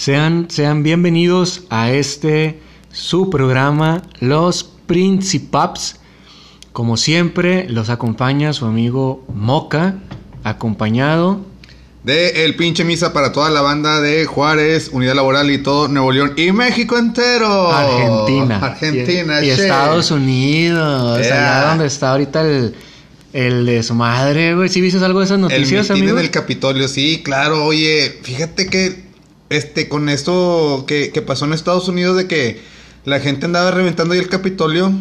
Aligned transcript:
Sean, 0.00 0.46
sean 0.48 0.82
bienvenidos 0.82 1.64
a 1.68 1.90
este 1.90 2.58
su 2.90 3.28
programa 3.28 4.00
Los 4.18 4.64
Principaps. 4.86 5.96
Como 6.72 6.96
siempre, 6.96 7.68
los 7.68 7.90
acompaña 7.90 8.54
su 8.54 8.64
amigo 8.64 9.26
Moca, 9.34 9.96
acompañado 10.42 11.44
de 12.02 12.46
El 12.46 12.56
pinche 12.56 12.82
misa 12.82 13.12
para 13.12 13.32
toda 13.32 13.50
la 13.50 13.60
banda 13.60 14.00
de 14.00 14.24
Juárez, 14.24 14.88
Unidad 14.90 15.16
Laboral 15.16 15.50
y 15.50 15.58
todo 15.58 15.86
Nuevo 15.86 16.12
León 16.12 16.32
y 16.38 16.50
México 16.50 16.96
entero. 16.96 17.70
Argentina. 17.70 18.56
Argentina. 18.56 19.44
Y, 19.44 19.48
y. 19.48 19.50
Estados 19.50 20.10
Unidos. 20.10 21.20
Yeah. 21.20 21.58
Allá 21.58 21.68
donde 21.68 21.86
está 21.86 22.12
ahorita 22.12 22.40
el, 22.40 22.74
el 23.34 23.66
desmadre, 23.66 24.54
güey. 24.54 24.70
¿Sí 24.70 24.80
viste 24.80 25.04
algo 25.04 25.18
de 25.18 25.26
esas 25.26 25.34
El 25.36 25.42
noticias, 25.42 25.90
mitin 25.90 26.04
amigo? 26.04 26.18
en 26.18 26.24
el 26.24 26.30
Capitolio, 26.30 26.88
sí, 26.88 27.20
claro. 27.22 27.66
Oye, 27.66 28.18
fíjate 28.22 28.64
que 28.68 29.09
este 29.50 29.88
con 29.88 30.08
esto 30.08 30.84
que, 30.86 31.10
que 31.10 31.22
pasó 31.22 31.44
en 31.44 31.52
Estados 31.52 31.86
Unidos 31.88 32.16
de 32.16 32.26
que 32.26 32.60
la 33.04 33.20
gente 33.20 33.46
andaba 33.46 33.70
reventando 33.70 34.14
ahí 34.14 34.20
el 34.20 34.28
Capitolio, 34.28 34.92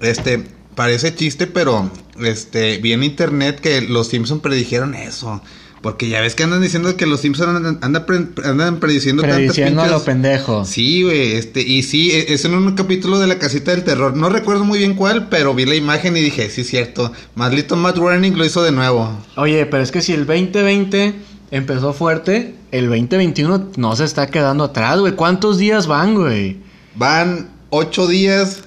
este 0.00 0.42
parece 0.74 1.14
chiste, 1.14 1.46
pero 1.46 1.90
este 2.22 2.78
vi 2.78 2.92
en 2.92 3.02
internet 3.04 3.60
que 3.60 3.80
los 3.80 4.08
Simpson 4.08 4.40
predijeron 4.40 4.94
eso. 4.94 5.42
Porque 5.82 6.08
ya 6.08 6.22
ves 6.22 6.34
que 6.34 6.42
andan 6.44 6.62
diciendo 6.62 6.96
que 6.96 7.04
los 7.04 7.20
Simpson 7.20 7.56
andan, 7.56 7.78
andan, 7.82 8.06
pre- 8.06 8.48
andan 8.48 8.80
prediciendo 8.80 9.22
Prediciendo 9.22 9.82
pinches- 9.82 9.90
lo 9.90 10.02
pendejo. 10.02 10.64
Sí, 10.64 11.02
güey, 11.02 11.32
este, 11.32 11.60
y 11.60 11.82
sí, 11.82 12.10
e- 12.10 12.32
es 12.32 12.42
en 12.46 12.54
un 12.54 12.74
capítulo 12.74 13.18
de 13.18 13.26
la 13.26 13.38
casita 13.38 13.70
del 13.70 13.84
terror. 13.84 14.16
No 14.16 14.30
recuerdo 14.30 14.64
muy 14.64 14.78
bien 14.78 14.94
cuál, 14.94 15.28
pero 15.28 15.54
vi 15.54 15.66
la 15.66 15.74
imagen 15.74 16.16
y 16.16 16.20
dije, 16.22 16.48
sí, 16.48 16.64
cierto. 16.64 17.12
Maldito 17.34 17.76
Matt 17.76 17.96
Groening 17.98 18.34
lo 18.38 18.46
hizo 18.46 18.62
de 18.62 18.72
nuevo. 18.72 19.10
Oye, 19.36 19.66
pero 19.66 19.82
es 19.82 19.90
que 19.92 20.00
si 20.00 20.12
el 20.14 20.24
2020 20.24 21.16
empezó 21.56 21.92
fuerte, 21.92 22.54
el 22.72 22.88
2021 22.88 23.68
no 23.76 23.96
se 23.96 24.04
está 24.04 24.26
quedando 24.26 24.64
atrás, 24.64 24.98
güey. 25.00 25.12
¿Cuántos 25.14 25.58
días 25.58 25.86
van, 25.86 26.14
güey? 26.14 26.58
Van 26.96 27.48
ocho 27.70 28.06
días. 28.06 28.60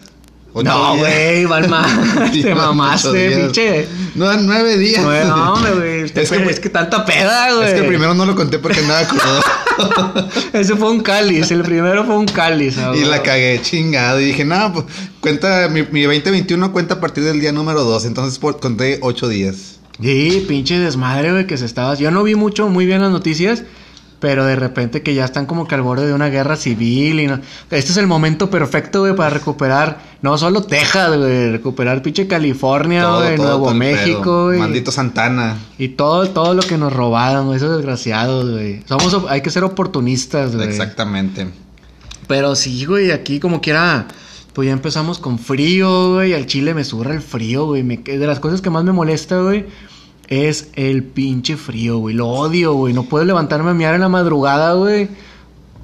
ocho 0.54 0.64
No, 0.70 0.98
güey, 0.98 1.46
van 1.46 1.70
más. 1.70 2.32
Te 2.32 2.56
mamaste, 2.56 3.32
pinche. 3.32 3.88
No, 4.16 4.26
van 4.26 4.46
nueve 4.48 4.78
días. 4.78 5.04
No, 5.04 5.54
hombre, 5.54 5.72
güey. 5.74 5.98
Es 6.18 6.32
que- 6.32 6.50
es 6.50 6.60
que 6.60 6.70
tanta 6.70 7.06
peda, 7.06 7.54
güey. 7.54 7.68
Es 7.68 7.74
que 7.74 7.84
primero 7.88 8.14
no 8.14 8.26
lo 8.26 8.36
conté 8.36 8.58
porque 8.60 8.80
andaba 8.80 9.06
crudo. 9.08 10.30
Ese 10.54 10.76
fue 10.76 10.90
un 10.90 11.02
cáliz. 11.02 11.52
El 11.52 11.62
primero 11.64 12.06
fue 12.06 12.18
un 12.18 12.26
cáliz. 12.26 12.78
ah, 12.78 12.94
y 12.96 13.04
la 13.06 13.22
cagué 13.22 13.60
chingado. 13.62 14.20
Y 14.22 14.26
dije, 14.26 14.46
no, 14.46 14.74
pues 14.74 14.86
cuenta, 15.20 15.68
mi, 15.70 15.84
mi 15.92 16.04
2021 16.04 16.72
cuenta 16.72 16.96
a 16.96 17.00
partir 17.02 17.24
del 17.26 17.40
día 17.42 17.52
número 17.52 17.84
2. 17.84 18.06
Entonces 18.06 18.40
por- 18.40 18.60
conté 18.60 19.00
ocho 19.02 19.28
días. 19.28 19.80
Sí, 20.02 20.46
pinche 20.48 20.80
desmadre, 20.80 21.32
güey, 21.32 21.48
que 21.48 21.58
se 21.58 21.66
estaba. 21.66 21.96
Yo 21.96 22.12
no 22.12 22.24
vi 22.24 22.36
mucho, 22.36 22.70
muy 22.70 22.86
bien 22.86 23.02
las 23.02 23.12
noticias, 23.12 23.64
pero 24.20 24.46
de 24.46 24.56
repente 24.56 25.02
que 25.04 25.14
ya 25.14 25.26
están 25.26 25.46
como 25.46 25.68
que 25.68 25.76
al 25.76 25.82
borde 25.82 26.08
de 26.08 26.14
una 26.14 26.28
guerra 26.28 26.56
civil 26.56 27.20
y 27.20 27.28
no. 27.28 27.40
Este 27.72 27.92
es 27.92 27.98
el 27.98 28.08
momento 28.08 28.50
perfecto, 28.50 29.02
güey, 29.02 29.16
para 29.16 29.30
recuperar 29.30 30.00
no 30.22 30.38
solo 30.38 30.64
Texas, 30.64 31.16
güey, 31.18 31.52
recuperar 31.52 32.02
pinche 32.02 32.28
California, 32.28 33.04
Todo, 33.04 33.24
güey, 33.24 33.36
todo, 33.36 33.48
Nuevo 33.48 33.66
todo 33.66 33.76
México, 33.76 34.46
güey. 34.46 34.60
Maldito 34.60 34.92
Santana. 34.92 35.58
Y 35.78 35.90
todo, 35.90 36.30
todo 36.30 36.54
lo 36.54 36.64
que 36.64 36.78
nos 36.78 36.94
robaron, 36.94 37.48
güey, 37.48 37.58
esos 37.58 37.76
desgraciados, 37.76 38.52
güey. 38.52 38.82
Somos, 38.88 39.26
hay 39.30 39.42
que 39.42 39.50
ser 39.50 39.64
oportunistas, 39.64 40.56
güey. 40.56 40.68
Exactamente. 40.68 41.48
Pero 42.28 42.56
sí, 42.56 42.86
güey, 42.86 43.12
aquí 43.12 43.40
como 43.40 43.62
quiera, 43.62 44.08
pues 44.58 44.66
ya 44.66 44.74
empezamos 44.74 45.20
con 45.20 45.38
frío, 45.38 46.16
güey. 46.16 46.34
Al 46.34 46.48
chile 46.48 46.74
me 46.74 46.84
surra 46.84 47.14
el 47.14 47.22
frío, 47.22 47.68
güey. 47.68 47.84
Me- 47.84 47.98
de 47.98 48.26
las 48.26 48.40
cosas 48.40 48.60
que 48.60 48.72
más 48.72 48.84
me 48.84 48.92
molesta, 48.92 49.40
güey, 49.40 49.66
es 50.30 50.70
el 50.74 51.04
pinche 51.04 51.58
frío, 51.58 52.00
güey. 52.00 52.16
Lo 52.16 52.26
odio, 52.28 52.74
güey. 52.74 52.92
No 52.92 53.04
puedo 53.04 53.24
levantarme 53.24 53.70
a 53.70 53.74
miar 53.76 53.94
en 53.94 54.02
la 54.02 54.10
madrugada, 54.10 54.74
güey. 54.74 55.10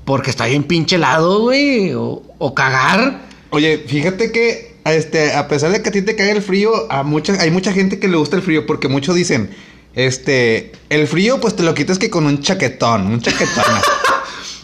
Porque 0.05 0.31
está 0.31 0.47
bien 0.47 0.63
pinche 0.63 0.95
helado, 0.95 1.41
güey. 1.41 1.93
O, 1.93 2.23
o 2.39 2.55
cagar. 2.55 3.21
Oye, 3.51 3.77
fíjate 3.87 4.31
que 4.31 4.73
este, 4.85 5.33
a 5.35 5.47
pesar 5.47 5.71
de 5.71 5.83
que 5.83 5.89
a 5.89 5.91
ti 5.91 6.01
te 6.01 6.15
cae 6.15 6.31
el 6.31 6.41
frío, 6.41 6.91
a 6.91 7.03
mucha, 7.03 7.33
hay 7.39 7.51
mucha 7.51 7.73
gente 7.73 7.99
que 7.99 8.07
le 8.07 8.17
gusta 8.17 8.37
el 8.37 8.41
frío 8.41 8.65
porque 8.65 8.87
muchos 8.87 9.13
dicen, 9.15 9.51
este, 9.93 10.71
el 10.89 11.05
frío 11.07 11.39
pues 11.39 11.55
te 11.55 11.61
lo 11.61 11.75
quitas 11.75 11.99
que 11.99 12.09
con 12.09 12.25
un 12.25 12.41
chaquetón, 12.41 13.05
un 13.05 13.21
chaquetón. 13.21 13.63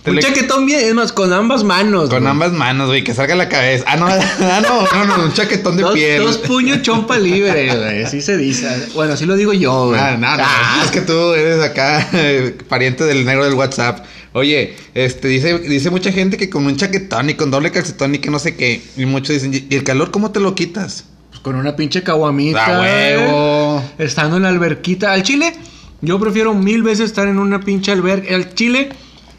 Un 0.09 0.16
le- 0.18 0.22
chaquetón 0.22 0.66
bien, 0.66 0.80
es 0.81 0.94
más, 0.94 1.12
con 1.14 1.31
ambas 1.34 1.64
manos. 1.64 2.09
Con 2.09 2.20
güey. 2.20 2.31
ambas 2.31 2.52
manos, 2.53 2.88
güey, 2.88 3.03
que 3.03 3.14
salga 3.14 3.36
la 3.36 3.50
cabeza. 3.50 3.86
Ah, 3.88 3.96
no, 3.97 4.08
ah, 4.09 4.62
no, 4.62 5.06
no, 5.06 5.18
no, 5.18 5.24
un 5.25 5.34
chaquetón 5.34 5.78
de 5.78 5.84
Dos, 5.84 5.94
piel. 5.94 6.22
dos 6.24 6.38
puños 6.40 6.81
chompa 6.81 7.18
libre, 7.18 7.75
güey. 7.78 8.03
Así 8.03 8.22
se 8.22 8.38
dice. 8.38 8.68
Bueno, 8.96 9.14
así 9.14 9.25
lo 9.25 9.36
digo 9.36 9.53
yo, 9.53 9.88
güey. 9.88 10.00
Ah, 10.00 10.18
no, 10.19 10.36
no, 10.38 10.44
Ah. 10.46 10.81
es 10.86 10.92
que 10.92 11.02
tú 11.02 11.34
eres 11.34 11.62
acá 11.64 12.08
eh, 12.14 12.58
pariente 12.68 13.03
del 13.06 13.25
negro 13.25 13.46
del 13.46 13.53
WhatsApp. 13.53 14.06
Oye, 14.34 14.75
este 14.94 15.28
dice 15.28 15.58
dice 15.58 15.90
mucha 15.90 16.12
gente 16.12 16.38
que 16.38 16.50
con 16.52 16.66
un 16.68 16.78
chaquetón 16.78 17.31
y 17.31 17.34
con 17.34 17.50
doble 17.50 17.72
calcetón 17.72 18.14
y 18.14 18.19
que 18.19 18.30
no 18.30 18.38
sé 18.38 18.56
qué, 18.56 18.80
y 18.96 19.06
muchos 19.08 19.30
dicen, 19.42 19.66
"¿Y 19.69 19.75
el 19.75 19.84
calor 19.84 20.12
cómo 20.12 20.30
te 20.31 20.40
lo 20.40 20.53
quitas?" 20.53 21.06
Pues 21.30 21.40
con 21.42 21.56
una 21.56 21.75
pinche 21.75 22.03
caguamita. 22.03 22.80
Huevo. 22.80 23.74
güey. 23.98 24.08
Estando 24.08 24.38
en 24.38 24.44
la 24.44 24.50
alberquita. 24.50 25.14
Al 25.14 25.24
chile, 25.24 25.53
yo 26.02 26.19
prefiero 26.19 26.53
mil 26.53 26.84
veces 26.84 27.06
estar 27.06 27.28
en 27.28 27.40
una 27.40 27.59
pinche 27.59 27.92
alberca. 27.92 28.36
Al 28.36 28.53
chile, 28.53 28.90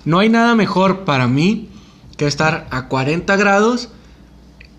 no 0.05 0.19
hay 0.19 0.28
nada 0.28 0.55
mejor 0.55 1.05
para 1.05 1.27
mí 1.28 1.69
que 2.16 2.27
estar 2.27 2.66
a 2.71 2.88
40 2.88 3.37
grados 3.37 3.88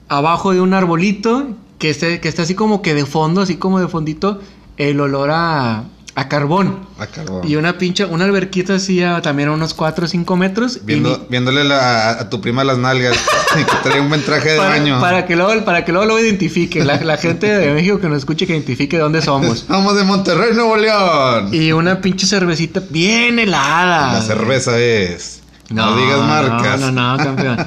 abajo 0.08 0.54
de 0.54 0.62
un 0.62 0.74
arbolito 0.74 1.48
que 1.80 1.90
esté, 1.90 2.20
que 2.20 2.30
esté 2.30 2.42
así 2.42 2.54
como 2.56 2.82
que 2.82 2.94
de 2.94 3.06
fondo, 3.06 3.42
así 3.42 3.56
como 3.56 3.80
de 3.80 3.88
fondito, 3.88 4.40
el 4.78 5.00
olor 5.00 5.32
a, 5.32 5.86
a 6.16 6.28
carbón. 6.28 6.80
Ah, 7.00 7.08
carbón. 7.08 7.48
Y 7.50 7.56
una 7.56 7.78
pinche, 7.78 8.06
una 8.06 8.26
alberquita 8.26 8.76
así 8.76 9.02
a, 9.02 9.22
también 9.22 9.50
a 9.50 9.54
unos 9.54 9.74
4 9.74 10.06
o 10.06 10.08
5 10.08 10.36
metros. 10.36 10.78
y 10.78 10.86
Viendo, 10.86 11.10
mi- 11.10 11.26
viéndole 11.30 11.64
la- 11.64 12.10
a 12.12 12.30
tu 12.30 12.42
prima 12.42 12.64
las 12.64 12.78
nalgas 12.78 13.18
que 13.56 13.64
trae 13.90 14.02
un 14.02 14.10
buen 14.10 14.22
traje 14.24 14.52
de 14.52 14.58
para, 14.58 14.70
baño. 14.72 15.00
para 15.00 15.26
que 15.26 15.36
luego, 15.36 15.64
para 15.64 15.86
que 15.86 15.92
luego 15.92 16.08
lo 16.08 16.20
identifique. 16.20 16.84
La, 16.84 17.00
la 17.02 17.18
gente 17.18 17.48
de 17.48 17.74
México 17.74 18.00
que 18.00 18.10
nos 18.10 18.18
escuche 18.20 18.46
que 18.46 18.54
identifique 18.54 18.98
de 18.98 19.04
dónde 19.04 19.22
somos. 19.22 19.66
Vamos 19.70 19.96
de 19.96 20.04
Monterrey, 20.04 20.54
Nuevo 20.54 20.76
León. 20.78 21.50
Y 21.54 21.72
una 21.72 22.02
pinche 22.02 22.28
cervecita 22.28 22.82
bien 22.90 23.40
helada. 23.40 24.14
La 24.14 24.22
cerveza 24.22 24.78
es. 24.80 25.40
No, 25.70 25.96
digas 25.96 26.20
marcas. 26.20 26.82
No, 26.82 26.92
no, 26.92 27.16
no, 27.18 27.24
campeón. 27.24 27.58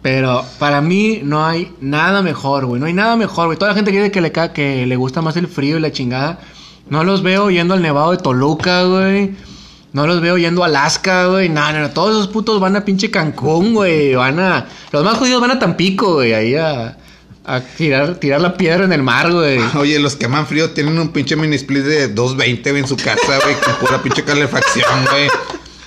Pero 0.00 0.44
para 0.60 0.80
mí 0.80 1.20
no 1.24 1.44
hay 1.44 1.72
nada 1.80 2.22
mejor, 2.22 2.66
güey. 2.66 2.78
No 2.80 2.86
hay 2.86 2.92
nada 2.92 3.16
mejor, 3.16 3.46
güey. 3.46 3.58
Toda 3.58 3.72
la 3.72 3.74
gente 3.74 3.90
que 3.90 3.98
dice 3.98 4.12
que 4.12 4.20
le, 4.20 4.30
que 4.30 4.86
le 4.86 4.94
gusta 4.96 5.20
más 5.22 5.36
el 5.36 5.48
frío 5.48 5.76
y 5.76 5.80
la 5.80 5.90
chingada. 5.90 6.38
No 6.90 7.04
los 7.04 7.22
veo 7.22 7.50
yendo 7.50 7.74
al 7.74 7.82
nevado 7.82 8.12
de 8.12 8.18
Toluca, 8.18 8.84
güey. 8.84 9.34
No 9.92 10.06
los 10.06 10.20
veo 10.20 10.38
yendo 10.38 10.62
a 10.62 10.66
Alaska, 10.66 11.26
güey. 11.26 11.48
No, 11.48 11.72
no, 11.72 11.80
no. 11.80 11.90
Todos 11.90 12.12
esos 12.12 12.28
putos 12.28 12.60
van 12.60 12.76
a 12.76 12.84
pinche 12.84 13.10
Cancún, 13.10 13.74
güey. 13.74 14.14
Van 14.14 14.38
a... 14.38 14.66
Los 14.92 15.04
más 15.04 15.18
jodidos 15.18 15.40
van 15.40 15.52
a 15.52 15.58
Tampico, 15.58 16.14
güey. 16.14 16.34
Ahí 16.34 16.54
a... 16.54 16.96
Tirar, 17.78 18.16
tirar 18.16 18.42
la 18.42 18.58
piedra 18.58 18.84
en 18.84 18.92
el 18.92 19.02
mar, 19.02 19.32
güey. 19.32 19.58
Oye, 19.76 19.98
los 19.98 20.16
que 20.16 20.26
aman 20.26 20.46
frío 20.46 20.70
tienen 20.72 20.98
un 20.98 21.08
pinche 21.08 21.34
mini 21.34 21.56
split 21.56 21.82
de 21.82 22.08
220 22.08 22.70
güey, 22.70 22.82
en 22.82 22.88
su 22.88 22.96
casa, 22.96 23.38
güey, 23.42 23.54
con 23.64 23.74
pura 23.76 24.02
pinche 24.02 24.22
calefacción, 24.22 25.06
güey. 25.10 25.28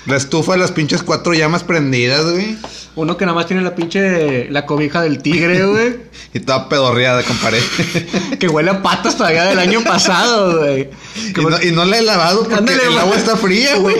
La 0.08 0.18
estufa, 0.18 0.58
las 0.58 0.72
pinches 0.72 1.04
cuatro 1.04 1.34
llamas 1.34 1.64
prendidas, 1.64 2.24
güey. 2.24 2.58
Uno 2.96 3.16
que 3.16 3.26
nada 3.26 3.36
más 3.36 3.48
tiene 3.48 3.62
la 3.62 3.74
pinche... 3.74 4.50
La 4.50 4.66
cobija 4.66 5.02
del 5.02 5.22
tigre, 5.22 5.66
güey. 5.66 5.96
Y 6.34 6.40
toda 6.42 6.68
pedorreada, 6.68 7.24
compadre. 7.24 7.60
que 8.40 8.48
huele 8.48 8.72
a 8.72 8.82
patas 8.82 9.16
todavía 9.18 9.46
del 9.46 9.60
año 9.60 9.82
pasado, 9.84 10.60
güey. 10.60 10.90
y, 11.16 11.42
no, 11.42 11.62
y 11.62 11.72
no 11.72 11.86
la 11.86 11.98
he 11.98 12.02
lavado 12.02 12.40
porque 12.40 12.56
Ándale, 12.56 12.86
el 12.86 12.98
agua 12.98 13.16
está 13.16 13.36
fría, 13.38 13.76
güey. 13.80 13.96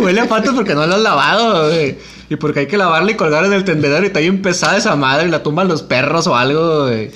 Huele 0.00 0.20
a 0.20 0.28
patas 0.28 0.54
porque 0.54 0.74
no 0.74 0.86
lo 0.86 0.94
has 0.94 1.00
lavado, 1.00 1.68
güey. 1.68 1.96
Y 2.28 2.36
porque 2.36 2.60
hay 2.60 2.66
que 2.66 2.76
lavarla 2.76 3.10
y 3.10 3.14
colgar 3.14 3.44
en 3.44 3.52
el 3.52 3.64
tendedero 3.64 4.04
y 4.04 4.06
está 4.06 4.20
bien 4.20 4.40
pesada 4.40 4.76
esa 4.76 4.94
madre 4.94 5.26
y 5.26 5.30
la 5.30 5.42
tumban 5.42 5.66
los 5.66 5.82
perros 5.82 6.28
o 6.28 6.36
algo, 6.36 6.86
güey. 6.86 7.10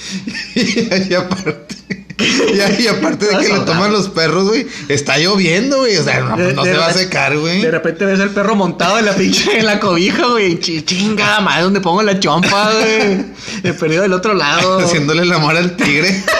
y, 0.56 1.14
aparte. 1.14 2.03
Y, 2.78 2.82
y 2.82 2.86
aparte 2.86 3.26
de 3.26 3.36
que 3.38 3.52
le 3.52 3.60
toman 3.60 3.91
los 3.92 4.08
perros, 4.08 4.48
güey, 4.48 4.66
está 4.88 5.19
lloviendo, 5.19 5.78
güey. 5.78 5.97
O 5.97 6.04
sea, 6.04 6.20
no, 6.20 6.36
De- 6.36 6.52
no 6.54 6.62
de 6.62 6.72
se 6.72 6.78
va 6.78 6.86
a 6.86 6.92
secar, 6.92 7.36
güey. 7.36 7.60
De 7.62 7.70
repente 7.70 8.04
ves 8.04 8.20
el 8.20 8.30
perro 8.30 8.54
montado 8.54 8.98
en 8.98 9.06
la 9.06 9.15
pinche 9.15 9.59
en 9.59 9.66
la 9.66 9.80
cobija, 9.80 10.27
güey. 10.28 10.60
Ch- 10.60 10.84
Chinga, 10.84 11.41
madre, 11.41 11.62
donde 11.65 11.80
pongo 11.80 12.03
la 12.03 12.21
chompa, 12.21 12.71
güey. 12.72 13.24
He 13.65 13.72
perdido 13.72 14.03
del 14.03 14.12
otro 14.12 14.33
lado. 14.34 14.78
Haciéndole 14.84 15.22
el 15.22 15.33
amor 15.33 15.56
al 15.56 15.74
tigre. 15.77 16.22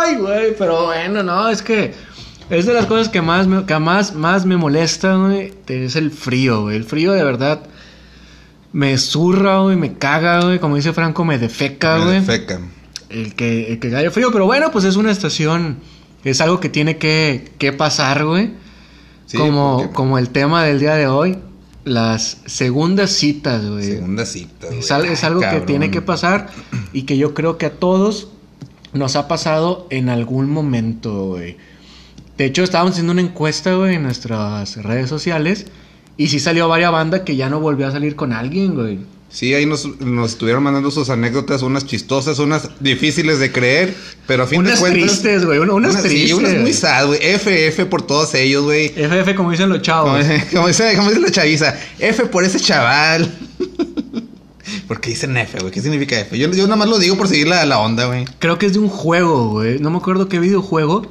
Ay, 0.00 0.16
güey, 0.16 0.54
pero 0.56 0.86
bueno, 0.86 1.22
no, 1.22 1.48
es 1.48 1.62
que 1.62 1.94
es 2.50 2.66
de 2.66 2.72
las 2.74 2.86
cosas 2.86 3.08
que 3.08 3.20
más 3.22 3.46
me, 3.46 3.64
que 3.66 3.78
más, 3.78 4.14
más 4.14 4.44
me 4.46 4.56
molestan, 4.56 5.26
güey. 5.26 5.52
Es 5.66 5.96
el 5.96 6.10
frío, 6.10 6.62
güey. 6.62 6.76
El 6.76 6.84
frío 6.84 7.12
de 7.12 7.22
verdad 7.24 7.60
me 8.72 8.96
zurra, 8.98 9.58
güey, 9.60 9.76
me 9.76 9.94
caga, 9.98 10.42
güey. 10.42 10.58
Como 10.58 10.76
dice 10.76 10.92
Franco, 10.92 11.24
me 11.24 11.38
defeca, 11.38 11.98
Me 11.98 12.04
güey. 12.04 12.20
defeca. 12.20 12.60
El 13.10 13.34
que, 13.34 13.72
el 13.72 13.78
que 13.78 13.94
haya 13.94 14.10
frío, 14.10 14.30
pero 14.32 14.44
bueno, 14.46 14.70
pues 14.70 14.84
es 14.84 14.96
una 14.96 15.10
estación. 15.10 15.78
Es 16.24 16.40
algo 16.40 16.60
que 16.60 16.68
tiene 16.68 16.98
que, 16.98 17.50
que 17.58 17.72
pasar, 17.72 18.24
güey. 18.24 18.52
Sí, 19.26 19.36
como, 19.38 19.78
porque- 19.78 19.92
como 19.94 20.18
el 20.18 20.30
tema 20.30 20.64
del 20.64 20.78
día 20.80 20.94
de 20.94 21.06
hoy. 21.06 21.38
Las 21.84 22.38
segundas 22.44 23.10
citas, 23.12 23.64
güey. 23.64 23.84
Segunda 23.84 24.26
cita, 24.26 24.66
güey. 24.66 24.80
Es, 24.80 24.90
Ay, 24.92 25.08
algo 25.22 25.40
que 25.40 25.60
tiene 25.62 25.90
que 25.90 26.02
pasar 26.02 26.48
y 26.92 27.02
que 27.02 27.16
yo 27.16 27.32
creo 27.32 27.56
que 27.56 27.64
a 27.66 27.70
todos 27.72 28.28
nos 28.92 29.16
ha 29.16 29.26
pasado 29.26 29.86
en 29.90 30.10
algún 30.10 30.50
momento, 30.50 31.28
güey. 31.28 31.56
De 32.36 32.44
hecho, 32.44 32.62
estábamos 32.62 32.92
haciendo 32.92 33.12
una 33.12 33.22
encuesta, 33.22 33.74
güey, 33.74 33.94
en 33.94 34.02
nuestras 34.02 34.76
redes 34.76 35.08
sociales 35.08 35.66
Y 36.18 36.28
sí 36.28 36.40
salió 36.40 36.68
varias 36.68 36.92
bandas 36.92 37.22
que 37.22 37.36
ya 37.36 37.48
no 37.48 37.58
volvió 37.60 37.86
a 37.86 37.90
salir 37.90 38.16
con 38.16 38.32
alguien, 38.34 38.74
güey. 38.74 38.98
Sí, 39.30 39.52
ahí 39.52 39.66
nos, 39.66 39.84
nos 40.00 40.30
estuvieron 40.32 40.62
mandando 40.62 40.90
sus 40.90 41.10
anécdotas, 41.10 41.60
unas 41.62 41.84
chistosas, 41.84 42.38
unas 42.38 42.70
difíciles 42.80 43.38
de 43.38 43.52
creer, 43.52 43.94
pero 44.26 44.44
a 44.44 44.46
fin 44.46 44.60
Unas 44.60 44.74
de 44.76 44.80
cuentas... 44.80 45.02
tristes, 45.20 45.44
güey, 45.44 45.58
una- 45.58 45.74
unas 45.74 46.02
tristes, 46.02 46.28
Sí, 46.28 46.32
unas 46.32 46.52
muy 46.52 46.60
güey. 46.62 46.72
sad, 46.72 47.06
güey. 47.08 47.20
FF 47.22 47.84
por 47.86 48.00
todos 48.02 48.34
ellos, 48.34 48.64
güey. 48.64 48.86
FF, 48.86 49.34
como 49.34 49.50
dicen 49.50 49.68
los 49.68 49.82
chavos. 49.82 50.18
Como, 50.24 50.40
como 50.54 50.68
dice, 50.68 50.94
como 50.96 51.10
dice 51.10 51.20
la 51.20 51.30
chaviza, 51.30 51.74
F 51.98 52.24
por 52.26 52.42
ese 52.44 52.58
chaval. 52.58 53.30
¿Por 54.86 55.00
qué 55.00 55.10
dicen 55.10 55.36
F, 55.36 55.58
güey? 55.60 55.72
¿Qué 55.72 55.80
significa 55.82 56.18
F? 56.20 56.38
Yo, 56.38 56.50
yo 56.50 56.64
nada 56.64 56.76
más 56.76 56.88
lo 56.88 56.98
digo 56.98 57.16
por 57.16 57.28
seguir 57.28 57.48
la, 57.48 57.64
la 57.66 57.78
onda, 57.80 58.06
güey. 58.06 58.24
Creo 58.38 58.58
que 58.58 58.66
es 58.66 58.72
de 58.74 58.78
un 58.78 58.88
juego, 58.88 59.48
güey. 59.50 59.78
No 59.78 59.90
me 59.90 59.98
acuerdo 59.98 60.28
qué 60.28 60.38
videojuego. 60.38 61.06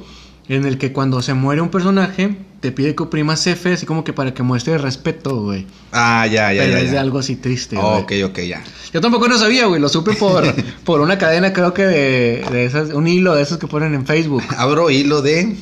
En 0.48 0.64
el 0.64 0.78
que 0.78 0.92
cuando 0.92 1.20
se 1.22 1.34
muere 1.34 1.60
un 1.60 1.68
personaje, 1.68 2.36
te 2.60 2.72
pide 2.72 2.94
que 2.94 3.04
oprimas 3.04 3.46
F, 3.46 3.72
así 3.72 3.86
como 3.86 4.02
que 4.02 4.12
para 4.12 4.34
que 4.34 4.42
muestre 4.42 4.78
respeto, 4.78 5.42
güey. 5.42 5.66
Ah, 5.92 6.26
ya, 6.26 6.52
ya, 6.52 6.62
Pero 6.62 6.72
ya. 6.72 6.80
es 6.80 6.90
de 6.90 6.98
algo 6.98 7.20
así 7.20 7.36
triste, 7.36 7.76
güey. 7.76 7.86
Oh, 7.86 7.98
ok, 7.98 8.12
ok, 8.26 8.38
ya. 8.40 8.62
Yo 8.92 9.00
tampoco 9.00 9.28
no 9.28 9.38
sabía, 9.38 9.66
güey. 9.66 9.80
Lo 9.80 9.88
supe 9.88 10.14
por, 10.14 10.44
por 10.84 11.00
una 11.00 11.18
cadena, 11.18 11.52
creo 11.52 11.72
que 11.72 11.84
de, 11.84 12.44
de 12.50 12.64
esas, 12.64 12.90
un 12.90 13.06
hilo 13.06 13.34
de 13.34 13.42
esos 13.42 13.58
que 13.58 13.66
ponen 13.66 13.94
en 13.94 14.06
Facebook. 14.06 14.42
Abro 14.56 14.90
hilo 14.90 15.22
de... 15.22 15.56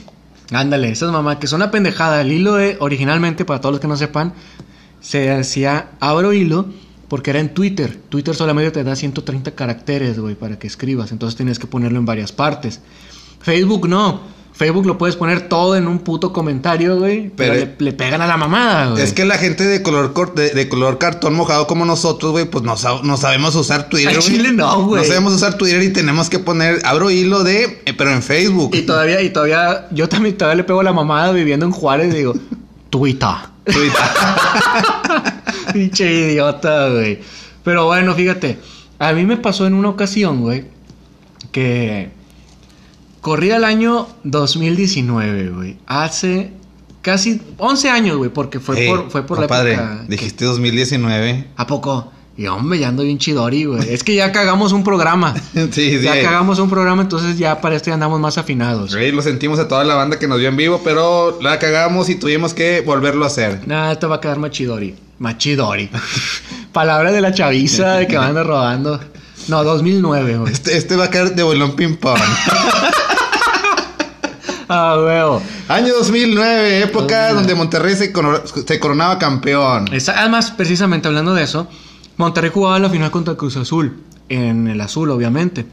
Ándale, 0.52 0.90
esas 0.90 1.10
mamá, 1.10 1.38
que 1.38 1.48
son 1.48 1.60
una 1.60 1.70
pendejada. 1.70 2.20
El 2.20 2.32
hilo 2.32 2.54
de, 2.54 2.76
originalmente, 2.81 3.44
para 3.44 3.60
todos 3.60 3.75
los 3.75 3.81
que 3.81 3.88
no 3.88 3.96
sepan, 3.96 4.32
se 5.00 5.31
hacía 5.31 5.90
abro 6.00 6.32
hilo 6.32 6.66
porque 7.08 7.31
era 7.31 7.40
en 7.40 7.52
Twitter. 7.52 7.99
Twitter 8.08 8.34
solamente 8.34 8.70
te 8.70 8.84
da 8.84 8.96
130 8.96 9.50
caracteres, 9.52 10.19
güey, 10.19 10.34
para 10.34 10.58
que 10.58 10.66
escribas. 10.66 11.12
Entonces 11.12 11.37
tienes 11.37 11.58
que 11.58 11.66
ponerlo 11.66 11.99
en 11.99 12.06
varias 12.06 12.32
partes. 12.32 12.81
Facebook 13.40 13.88
no. 13.88 14.36
Facebook 14.56 14.87
lo 14.87 14.97
puedes 14.97 15.17
poner 15.17 15.49
todo 15.49 15.76
en 15.76 15.87
un 15.87 15.99
puto 15.99 16.32
comentario, 16.32 16.97
güey. 16.99 17.31
Pero, 17.37 17.53
Pero- 17.53 17.67
le, 17.79 17.85
le 17.85 17.93
pegan 17.93 18.23
a 18.23 18.26
la 18.26 18.37
mamada, 18.38 18.91
güey. 18.93 19.03
Es 19.03 19.12
que 19.12 19.26
la 19.26 19.37
gente 19.37 19.64
de 19.64 19.82
color 19.82 20.14
cor- 20.14 20.35
de, 20.35 20.50
de 20.50 20.69
color 20.69 20.97
cartón 20.97 21.35
mojado 21.35 21.67
como 21.67 21.85
nosotros, 21.85 22.32
güey, 22.32 22.47
pues 22.47 22.64
no, 22.64 22.75
no 23.03 23.17
sabemos 23.19 23.55
usar 23.55 23.91
Twitter, 23.91 24.14
güey. 24.14 24.23
chile 24.26 24.53
no, 24.53 24.85
güey. 24.87 25.03
No 25.03 25.06
sabemos 25.06 25.35
usar 25.35 25.58
Twitter 25.58 25.82
y 25.82 25.91
tenemos 25.93 26.31
que 26.31 26.38
poner 26.38 26.81
abro 26.87 27.11
hilo 27.11 27.44
de, 27.44 27.82
eh, 27.85 27.93
pero 27.97 28.11
en 28.12 28.23
Facebook. 28.23 28.75
Y 28.75 28.82
todavía, 28.82 29.20
y 29.20 29.29
todavía, 29.31 29.88
yo 29.91 30.08
también 30.08 30.38
todavía 30.38 30.56
le 30.56 30.64
pego 30.64 30.81
a 30.81 30.85
la 30.85 30.93
mamada 30.94 31.32
viviendo 31.32 31.67
en 31.67 31.73
Juárez 31.73 32.14
y 32.14 32.17
digo, 32.17 32.35
Twitter. 32.91 33.29
Twitter. 33.64 33.93
Pinche 35.73 36.11
idiota, 36.12 36.88
güey. 36.88 37.19
Pero 37.64 37.87
bueno, 37.87 38.14
fíjate. 38.14 38.59
A 38.99 39.12
mí 39.12 39.26
me 39.26 39.37
pasó 39.37 39.67
en 39.67 39.75
una 39.75 39.88
ocasión, 39.91 40.41
güey. 40.41 40.64
Que 41.52 42.11
corría 43.26 43.56
el 43.56 43.64
año 43.64 44.06
2019, 44.23 45.50
güey. 45.50 45.76
Hace 45.88 46.52
casi 47.02 47.43
11 47.58 47.90
años, 47.90 48.19
güey. 48.19 48.31
Porque 48.31 48.61
fue 48.61 48.87
por, 48.87 49.11
fue 49.11 49.26
por 49.26 49.38
compadre, 49.38 49.76
la 49.76 49.82
época. 49.82 50.05
dijiste 50.06 50.44
2019. 50.44 51.49
¿A 51.56 51.67
poco? 51.67 52.12
Y 52.37 52.46
hombre, 52.46 52.78
ya 52.78 52.87
ando 52.87 53.02
bien 53.02 53.19
chidori, 53.19 53.64
güey. 53.64 53.93
Es 53.93 54.05
que 54.05 54.14
ya 54.14 54.31
cagamos 54.31 54.70
un 54.70 54.84
programa. 54.84 55.34
sí, 55.55 55.69
sí. 55.73 56.02
Ya 56.02 56.23
cagamos 56.23 56.61
un 56.61 56.70
programa, 56.70 57.02
entonces 57.02 57.37
ya 57.37 57.61
para 57.61 57.75
esto 57.75 57.90
ya 57.90 57.94
andamos 57.94 58.20
más 58.20 58.38
afinados. 58.38 58.94
Güey, 58.94 59.11
lo 59.11 59.23
sentimos 59.23 59.58
a 59.58 59.67
toda 59.67 59.82
la 59.82 59.96
banda 59.96 60.20
que 60.20 60.28
nos 60.28 60.38
vio 60.38 60.49
en 60.49 60.56
vivo, 60.56 60.81
pero 60.84 61.40
la 61.43 61.58
cagamos 61.58 62.08
y 62.08 62.14
tuvimos 62.14 62.55
que 62.55 62.81
volverlo 62.82 63.25
a 63.25 63.26
hacer. 63.26 63.67
Nada, 63.67 63.90
esto 63.90 64.08
va 64.08 64.17
a 64.17 64.20
quedar 64.20 64.38
machidori. 64.38 64.94
Machidori. 65.19 65.90
Palabra 66.73 67.11
de 67.11 67.20
la 67.20 67.34
chaviza 67.34 67.94
de 67.94 68.06
que 68.06 68.19
van 68.19 68.37
rodando. 68.37 69.00
No, 69.49 69.64
2009, 69.64 70.38
güey. 70.38 70.52
Este, 70.52 70.76
este 70.76 70.94
va 70.94 71.06
a 71.06 71.11
caer 71.11 71.34
de 71.34 71.43
bolón 71.43 71.75
ping 71.75 71.96
pong. 71.96 72.20
Ah, 74.68 74.96
huevo. 74.98 75.42
Año 75.68 75.94
2009, 75.94 76.82
época 76.82 77.32
donde 77.32 77.54
Monterrey 77.54 77.94
se, 77.94 78.12
coro- 78.12 78.42
se 78.46 78.80
coronaba 78.80 79.18
campeón. 79.18 79.92
Esa- 79.92 80.18
Además, 80.20 80.50
precisamente 80.50 81.06
hablando 81.08 81.34
de 81.34 81.44
eso, 81.44 81.68
Monterrey 82.16 82.50
jugaba 82.52 82.78
la 82.78 82.90
final 82.90 83.10
contra 83.10 83.34
Cruz 83.34 83.56
Azul. 83.56 84.02
En 84.28 84.66
el 84.66 84.80
azul, 84.80 85.10
obviamente. 85.10 85.66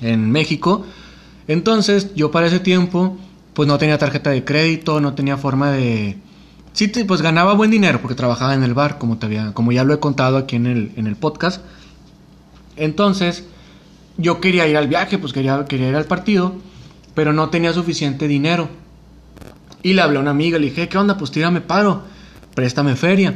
En 0.00 0.30
México. 0.32 0.84
Entonces, 1.46 2.14
yo 2.16 2.30
para 2.32 2.48
ese 2.48 2.58
tiempo, 2.58 3.16
pues 3.54 3.68
no 3.68 3.78
tenía 3.78 3.98
tarjeta 3.98 4.30
de 4.30 4.44
crédito, 4.44 5.00
no 5.00 5.14
tenía 5.14 5.36
forma 5.36 5.70
de. 5.70 6.18
Sí, 6.72 6.88
pues 6.88 7.22
ganaba 7.22 7.52
buen 7.52 7.70
dinero 7.70 8.00
porque 8.00 8.14
trabajaba 8.16 8.54
en 8.54 8.62
el 8.64 8.74
bar, 8.74 8.98
como, 8.98 9.18
te 9.18 9.26
había, 9.26 9.52
como 9.52 9.70
ya 9.72 9.84
lo 9.84 9.92
he 9.94 10.00
contado 10.00 10.38
aquí 10.38 10.56
en 10.56 10.66
el, 10.66 10.92
en 10.96 11.06
el 11.06 11.16
podcast. 11.16 11.60
Entonces, 12.76 13.44
yo 14.16 14.40
quería 14.40 14.66
ir 14.66 14.76
al 14.76 14.88
viaje, 14.88 15.18
pues 15.18 15.32
quería, 15.32 15.64
quería 15.66 15.88
ir 15.90 15.96
al 15.96 16.06
partido, 16.06 16.54
pero 17.14 17.32
no 17.32 17.50
tenía 17.50 17.72
suficiente 17.72 18.28
dinero. 18.28 18.68
Y 19.82 19.94
le 19.94 20.02
hablé 20.02 20.18
a 20.18 20.20
una 20.20 20.30
amiga, 20.30 20.58
le 20.58 20.66
dije, 20.66 20.88
¿qué 20.88 20.98
onda? 20.98 21.16
Pues 21.16 21.30
tírame 21.30 21.60
paro, 21.60 22.02
préstame 22.54 22.96
feria. 22.96 23.34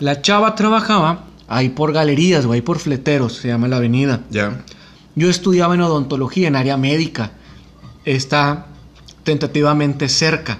La 0.00 0.20
chava 0.20 0.54
trabajaba 0.54 1.24
ahí 1.48 1.68
por 1.68 1.92
galerías, 1.92 2.46
güey, 2.46 2.58
ahí 2.58 2.62
por 2.62 2.78
fleteros, 2.78 3.36
se 3.36 3.48
llama 3.48 3.68
la 3.68 3.76
avenida. 3.76 4.22
Ya. 4.30 4.64
Yo 5.14 5.30
estudiaba 5.30 5.74
en 5.74 5.80
odontología, 5.80 6.48
en 6.48 6.56
área 6.56 6.76
médica. 6.76 7.32
Está 8.04 8.66
tentativamente 9.24 10.08
cerca. 10.08 10.58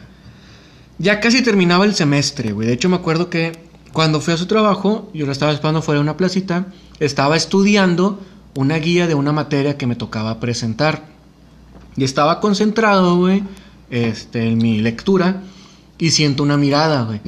Ya 0.99 1.21
casi 1.21 1.43
terminaba 1.43 1.85
el 1.85 1.95
semestre, 1.95 2.53
güey. 2.53 2.67
De 2.67 2.73
hecho, 2.73 2.89
me 2.89 2.97
acuerdo 2.97 3.29
que 3.29 3.53
cuando 3.93 4.21
fui 4.21 4.35
a 4.35 4.37
su 4.37 4.47
trabajo, 4.47 5.11
yo 5.13 5.27
la 5.27 5.33
estaba 5.33 5.53
esperando 5.53 5.83
fuera 5.83 5.99
de 5.99 6.03
una 6.03 6.17
placita, 6.17 6.67
estaba 7.01 7.37
estudiando 7.37 8.21
una 8.55 8.77
guía 8.77 9.07
de 9.07 9.15
una 9.15 9.33
materia 9.33 9.77
que 9.77 9.87
me 9.87 9.97
tocaba 9.97 10.41
presentar. 10.41 11.16
Y 11.97 12.05
estaba 12.05 12.41
concentrado, 12.41 13.17
güey, 13.17 13.43
este, 13.91 14.49
en 14.49 14.59
mi 14.59 14.81
lectura 14.81 15.43
y 15.99 16.11
siento 16.11 16.43
una 16.43 16.57
mirada, 16.57 17.05
güey. 17.05 17.21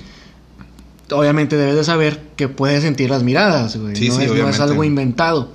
Obviamente 1.11 1.57
debes 1.57 1.77
de 1.77 1.85
saber 1.85 2.21
que 2.37 2.49
puedes 2.49 2.83
sentir 2.83 3.09
las 3.09 3.23
miradas, 3.23 3.77
güey. 3.77 3.97
Sí, 3.97 4.09
no, 4.09 4.17
sí, 4.17 4.25
es, 4.25 4.35
no 4.35 4.49
es 4.49 4.61
algo 4.61 4.85
inventado. 4.85 5.53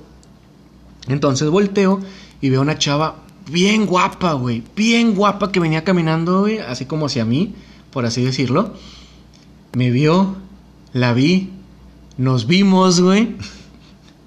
Entonces 1.06 1.48
volteo 1.48 2.00
y 2.40 2.50
veo 2.50 2.60
una 2.60 2.76
chava 2.78 3.16
bien 3.50 3.86
guapa, 3.86 4.32
güey. 4.32 4.62
Bien 4.74 5.14
guapa 5.14 5.52
que 5.52 5.60
venía 5.60 5.84
caminando, 5.84 6.40
güey, 6.40 6.58
así 6.58 6.86
como 6.86 7.06
hacia 7.06 7.24
mí, 7.24 7.54
por 7.90 8.04
así 8.06 8.24
decirlo. 8.24 8.74
Me 9.74 9.90
vio, 9.90 10.36
la 10.92 11.12
vi, 11.12 11.50
nos 12.16 12.46
vimos, 12.46 13.00
güey. 13.00 13.36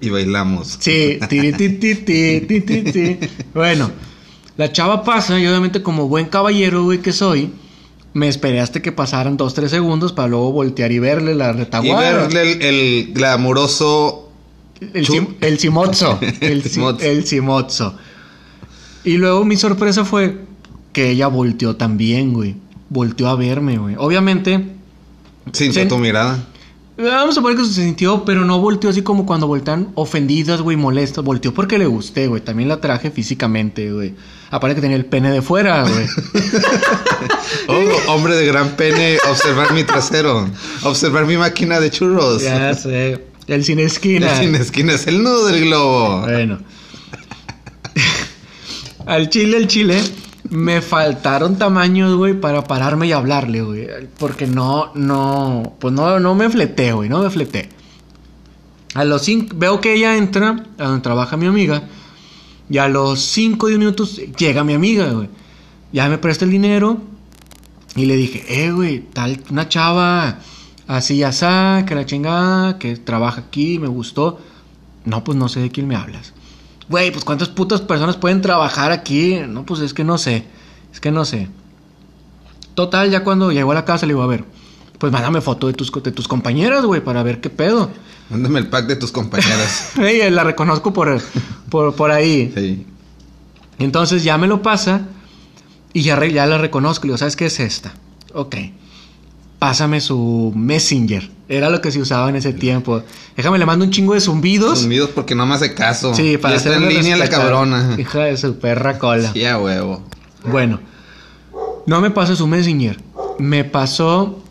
Y 0.00 0.10
bailamos. 0.10 0.76
Sí, 0.78 1.18
tiri, 1.28 1.52
ti, 1.54 1.70
ti, 1.70 1.96
ti, 1.96 2.40
ti, 2.46 2.60
ti, 2.60 2.82
ti. 2.82 3.18
Bueno, 3.52 3.90
la 4.58 4.70
chava 4.70 5.02
pasa 5.04 5.38
y 5.40 5.46
obviamente 5.46 5.82
como 5.82 6.06
buen 6.08 6.26
caballero, 6.26 6.84
güey, 6.84 6.98
que 6.98 7.12
soy, 7.12 7.50
me 8.12 8.28
esperé 8.28 8.60
hasta 8.60 8.82
que 8.82 8.92
pasaran 8.92 9.36
dos, 9.38 9.54
tres 9.54 9.70
segundos 9.70 10.12
para 10.12 10.28
luego 10.28 10.52
voltear 10.52 10.92
y 10.92 10.98
verle 10.98 11.34
la 11.34 11.50
Y 11.50 11.52
retaguardia. 11.54 12.12
verle 12.26 12.52
el, 12.52 12.62
el 12.62 13.12
glamuroso. 13.14 14.30
El, 14.94 15.06
sim- 15.06 15.34
el 15.40 15.58
simotzo. 15.58 16.18
El, 16.40 16.62
el. 17.00 17.24
Y 19.04 19.16
luego 19.16 19.44
mi 19.44 19.56
sorpresa 19.56 20.04
fue 20.04 20.38
que 20.92 21.10
ella 21.10 21.26
volteó 21.28 21.76
también, 21.76 22.32
güey. 22.32 22.54
Volteó 22.90 23.28
a 23.28 23.36
verme, 23.36 23.78
güey. 23.78 23.94
Obviamente, 23.98 24.64
Sintió 25.52 25.82
Sí. 25.82 25.88
tu 25.88 25.98
mirada. 25.98 26.44
Vamos 26.98 27.38
a 27.38 27.42
poner 27.42 27.56
que 27.56 27.64
se 27.64 27.74
sintió, 27.74 28.24
pero 28.24 28.44
no 28.44 28.58
volteó 28.60 28.90
así 28.90 29.02
como 29.02 29.24
cuando 29.24 29.46
voltean 29.46 29.92
ofendidas, 29.94 30.60
güey, 30.60 30.76
molestas. 30.76 31.24
Volteó 31.24 31.54
porque 31.54 31.78
le 31.78 31.86
gusté, 31.86 32.26
güey. 32.26 32.40
También 32.42 32.68
la 32.68 32.80
traje 32.80 33.10
físicamente, 33.10 33.92
güey. 33.92 34.14
Aparte 34.50 34.74
que 34.76 34.80
tenía 34.80 34.96
el 34.96 35.04
pene 35.04 35.30
de 35.30 35.42
fuera, 35.42 35.82
güey. 35.82 36.06
Oh, 37.66 38.12
hombre 38.12 38.34
de 38.34 38.46
gran 38.46 38.76
pene, 38.76 39.18
observar 39.28 39.72
mi 39.74 39.84
trasero. 39.84 40.48
Observar 40.82 41.26
mi 41.26 41.36
máquina 41.36 41.80
de 41.80 41.90
churros. 41.90 42.42
ya 42.42 42.72
sé. 42.74 43.26
El 43.46 43.64
sin 43.64 43.78
esquina. 43.78 44.32
El 44.32 44.46
sin 44.46 44.54
esquina 44.54 44.94
es 44.94 45.06
el 45.06 45.22
nudo 45.22 45.46
del 45.46 45.64
globo. 45.66 46.22
Bueno. 46.22 46.58
al 49.06 49.28
chile, 49.28 49.56
al 49.58 49.66
chile, 49.66 50.02
me 50.50 50.80
faltaron 50.82 51.58
tamaños, 51.58 52.16
güey, 52.16 52.34
para 52.34 52.64
pararme 52.64 53.06
y 53.06 53.12
hablarle, 53.12 53.62
güey. 53.62 53.88
Porque 54.18 54.46
no, 54.46 54.92
no, 54.94 55.76
pues 55.78 55.92
no, 55.94 56.18
no 56.20 56.34
me 56.34 56.48
fleté, 56.50 56.92
güey, 56.92 57.08
no 57.08 57.22
me 57.22 57.30
fleté. 57.30 57.68
A 58.94 59.04
los 59.04 59.22
cinco, 59.22 59.54
veo 59.58 59.80
que 59.80 59.94
ella 59.94 60.16
entra 60.16 60.64
a 60.78 60.84
donde 60.84 61.02
trabaja 61.02 61.36
mi 61.36 61.46
amiga. 61.46 61.82
Y 62.70 62.78
a 62.78 62.88
los 62.88 63.20
5 63.20 63.64
o 63.64 63.68
10 63.68 63.78
minutos 63.78 64.20
llega 64.38 64.64
mi 64.64 64.74
amiga, 64.74 65.10
güey. 65.12 65.28
Ya 65.92 66.08
me 66.08 66.18
presta 66.18 66.44
el 66.44 66.50
dinero. 66.50 66.98
Y 67.96 68.04
le 68.04 68.16
dije, 68.16 68.44
eh, 68.48 68.70
güey, 68.72 69.00
tal, 69.00 69.42
una 69.50 69.68
chava 69.68 70.38
así, 70.86 71.22
asá, 71.22 71.84
que 71.86 71.94
la 71.94 72.04
chingada, 72.04 72.78
que 72.78 72.96
trabaja 72.96 73.42
aquí, 73.42 73.78
me 73.78 73.88
gustó. 73.88 74.38
No, 75.04 75.24
pues 75.24 75.38
no 75.38 75.48
sé 75.48 75.60
de 75.60 75.70
quién 75.70 75.88
me 75.88 75.96
hablas. 75.96 76.34
Güey, 76.88 77.10
pues 77.10 77.24
cuántas 77.24 77.48
putas 77.48 77.80
personas 77.80 78.16
pueden 78.16 78.40
trabajar 78.40 78.90
aquí. 78.92 79.40
No, 79.46 79.64
pues 79.64 79.80
es 79.80 79.92
que 79.92 80.04
no 80.04 80.18
sé. 80.18 80.44
Es 80.92 81.00
que 81.00 81.10
no 81.10 81.24
sé. 81.24 81.48
Total, 82.74 83.10
ya 83.10 83.24
cuando 83.24 83.52
llegó 83.52 83.72
a 83.72 83.74
la 83.74 83.84
casa 83.84 84.06
le 84.06 84.12
digo, 84.12 84.22
a 84.22 84.26
ver, 84.26 84.44
pues 84.98 85.12
mándame 85.12 85.40
foto 85.40 85.66
de 85.66 85.74
tus, 85.74 85.92
de 85.92 86.12
tus 86.12 86.28
compañeras, 86.28 86.84
güey, 86.84 87.02
para 87.02 87.22
ver 87.22 87.40
qué 87.40 87.50
pedo. 87.50 87.90
Mándame 88.30 88.60
el 88.60 88.68
pack 88.68 88.86
de 88.86 88.96
tus 88.96 89.12
compañeras. 89.12 89.92
Ey, 89.98 90.30
la 90.30 90.44
reconozco 90.44 90.92
por, 90.92 91.20
por, 91.70 91.94
por 91.94 92.10
ahí. 92.10 92.52
Sí. 92.54 92.86
Entonces 93.78 94.24
ya 94.24 94.38
me 94.38 94.46
lo 94.46 94.62
pasa 94.62 95.02
y 95.92 96.02
ya, 96.02 96.24
ya 96.26 96.46
la 96.46 96.58
reconozco. 96.58 97.04
Le 97.04 97.08
digo, 97.08 97.18
¿sabes 97.18 97.36
qué 97.36 97.46
es 97.46 97.60
esta? 97.60 97.94
Ok. 98.34 98.56
Pásame 99.58 100.00
su 100.00 100.52
Messenger. 100.54 101.30
Era 101.48 101.70
lo 101.70 101.80
que 101.80 101.90
se 101.90 102.00
usaba 102.00 102.28
en 102.28 102.36
ese 102.36 102.52
tiempo. 102.52 103.02
Déjame, 103.36 103.58
le 103.58 103.66
mando 103.66 103.84
un 103.84 103.90
chingo 103.90 104.14
de 104.14 104.20
zumbidos. 104.20 104.80
Zumbidos 104.80 105.10
porque 105.10 105.34
no 105.34 105.46
me 105.46 105.54
hace 105.54 105.74
caso. 105.74 106.14
Sí, 106.14 106.36
para 106.36 106.54
Ya 106.54 106.58
está 106.58 106.76
en 106.76 106.88
línea 106.88 107.16
la 107.16 107.28
cabrona. 107.28 107.96
Hija 107.98 108.20
de 108.20 108.36
su 108.36 108.58
perra 108.58 108.98
cola. 108.98 109.32
Sí, 109.32 109.44
a 109.44 109.58
huevo. 109.58 110.02
Bueno, 110.44 110.80
no 111.86 112.00
me 112.00 112.10
pasó 112.10 112.36
su 112.36 112.46
Messenger. 112.46 113.00
Me 113.38 113.64
pasó. 113.64 114.42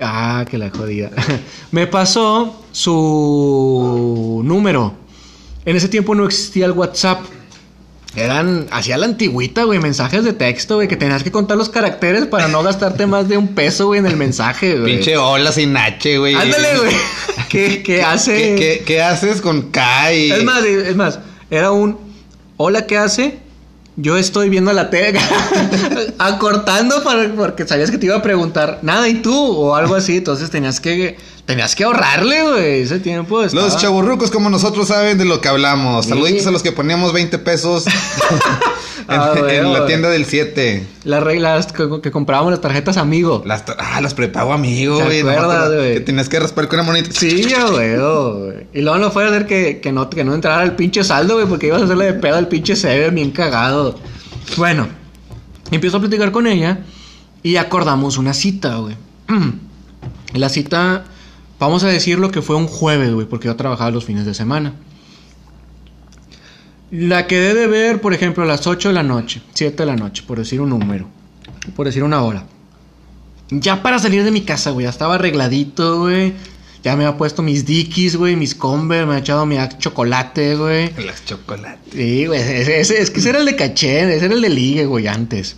Ah, 0.00 0.44
que 0.50 0.58
la 0.58 0.70
jodida. 0.70 1.10
me 1.70 1.86
pasó 1.86 2.64
su 2.72 4.42
número. 4.44 4.94
En 5.64 5.76
ese 5.76 5.88
tiempo 5.88 6.14
no 6.14 6.24
existía 6.24 6.66
el 6.66 6.72
WhatsApp. 6.72 7.20
Eran, 8.16 8.66
hacía 8.72 8.98
la 8.98 9.06
antigüita, 9.06 9.62
güey, 9.64 9.78
mensajes 9.78 10.24
de 10.24 10.32
texto, 10.32 10.76
güey, 10.76 10.88
que 10.88 10.96
tenías 10.96 11.22
que 11.22 11.30
contar 11.30 11.56
los 11.56 11.68
caracteres 11.68 12.26
para 12.26 12.48
no 12.48 12.62
gastarte 12.62 13.06
más 13.06 13.28
de 13.28 13.36
un 13.36 13.48
peso, 13.48 13.86
güey, 13.86 14.00
en 14.00 14.06
el 14.06 14.16
mensaje, 14.16 14.78
güey. 14.78 14.96
Pinche 14.96 15.16
hola 15.16 15.52
sin 15.52 15.76
H, 15.76 16.18
güey. 16.18 16.34
Ándale, 16.34 16.78
güey. 16.78 16.94
¿Qué, 17.48 17.82
qué 17.84 18.02
hace? 18.02 18.32
¿Qué, 18.32 18.78
qué, 18.78 18.84
qué 18.84 19.02
haces 19.02 19.40
con 19.40 19.70
K 19.70 20.12
y... 20.12 20.32
Es 20.32 20.42
más, 20.42 20.64
es 20.64 20.96
más, 20.96 21.20
era 21.50 21.70
un 21.70 21.98
hola, 22.56 22.86
¿qué 22.86 22.98
hace? 22.98 23.38
Yo 23.96 24.16
estoy 24.16 24.48
viendo 24.48 24.72
la 24.72 24.90
tele, 24.90 25.18
acortando 26.18 27.02
para, 27.02 27.32
porque 27.34 27.66
sabías 27.66 27.90
que 27.90 27.98
te 27.98 28.06
iba 28.06 28.16
a 28.16 28.22
preguntar 28.22 28.80
nada 28.82 29.08
y 29.08 29.14
tú 29.14 29.34
o 29.34 29.74
algo 29.74 29.94
así, 29.94 30.18
entonces 30.18 30.50
tenías 30.50 30.80
que 30.80 31.16
tenías 31.50 31.74
que 31.74 31.84
ahorrarle, 31.84 32.42
güey, 32.42 32.80
ese 32.82 33.00
tiempo. 33.00 33.42
estaba- 33.42 33.64
Los 33.64 33.76
chaburrucos 33.76 34.30
como 34.30 34.48
nosotros 34.50 34.88
saben 34.88 35.18
de 35.18 35.24
lo 35.24 35.40
que 35.40 35.48
hablamos. 35.48 36.04
Sí. 36.06 36.10
Saluditos 36.10 36.46
a 36.46 36.50
los 36.52 36.62
que 36.62 36.70
poníamos 36.72 37.12
20 37.12 37.38
pesos 37.38 37.86
en, 37.86 37.92
Ah, 39.08 39.32
en 39.48 39.72
la 39.72 39.86
tienda 39.86 40.08
del 40.08 40.24
7. 40.24 40.86
Las 41.02 41.22
reglas 41.22 41.72
que, 41.72 41.88
que 42.00 42.10
comprábamos 42.12 42.52
las 42.52 42.60
tarjetas 42.60 42.96
amigo. 42.96 43.42
Las, 43.44 43.64
ah, 43.78 44.00
las 44.00 44.14
prepago 44.14 44.52
amigo, 44.52 44.98
¿Te 44.98 45.04
güey. 45.04 45.22
güey? 45.22 45.94
Que 45.94 46.00
tenías 46.00 46.28
que 46.28 46.38
raspar 46.38 46.68
con 46.68 46.78
una 46.78 46.86
monita. 46.86 47.10
Sí, 47.12 47.42
ya, 47.48 47.64
güey. 47.68 47.94
Y 48.72 48.82
luego 48.82 48.98
no 48.98 49.10
fue 49.10 49.24
a 49.24 49.28
hacer 49.28 49.46
que, 49.46 49.80
que, 49.80 49.90
no, 49.90 50.08
que 50.08 50.22
no 50.22 50.32
entrara 50.34 50.62
el 50.62 50.72
pinche 50.76 51.02
saldo, 51.02 51.34
güey, 51.34 51.46
porque 51.46 51.66
ibas 51.66 51.82
a 51.82 51.84
hacerle 51.86 52.04
de 52.04 52.14
pedo 52.14 52.36
al 52.36 52.46
pinche 52.46 52.76
Sebe, 52.76 53.10
bien 53.10 53.32
cagado. 53.32 53.98
Bueno, 54.56 54.86
empiezo 55.72 55.96
a 55.96 56.00
platicar 56.00 56.30
con 56.30 56.46
ella 56.46 56.78
y 57.42 57.56
acordamos 57.56 58.16
una 58.18 58.34
cita, 58.34 58.76
güey. 58.76 58.94
La 60.34 60.48
cita, 60.48 61.04
vamos 61.60 61.84
a 61.84 61.88
decirlo 61.88 62.30
que 62.32 62.42
fue 62.42 62.56
un 62.56 62.66
jueves, 62.66 63.12
güey, 63.12 63.26
porque 63.26 63.46
yo 63.46 63.54
trabajaba 63.56 63.90
los 63.92 64.04
fines 64.04 64.26
de 64.26 64.34
semana. 64.34 64.74
La 66.90 67.26
quedé 67.28 67.54
de 67.54 67.66
ver, 67.68 68.00
por 68.00 68.14
ejemplo, 68.14 68.42
a 68.42 68.46
las 68.46 68.66
8 68.66 68.88
de 68.88 68.94
la 68.94 69.04
noche, 69.04 69.42
7 69.54 69.76
de 69.76 69.86
la 69.86 69.94
noche, 69.96 70.24
por 70.26 70.38
decir 70.38 70.60
un 70.60 70.70
número, 70.70 71.06
por 71.76 71.86
decir 71.86 72.02
una 72.02 72.22
hora. 72.22 72.46
Ya 73.50 73.82
para 73.82 73.98
salir 73.98 74.24
de 74.24 74.30
mi 74.32 74.42
casa, 74.42 74.70
güey, 74.70 74.84
ya 74.84 74.90
estaba 74.90 75.14
arregladito, 75.14 76.00
güey. 76.00 76.34
Ya 76.82 76.96
me 76.96 77.04
había 77.04 77.18
puesto 77.18 77.42
mis 77.42 77.66
dickies, 77.66 78.16
güey, 78.16 78.36
mis 78.36 78.54
Converse, 78.54 79.04
me 79.04 79.12
había 79.12 79.20
echado 79.20 79.44
mi 79.46 79.56
chocolate, 79.78 80.56
güey. 80.56 80.92
Las 81.04 81.24
chocolates. 81.26 81.92
Sí, 81.92 82.26
güey, 82.26 82.40
ese, 82.40 82.80
ese- 82.80 83.00
es 83.02 83.10
que 83.10 83.20
ese 83.20 83.28
era 83.30 83.38
el 83.38 83.44
de 83.44 83.54
caché, 83.54 84.14
ese 84.16 84.24
era 84.24 84.34
el 84.34 84.40
de 84.40 84.48
ligue, 84.48 84.86
güey, 84.86 85.06
antes. 85.06 85.56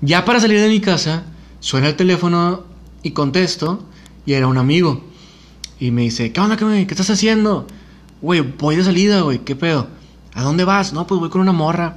Ya 0.00 0.24
para 0.24 0.40
salir 0.40 0.60
de 0.60 0.68
mi 0.68 0.80
casa, 0.80 1.22
suena 1.60 1.88
el 1.88 1.94
teléfono 1.96 2.64
y 3.02 3.12
contesto, 3.12 3.86
y 4.26 4.32
era 4.34 4.46
un 4.46 4.58
amigo. 4.58 5.04
Y 5.78 5.90
me 5.90 6.02
dice, 6.02 6.32
¿qué 6.32 6.40
onda, 6.40 6.56
qué, 6.56 6.64
güey? 6.64 6.86
¿Qué 6.86 6.94
estás 6.94 7.10
haciendo? 7.10 7.66
Güey, 8.20 8.40
voy 8.40 8.76
de 8.76 8.84
salida, 8.84 9.20
güey, 9.22 9.38
¿qué 9.38 9.56
pedo? 9.56 9.88
¿A 10.34 10.42
dónde 10.42 10.64
vas? 10.64 10.92
No, 10.92 11.06
pues 11.06 11.18
voy 11.20 11.30
con 11.30 11.40
una 11.40 11.52
morra. 11.52 11.96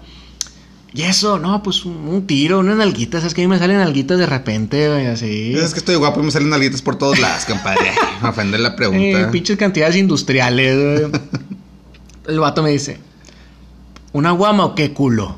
¿Y 0.96 1.02
eso? 1.02 1.40
No, 1.40 1.64
pues 1.64 1.86
un, 1.86 2.08
un 2.08 2.28
tiro, 2.28 2.60
una 2.60 2.76
nalguita, 2.76 3.18
¿sabes 3.20 3.34
que 3.34 3.42
a 3.42 3.46
mí 3.46 3.50
me 3.50 3.58
salen 3.58 3.78
nalguitas 3.78 4.18
de 4.20 4.26
repente, 4.28 4.90
güey, 4.90 5.08
así? 5.08 5.54
Es 5.56 5.74
que 5.74 5.80
estoy 5.80 5.96
guapo 5.96 6.20
y 6.22 6.24
me 6.24 6.32
salen 6.32 6.50
nalguitas 6.50 6.82
por 6.84 6.98
todos 6.98 7.20
lados, 7.20 7.46
compadre. 7.46 7.92
me 8.22 8.30
ofende 8.30 8.58
la 8.60 8.70
Eh, 8.70 8.74
pregunta. 8.78 9.32
pinches 9.32 9.58
cantidades 9.58 9.96
industriales, 9.96 11.10
güey. 11.10 11.22
El 12.28 12.40
vato 12.40 12.62
me 12.64 12.70
dice, 12.70 13.00
¿una 14.14 14.32
guama 14.32 14.66
o 14.66 14.76
qué 14.76 14.94
culo? 14.94 15.38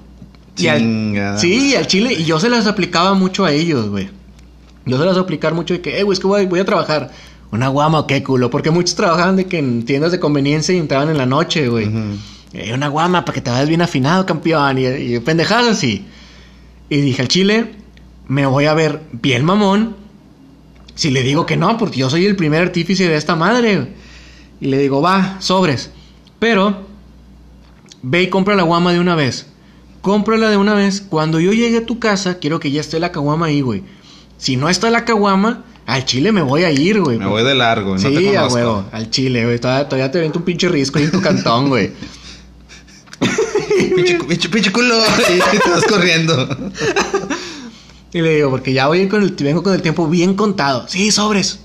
Y 0.58 0.68
al- 0.68 1.38
sí, 1.40 1.76
al 1.76 1.88
chile, 1.88 2.14
y 2.14 2.26
yo 2.26 2.40
se 2.40 2.50
las 2.50 2.68
aplicaba 2.68 3.14
mucho 3.16 3.44
a 3.46 3.52
ellos, 3.52 3.90
güey. 3.90 4.10
Yo 4.86 5.00
se 5.00 5.06
las 5.06 5.18
aplicar 5.18 5.54
mucho 5.54 5.74
de 5.74 5.82
que, 5.82 6.00
eh, 6.00 6.04
güey, 6.04 6.14
es 6.14 6.20
que 6.20 6.28
voy, 6.28 6.46
voy 6.46 6.60
a 6.60 6.66
trabajar. 6.66 7.12
¿Una 7.52 7.70
guama 7.70 8.00
o 8.00 8.08
qué 8.08 8.24
culo? 8.24 8.50
Porque 8.50 8.72
muchos 8.72 8.96
trabajaban 8.96 9.36
de 9.36 9.46
que 9.46 9.60
en 9.60 9.86
tiendas 9.86 10.12
de 10.12 10.20
conveniencia 10.20 10.76
y 10.76 10.78
entraban 10.78 11.10
en 11.10 11.18
la 11.18 11.26
noche, 11.26 11.68
güey. 11.70 11.90
Eh, 12.54 12.74
una 12.74 12.88
guama 12.88 13.24
para 13.24 13.34
que 13.34 13.42
te 13.42 13.50
vayas 13.50 13.68
bien 13.68 13.82
afinado, 13.82 14.26
campeón. 14.26 14.78
Y, 14.78 14.86
y 14.88 15.20
pendejadas 15.20 15.68
así. 15.68 16.06
Y 16.90 17.02
dije 17.02 17.22
al 17.22 17.28
chile, 17.28 17.74
me 18.28 18.46
voy 18.46 18.66
a 18.66 18.74
ver 18.74 19.02
bien 19.12 19.46
mamón. 19.46 19.96
Si 20.96 21.12
le 21.12 21.24
digo 21.24 21.46
que 21.46 21.58
no, 21.58 21.78
porque 21.78 22.00
yo 22.00 22.10
soy 22.10 22.26
el 22.26 22.36
primer 22.36 22.62
artífice 22.62 23.08
de 23.08 23.16
esta 23.16 23.36
madre. 23.36 23.94
Y 24.60 24.68
le 24.68 24.78
digo, 24.78 25.02
va, 25.02 25.38
sobres. 25.40 25.92
Pero, 26.40 26.86
ve 28.02 28.24
y 28.24 28.30
compra 28.30 28.56
la 28.56 28.64
guama 28.64 28.94
de 28.94 29.00
una 29.00 29.16
vez. 29.16 29.48
Cómprala 30.02 30.50
de 30.50 30.58
una 30.58 30.74
vez. 30.74 31.02
Cuando 31.02 31.40
yo 31.40 31.52
llegue 31.52 31.80
a 31.80 31.86
tu 31.86 32.00
casa, 32.00 32.40
quiero 32.40 32.60
que 32.60 32.72
ya 32.72 32.82
esté 32.82 33.00
la 33.00 33.12
caguama 33.12 33.48
ahí, 33.48 33.62
güey. 33.62 33.84
Si 34.38 34.58
no 34.58 34.70
está 34.70 34.90
la 34.90 35.06
caguama, 35.06 35.64
al 35.86 36.06
chile 36.06 36.32
me 36.32 36.42
voy 36.42 36.64
a 36.64 36.72
ir, 36.72 37.02
güey. 37.02 37.18
Me 37.18 37.28
voy 37.28 37.44
de 37.44 37.56
largo, 37.56 37.94
no 37.94 38.00
sí, 38.00 38.14
te 38.14 38.38
a 38.38 38.48
huevo, 38.48 38.86
al 38.92 39.10
chile, 39.10 39.46
güey. 39.46 39.60
Todavía, 39.60 39.88
todavía 39.88 40.12
te 40.12 40.20
viento 40.20 40.40
un 40.40 40.46
pinche 40.46 40.68
risco 40.68 40.98
ahí 41.00 41.06
en 41.06 41.12
tu 41.12 41.22
cantón, 41.22 41.70
güey. 41.70 41.92
Pinche, 43.96 44.20
pinche, 44.24 44.50
pinche 44.50 44.72
culo. 44.72 44.96
Y 45.54 45.58
te 45.58 45.70
vas 45.70 45.84
corriendo. 45.86 46.48
Y 48.14 48.22
le 48.22 48.36
digo, 48.36 48.50
porque 48.50 48.72
ya 48.72 48.88
voy 48.88 49.08
con 49.10 49.24
el, 49.24 49.32
vengo 49.32 49.62
con 49.62 49.74
el 49.74 49.82
tiempo 49.82 50.08
bien 50.08 50.36
contado. 50.36 50.86
Sí, 50.88 51.12
sobres. 51.12 51.60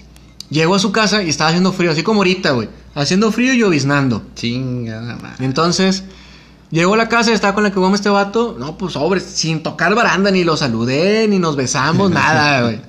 Llego 0.49 0.75
a 0.75 0.81
su 0.81 0.91
casa 0.91 1.23
y 1.23 1.29
estaba 1.29 1.51
haciendo 1.51 1.73
frío, 1.73 1.93
así 1.93 2.03
como 2.03 2.21
ahorita, 2.21 2.51
güey. 2.51 2.69
Haciendo 2.95 3.31
frío 3.31 3.55
y 3.55 3.59
lloviznando. 3.59 4.23
Chingada 4.35 5.15
madre. 5.17 5.45
Entonces, 5.45 6.03
llego 6.71 6.95
a 6.95 6.97
la 6.97 7.09
casa 7.09 7.31
y 7.31 7.35
estaba 7.35 7.55
con 7.55 7.65
la 7.65 7.73
que 7.73 7.79
vamos 7.79 8.01
este 8.01 8.11
vato. 8.11 8.57
No, 8.59 8.79
pues 8.79 8.95
sobres, 8.95 9.25
sin 9.25 9.63
tocar 9.63 9.95
baranda, 9.95 10.31
ni 10.31 10.45
lo 10.45 10.57
saludé, 10.57 11.27
ni 11.29 11.39
nos 11.39 11.57
besamos, 11.57 12.11
nada, 12.13 12.63
güey. 12.63 12.81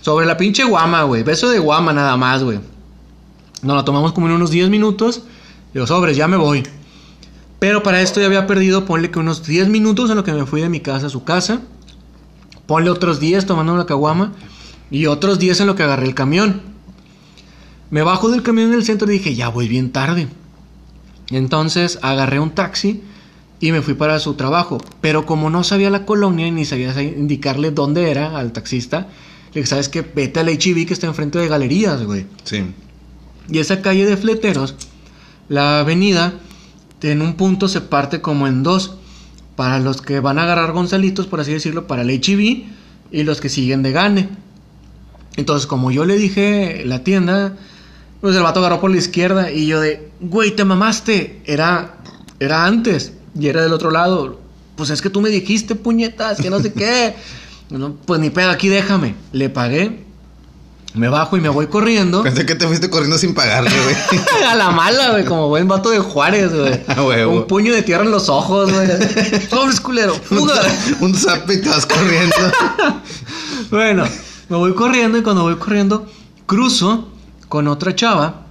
Sobre 0.00 0.26
la 0.26 0.36
pinche 0.36 0.64
guama, 0.64 1.02
güey. 1.02 1.22
Beso 1.22 1.48
de 1.50 1.58
guama 1.58 1.92
nada 1.92 2.16
más, 2.16 2.42
güey. 2.42 2.60
Nos 3.62 3.76
lo 3.76 3.84
tomamos 3.84 4.12
como 4.12 4.26
en 4.28 4.34
unos 4.34 4.50
10 4.50 4.70
minutos. 4.70 5.22
Digo, 5.74 5.86
sobres, 5.86 6.16
ya 6.16 6.28
me 6.28 6.36
voy. 6.36 6.62
Pero 7.58 7.82
para 7.82 8.00
esto 8.00 8.20
ya 8.20 8.26
había 8.26 8.46
perdido, 8.46 8.84
ponle 8.84 9.10
que 9.10 9.18
unos 9.18 9.44
10 9.44 9.68
minutos 9.68 10.10
en 10.10 10.16
lo 10.16 10.24
que 10.24 10.32
me 10.32 10.46
fui 10.46 10.60
de 10.60 10.68
mi 10.68 10.80
casa 10.80 11.08
a 11.08 11.10
su 11.10 11.24
casa. 11.24 11.60
Ponle 12.66 12.90
otros 12.90 13.18
10 13.18 13.46
tomando 13.46 13.76
la 13.76 13.86
caguama. 13.86 14.32
Y 14.90 15.06
otros 15.06 15.38
10 15.38 15.60
en 15.60 15.66
lo 15.66 15.74
que 15.74 15.82
agarré 15.82 16.06
el 16.06 16.14
camión. 16.14 16.62
Me 17.90 18.02
bajo 18.02 18.30
del 18.30 18.42
camión 18.42 18.68
en 18.68 18.74
el 18.74 18.84
centro 18.84 19.10
y 19.10 19.18
dije, 19.18 19.34
ya 19.34 19.48
voy 19.48 19.66
bien 19.66 19.92
tarde. 19.92 20.28
Entonces 21.30 21.98
agarré 22.02 22.40
un 22.40 22.50
taxi 22.50 23.02
y 23.60 23.72
me 23.72 23.82
fui 23.82 23.94
para 23.94 24.18
su 24.18 24.34
trabajo. 24.34 24.78
Pero 25.00 25.26
como 25.26 25.50
no 25.50 25.64
sabía 25.64 25.90
la 25.90 26.06
colonia 26.06 26.46
y 26.46 26.50
ni 26.50 26.64
sabía 26.64 27.00
indicarle 27.02 27.70
dónde 27.70 28.10
era 28.10 28.38
al 28.38 28.52
taxista, 28.52 29.08
le 29.52 29.60
dije, 29.60 29.66
¿sabes 29.66 29.88
qué? 29.88 30.02
Vete 30.02 30.40
al 30.40 30.48
HB 30.48 30.86
que 30.86 30.92
está 30.92 31.06
enfrente 31.06 31.38
de 31.38 31.48
galerías, 31.48 32.02
güey. 32.04 32.26
Sí. 32.44 32.64
Y 33.50 33.58
esa 33.58 33.80
calle 33.80 34.04
de 34.04 34.16
fleteros, 34.16 34.74
la 35.48 35.80
avenida, 35.80 36.34
en 37.02 37.22
un 37.22 37.34
punto 37.34 37.68
se 37.68 37.80
parte 37.80 38.20
como 38.20 38.46
en 38.46 38.62
dos. 38.62 38.94
Para 39.56 39.80
los 39.80 40.02
que 40.02 40.20
van 40.20 40.38
a 40.38 40.44
agarrar 40.44 40.70
Gonzalitos, 40.70 41.26
por 41.26 41.40
así 41.40 41.52
decirlo, 41.52 41.88
para 41.88 42.02
el 42.02 42.10
HB 42.10 42.64
y 43.10 43.22
los 43.24 43.40
que 43.40 43.48
siguen 43.48 43.82
de 43.82 43.90
Gane. 43.90 44.28
Entonces, 45.36 45.66
como 45.66 45.90
yo 45.90 46.04
le 46.04 46.16
dije 46.16 46.84
la 46.84 47.02
tienda, 47.02 47.56
pues 48.20 48.34
el 48.34 48.42
vato 48.42 48.60
agarró 48.60 48.80
por 48.80 48.90
la 48.90 48.96
izquierda 48.96 49.50
y 49.50 49.66
yo 49.66 49.80
de, 49.80 50.10
güey, 50.20 50.54
te 50.54 50.64
mamaste. 50.64 51.42
Era, 51.44 51.96
era 52.40 52.64
antes 52.64 53.12
y 53.38 53.48
era 53.48 53.62
del 53.62 53.72
otro 53.72 53.90
lado. 53.90 54.40
Pues 54.76 54.90
es 54.90 55.02
que 55.02 55.10
tú 55.10 55.20
me 55.20 55.28
dijiste, 55.28 55.74
puñetas, 55.74 56.40
que 56.40 56.50
no 56.50 56.60
sé 56.60 56.72
qué. 56.72 57.14
No, 57.70 57.96
pues 58.06 58.18
ni 58.18 58.30
pedo, 58.30 58.48
aquí 58.48 58.68
déjame. 58.68 59.14
Le 59.30 59.50
pagué, 59.50 60.02
me 60.94 61.08
bajo 61.08 61.36
y 61.36 61.40
me 61.40 61.50
voy 61.50 61.66
corriendo. 61.66 62.22
Pensé 62.22 62.46
que 62.46 62.54
te 62.54 62.66
fuiste 62.66 62.88
corriendo 62.88 63.18
sin 63.18 63.34
pagarle, 63.34 63.70
güey. 63.70 64.22
A 64.48 64.54
la 64.54 64.70
mala, 64.70 65.10
güey, 65.10 65.24
como 65.26 65.48
buen 65.48 65.68
vato 65.68 65.90
de 65.90 65.98
Juárez, 65.98 66.50
güey. 66.50 67.24
Un 67.26 67.46
puño 67.46 67.74
de 67.74 67.82
tierra 67.82 68.04
en 68.04 68.10
los 68.10 68.30
ojos, 68.30 68.72
güey. 68.72 68.88
Sobres 69.50 69.80
culero, 69.80 70.14
fuga. 70.14 70.62
Un 71.00 71.14
zap 71.14 71.50
y 71.50 71.60
te 71.60 71.68
vas 71.68 71.84
corriendo. 71.84 72.36
bueno, 73.70 74.04
me 74.48 74.56
voy 74.56 74.74
corriendo 74.74 75.18
y 75.18 75.22
cuando 75.22 75.42
voy 75.42 75.56
corriendo, 75.56 76.06
cruzo 76.46 77.08
con 77.48 77.68
otra 77.68 77.94
chava. 77.94 78.46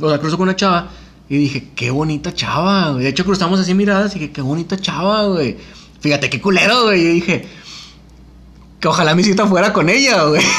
O 0.00 0.08
sea, 0.08 0.18
cruzo 0.18 0.36
con 0.36 0.48
una 0.48 0.56
chava 0.56 0.88
y 1.28 1.38
dije, 1.38 1.68
qué 1.74 1.90
bonita 1.90 2.34
chava, 2.34 2.90
güey. 2.90 3.04
De 3.04 3.10
hecho, 3.10 3.24
cruzamos 3.24 3.58
así 3.60 3.74
miradas 3.74 4.14
y 4.16 4.18
dije, 4.18 4.32
qué 4.32 4.42
bonita 4.42 4.76
chava, 4.78 5.26
güey. 5.26 5.56
Fíjate 6.00 6.28
qué 6.28 6.40
culero, 6.40 6.84
güey. 6.84 7.00
Y 7.00 7.08
dije, 7.08 7.48
que 8.80 8.88
ojalá 8.88 9.14
mi 9.14 9.22
cita 9.22 9.46
fuera 9.46 9.72
con 9.72 9.88
ella, 9.88 10.24
güey. 10.24 10.42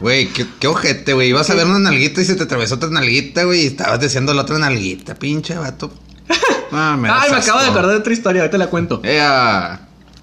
Güey, 0.00 0.28
qué, 0.28 0.46
qué 0.60 0.68
ojete, 0.68 1.12
güey. 1.12 1.30
Ibas 1.30 1.50
a 1.50 1.54
ver 1.54 1.66
una 1.66 1.80
nalguita 1.80 2.20
y 2.20 2.24
se 2.24 2.36
te 2.36 2.44
atravesó 2.44 2.76
otra 2.76 2.88
nalguita, 2.88 3.42
güey. 3.42 3.62
Y 3.62 3.66
estabas 3.66 3.98
deseando 3.98 4.32
la 4.32 4.42
otra 4.42 4.56
nalguita, 4.56 5.16
pinche 5.16 5.56
vato. 5.56 5.92
Ah, 6.70 6.96
me 6.96 7.08
Ay, 7.08 7.30
me 7.30 7.38
acabo 7.38 7.60
de 7.60 7.66
acordar 7.66 7.90
de 7.92 7.96
otra 7.96 8.12
historia, 8.12 8.42
ahorita 8.42 8.58
la 8.58 8.66
cuento. 8.68 9.00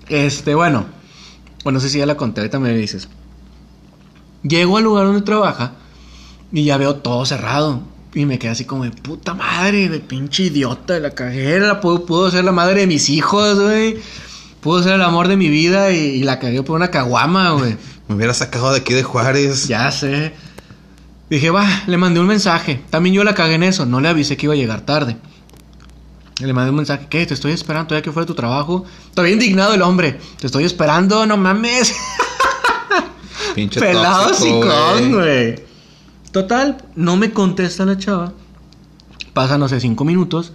Este, 0.08 0.54
bueno. 0.54 0.86
Bueno, 1.64 1.78
no 1.78 1.80
sé 1.82 1.90
si 1.90 1.98
ya 1.98 2.06
la 2.06 2.16
conté, 2.16 2.40
ahorita 2.42 2.60
me 2.60 2.72
dices. 2.72 3.10
Llego 4.44 4.78
al 4.78 4.84
lugar 4.84 5.08
donde 5.08 5.24
trabaja 5.24 5.74
y 6.52 6.64
ya 6.66 6.78
veo 6.78 6.96
todo 6.96 7.26
cerrado. 7.26 7.82
Y 8.14 8.26
me 8.26 8.40
quedé 8.40 8.52
así 8.52 8.66
como 8.66 8.86
de 8.86 8.92
puta 8.92 9.34
madre, 9.34 9.90
de 9.90 10.00
pinche 10.00 10.44
idiota, 10.44 11.00
la 11.00 11.12
cajera, 11.12 11.82
pudo, 11.82 12.06
pudo 12.06 12.32
ser 12.32 12.46
la 12.46 12.54
madre 12.54 12.82
de 12.82 12.88
mis 12.88 13.10
hijos, 13.10 13.60
güey. 13.60 13.98
Pudo 14.62 14.82
ser 14.82 14.94
el 14.94 15.02
amor 15.02 15.28
de 15.28 15.36
mi 15.36 15.50
vida 15.50 15.92
y, 15.92 15.98
y 15.98 16.24
la 16.24 16.40
cagué 16.40 16.64
por 16.64 16.78
una 16.78 16.90
caguama, 16.90 17.52
güey. 17.52 17.78
Me 18.08 18.16
hubiera 18.16 18.34
sacado 18.34 18.72
de 18.72 18.80
aquí 18.80 18.94
de 18.94 19.04
Juárez. 19.04 19.68
Ya 19.68 19.92
sé. 19.92 20.34
Dije, 21.30 21.50
va, 21.50 21.68
le 21.88 21.98
mandé 21.98 22.20
un 22.20 22.28
mensaje. 22.28 22.82
También 22.90 23.16
yo 23.16 23.24
la 23.24 23.34
cagué 23.34 23.56
en 23.56 23.64
eso. 23.64 23.86
No 23.86 24.00
le 24.00 24.10
avisé 24.10 24.38
que 24.38 24.46
iba 24.46 24.54
a 24.54 24.58
llegar 24.58 24.82
tarde. 24.82 25.18
Le 26.40 26.54
mandé 26.54 26.70
un 26.70 26.78
mensaje. 26.78 27.08
¿Qué? 27.10 27.26
Te 27.26 27.34
estoy 27.34 27.52
esperando 27.52 27.88
todavía 27.88 28.04
que 28.04 28.12
fuera 28.12 28.26
tu 28.26 28.36
trabajo. 28.36 28.86
Todavía 29.14 29.34
indignado 29.34 29.74
el 29.74 29.82
hombre. 29.82 30.20
Te 30.40 30.48
estoy 30.48 30.66
esperando, 30.66 31.26
no 31.26 31.36
mames. 31.38 31.96
Pinche 33.56 33.80
Pelado 33.80 34.28
tóxico, 34.28 34.68
güey. 35.10 35.56
Total, 36.36 36.76
no 36.98 37.16
me 37.16 37.32
contesta 37.32 37.86
la 37.86 37.98
chava. 37.98 38.34
Pasan, 39.32 39.62
no 39.62 39.70
sé, 39.70 39.80
cinco 39.80 40.04
minutos. 40.04 40.52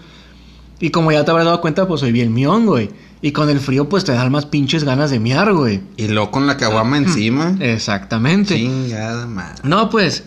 Y 0.79 0.91
como 0.91 1.11
ya 1.11 1.25
te 1.25 1.31
habrás 1.31 1.47
dado 1.47 1.63
cuenta, 1.63 1.89
pues 1.89 2.03
soy 2.03 2.13
bien 2.13 2.35
mión, 2.35 2.67
güey. 2.67 2.91
Y 3.23 3.33
con 3.33 3.49
el 3.49 3.61
frío, 3.61 3.89
pues 3.89 4.05
te 4.05 4.13
dan 4.13 4.31
más 4.31 4.45
pinches 4.45 4.85
ganas 4.85 5.11
de 5.11 5.19
miar, 5.19 5.55
güey. 5.55 5.81
Y 5.97 6.09
luego 6.09 6.31
con 6.33 6.47
la 6.47 6.59
caguama 6.59 6.99
encima. 6.99 7.57
Exactamente. 7.61 8.57
Chingada 8.57 9.27
madre. 9.27 9.63
No, 9.63 9.89
pues, 9.89 10.25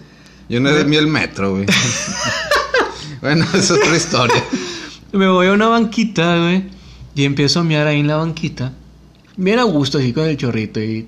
Yo 0.49 0.59
no 0.59 0.71
he 0.71 0.85
mí 0.85 0.95
el 0.95 1.05
metro, 1.05 1.51
güey. 1.51 1.67
bueno, 3.21 3.45
es 3.53 3.69
otra 3.69 3.95
historia. 3.95 4.43
Me 5.11 5.27
voy 5.27 5.45
a 5.45 5.53
una 5.53 5.67
banquita, 5.67 6.39
güey. 6.39 6.63
Y 7.13 7.25
empiezo 7.25 7.59
a 7.59 7.63
mear 7.63 7.85
ahí 7.85 7.99
en 7.99 8.07
la 8.07 8.15
banquita. 8.15 8.73
Bien 9.37 9.59
a 9.59 9.63
gusto, 9.65 9.99
así 9.99 10.13
con 10.13 10.25
el 10.25 10.35
chorrito. 10.35 10.79
Y, 10.79 11.05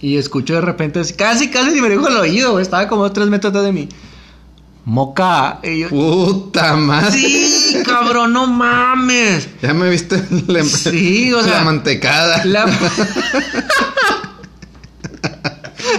y 0.00 0.16
escucho 0.18 0.54
de 0.54 0.60
repente, 0.60 1.00
casi, 1.16 1.48
casi 1.50 1.70
se 1.70 1.80
me 1.80 1.88
dijo 1.88 2.06
el 2.08 2.16
oído, 2.16 2.52
güey. 2.52 2.62
Estaba 2.62 2.86
como 2.88 3.10
tres 3.12 3.28
metros 3.28 3.52
de 3.52 3.72
mí. 3.72 3.88
Moca. 4.84 5.58
Y 5.64 5.80
yo, 5.80 5.88
Puta 5.88 6.76
madre. 6.76 7.10
sí, 7.18 7.82
cabrón, 7.84 8.32
no 8.32 8.46
mames. 8.46 9.48
Ya 9.60 9.74
me 9.74 9.90
viste 9.90 10.22
la, 10.46 10.62
Sí, 10.64 11.32
o 11.32 11.38
la 11.38 11.44
sea, 11.44 11.60
mantecada. 11.64 12.44
La... 12.44 12.66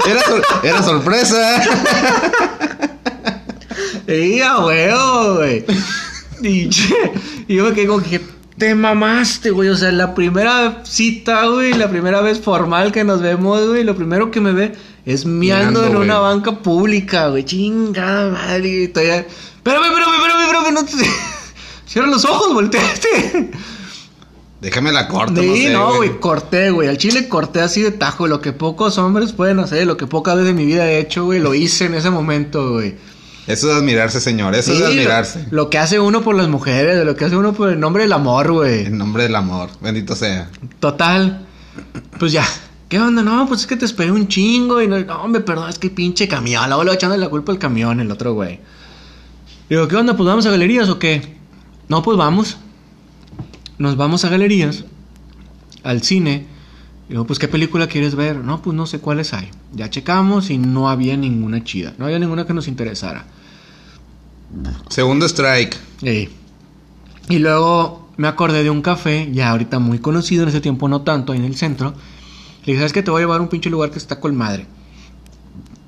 Era, 0.07 0.21
sor- 0.23 0.45
era 0.63 0.83
sorpresa. 0.83 1.61
Sí, 4.07 4.39
a 4.41 4.59
huevo, 4.59 5.35
güey. 5.35 5.65
Y, 6.41 6.69
yo 6.69 7.65
me 7.65 7.73
quedé 7.73 7.87
como 7.87 8.01
que 8.01 8.21
te 8.57 8.75
mamaste, 8.75 9.51
güey. 9.51 9.69
O 9.69 9.75
sea, 9.75 9.91
la 9.91 10.15
primera 10.15 10.81
cita, 10.83 11.45
güey, 11.47 11.73
la 11.73 11.89
primera 11.89 12.21
vez 12.21 12.39
formal 12.39 12.91
que 12.91 13.03
nos 13.03 13.21
vemos, 13.21 13.67
güey, 13.67 13.83
lo 13.83 13.95
primero 13.95 14.31
que 14.31 14.41
me 14.41 14.51
ve 14.51 14.73
es 15.05 15.25
miando 15.25 15.81
Miando, 15.81 15.85
en 15.85 15.95
una 15.95 16.19
banca 16.19 16.59
pública, 16.59 17.27
güey. 17.29 17.45
Chingada 17.45 18.31
madre. 18.31 18.83
Espérame, 18.85 19.25
espérame, 19.63 20.15
espérame, 20.15 20.41
espérame. 20.43 20.73
No 20.73 20.85
te... 20.85 20.93
Cierra 21.85 22.07
los 22.07 22.25
ojos, 22.25 22.53
volteate. 22.53 23.51
Déjame 24.59 24.91
la 24.91 25.07
corto, 25.07 25.39
Sí, 25.39 25.47
no 25.47 25.55
sé, 25.55 25.69
no, 25.69 25.85
güey. 25.95 26.09
güey, 26.09 26.19
corté, 26.19 26.71
güey. 26.71 26.89
Al 26.89 26.97
chile 26.97 27.29
corté 27.29 27.61
así 27.61 27.81
de 27.81 27.91
tajo. 27.91 28.27
Lo 28.27 28.41
que 28.41 28.53
pocos 28.53 28.97
hombres 28.97 29.31
pueden 29.31 29.59
hacer, 29.59 29.85
lo 29.85 29.97
que 29.97 30.07
pocas 30.07 30.35
veces 30.35 30.49
en 30.49 30.55
mi 30.57 30.65
vida 30.65 30.89
he 30.89 30.99
hecho, 30.99 31.25
güey, 31.25 31.39
lo 31.39 31.53
hice 31.53 31.85
en 31.85 31.93
ese 31.93 32.09
momento, 32.09 32.71
güey. 32.73 32.95
Eso 33.47 33.71
es 33.71 33.77
admirarse, 33.77 34.19
señor. 34.19 34.53
Eso 34.55 34.73
Sí, 34.73 34.77
es 34.77 34.83
admirarse. 34.83 35.47
Lo, 35.51 35.69
que 35.69 35.77
hace 35.77 35.99
uno 35.99 36.21
por 36.21 36.35
las 36.35 36.49
mujeres, 36.49 37.03
lo 37.05 37.15
que 37.15 37.25
hace 37.25 37.37
uno 37.37 37.53
por 37.53 37.69
el 37.69 37.79
nombre 37.79 38.03
del 38.03 38.13
amor, 38.13 38.51
güey. 38.51 38.85
En 38.85 38.97
nombre 38.97 39.23
del 39.23 39.35
amor. 39.35 39.69
Bendito 39.81 40.15
sea. 40.15 40.49
Total. 40.79 41.45
Pues 42.19 42.33
ya. 42.33 42.45
¿Qué 42.89 42.99
onda? 42.99 43.21
No, 43.23 43.47
pues 43.47 43.61
es 43.61 43.67
que 43.67 43.77
te 43.77 43.85
esperé 43.85 44.11
un 44.11 44.27
chingo. 44.27 44.81
Y 44.81 44.87
no, 44.87 44.99
no 44.99 45.23
hombre, 45.23 45.41
perdón, 45.41 45.69
es 45.69 45.79
que 45.79 45.87
el 45.87 45.93
pinche 45.93 46.27
camión. 46.27 46.67
Luego 46.67 46.83
le 46.83 46.93
echando 46.93 47.15
la 47.15 47.29
culpa 47.29 47.53
al 47.53 47.59
camión, 47.59 47.99
el 48.01 48.11
otro 48.11 48.33
güey. 48.33 48.59
Digo, 49.69 49.87
¿qué 49.87 49.95
onda? 49.95 50.15
Pues 50.15 50.27
vamos 50.27 50.45
a 50.45 50.51
galerías 50.51 50.89
o 50.89 50.99
qué? 50.99 51.37
No, 51.87 52.03
pues 52.03 52.17
vamos. 52.17 52.57
Nos 53.77 53.95
vamos 53.95 54.25
a 54.25 54.29
galerías. 54.29 54.83
Al 55.83 56.03
cine. 56.03 56.47
Digo, 57.07 57.25
pues 57.25 57.39
¿qué 57.39 57.47
película 57.47 57.87
quieres 57.87 58.15
ver? 58.15 58.37
No, 58.37 58.61
pues 58.61 58.75
no 58.75 58.85
sé 58.85 58.99
cuáles 58.99 59.33
hay. 59.33 59.49
Ya 59.73 59.89
checamos 59.89 60.49
y 60.49 60.57
no 60.57 60.89
había 60.89 61.15
ninguna 61.15 61.63
chida. 61.63 61.93
No 61.97 62.05
había 62.05 62.19
ninguna 62.19 62.45
que 62.45 62.53
nos 62.53 62.67
interesara. 62.67 63.25
Segundo 64.89 65.25
strike. 65.25 65.77
Ey. 66.01 66.29
Y 67.29 67.39
luego 67.39 68.09
me 68.17 68.27
acordé 68.27 68.63
de 68.63 68.69
un 68.69 68.81
café, 68.81 69.29
ya 69.31 69.49
ahorita 69.51 69.79
muy 69.79 69.99
conocido, 69.99 70.43
en 70.43 70.49
ese 70.49 70.61
tiempo 70.61 70.87
no 70.87 71.01
tanto, 71.01 71.33
ahí 71.33 71.39
en 71.39 71.45
el 71.45 71.55
centro. 71.55 71.93
Le 72.61 72.73
dije, 72.73 72.79
¿sabes 72.79 72.93
qué? 72.93 73.03
Te 73.03 73.11
voy 73.11 73.19
a 73.19 73.23
llevar 73.23 73.39
a 73.39 73.43
un 73.43 73.49
pinche 73.49 73.69
lugar 73.69 73.91
que 73.91 73.97
está 73.97 74.19
con 74.19 74.35
madre. 74.35 74.65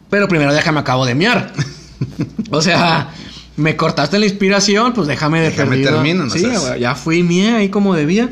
Pero 0.10 0.28
primero 0.28 0.54
déjame 0.54 0.80
acabo 0.80 1.06
de 1.06 1.16
miar. 1.16 1.54
o 2.52 2.62
sea, 2.62 3.14
me 3.58 3.76
cortaste 3.76 4.20
la 4.20 4.26
inspiración, 4.26 4.94
pues 4.94 5.08
déjame 5.08 5.42
de 5.42 5.50
Déjame 5.52 5.70
perdido. 5.72 5.94
termino, 5.94 6.26
no 6.26 6.30
Sí, 6.30 6.46
güey, 6.46 6.80
ya 6.80 6.96
fui 6.96 7.24
mié 7.24 7.56
ahí 7.56 7.70
como 7.70 7.96
debía. 7.96 8.30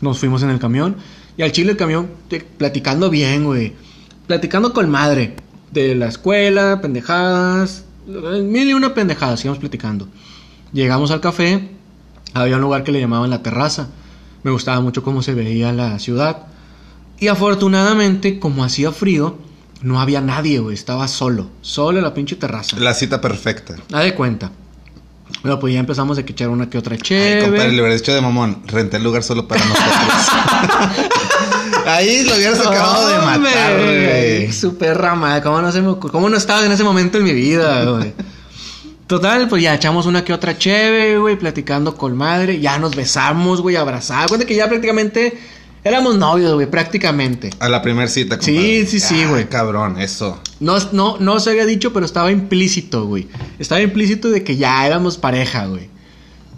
Nos 0.00 0.18
fuimos 0.18 0.42
en 0.42 0.50
el 0.50 0.58
camión. 0.58 0.96
Y 1.36 1.42
al 1.42 1.52
chile 1.52 1.72
el 1.72 1.76
camión, 1.76 2.10
platicando 2.58 3.10
bien, 3.10 3.44
güey. 3.44 3.74
Platicando 4.26 4.72
con 4.72 4.90
madre. 4.90 5.36
De 5.72 5.94
la 5.94 6.08
escuela, 6.08 6.80
pendejadas. 6.82 7.84
Mil 8.42 8.68
y 8.68 8.74
una 8.74 8.94
pendejadas, 8.94 9.44
íbamos 9.44 9.58
platicando. 9.60 10.08
Llegamos 10.72 11.10
al 11.10 11.20
café. 11.20 11.68
Había 12.34 12.56
un 12.56 12.62
lugar 12.62 12.84
que 12.84 12.92
le 12.92 13.00
llamaban 13.00 13.30
la 13.30 13.42
terraza. 13.42 13.88
Me 14.42 14.50
gustaba 14.50 14.80
mucho 14.80 15.02
cómo 15.02 15.22
se 15.22 15.34
veía 15.34 15.72
la 15.72 15.98
ciudad. 15.98 16.46
Y 17.18 17.28
afortunadamente, 17.28 18.38
como 18.38 18.64
hacía 18.64 18.92
frío, 18.92 19.36
no 19.82 20.00
había 20.00 20.20
nadie, 20.20 20.58
güey. 20.60 20.74
Estaba 20.74 21.08
solo. 21.08 21.50
Solo 21.60 21.98
en 21.98 22.04
la 22.04 22.14
pinche 22.14 22.36
terraza. 22.36 22.76
La 22.78 22.94
cita 22.94 23.20
perfecta. 23.20 23.76
Haz 23.92 24.04
de 24.04 24.14
cuenta. 24.14 24.52
Bueno, 25.42 25.58
pues 25.58 25.72
ya 25.74 25.80
empezamos 25.80 26.18
a 26.18 26.20
echar 26.22 26.48
una 26.48 26.68
que 26.68 26.76
otra 26.78 26.94
Ay, 26.94 27.00
chévere. 27.00 27.42
compadre, 27.42 27.72
le 27.72 27.80
hubiera 27.80 27.94
dicho 27.94 28.12
de 28.12 28.20
mamón. 28.20 28.62
Renté 28.66 28.96
el 28.98 29.04
lugar 29.04 29.22
solo 29.22 29.46
para 29.48 29.64
nosotros. 29.64 30.28
Ahí 31.86 32.24
lo 32.24 32.34
hubieras 32.36 32.60
acabado 32.60 33.08
de 33.08 33.16
matar, 33.18 33.76
güey. 33.82 34.29
Su 34.60 34.76
perra 34.76 35.14
madre, 35.14 35.42
¿cómo 35.42 35.60
no, 35.62 35.72
se 35.72 35.80
me 35.80 35.88
ocurrió? 35.88 36.12
¿Cómo 36.12 36.28
no 36.28 36.36
estaba 36.36 36.64
en 36.64 36.72
ese 36.72 36.84
momento 36.84 37.18
en 37.18 37.24
mi 37.24 37.32
vida, 37.32 37.84
güey? 37.84 38.12
Total, 39.06 39.48
pues 39.48 39.62
ya 39.62 39.74
echamos 39.74 40.06
una 40.06 40.24
que 40.24 40.32
otra 40.32 40.56
chévere, 40.56 41.18
güey, 41.18 41.36
platicando 41.36 41.96
con 41.96 42.16
madre. 42.16 42.60
Ya 42.60 42.78
nos 42.78 42.94
besamos, 42.94 43.60
güey, 43.60 43.74
abrazados. 43.76 44.28
Cuenta 44.28 44.46
que 44.46 44.54
ya 44.54 44.68
prácticamente 44.68 45.36
éramos 45.82 46.16
novios, 46.16 46.54
güey, 46.54 46.70
prácticamente. 46.70 47.50
A 47.58 47.68
la 47.68 47.82
primera 47.82 48.06
cita, 48.06 48.36
Sí, 48.40 48.52
compadre. 48.54 48.86
sí, 48.86 49.00
sí, 49.00 49.22
Ah, 49.24 49.28
güey. 49.30 49.48
cabrón, 49.48 50.00
eso. 50.00 50.40
No, 50.60 50.76
no, 50.92 51.16
no 51.18 51.40
se 51.40 51.50
había 51.50 51.66
dicho, 51.66 51.92
pero 51.92 52.06
estaba 52.06 52.30
implícito, 52.30 53.04
güey. 53.06 53.26
Estaba 53.58 53.80
implícito 53.80 54.30
de 54.30 54.44
que 54.44 54.56
ya 54.56 54.86
éramos 54.86 55.18
pareja, 55.18 55.66
güey. 55.66 55.88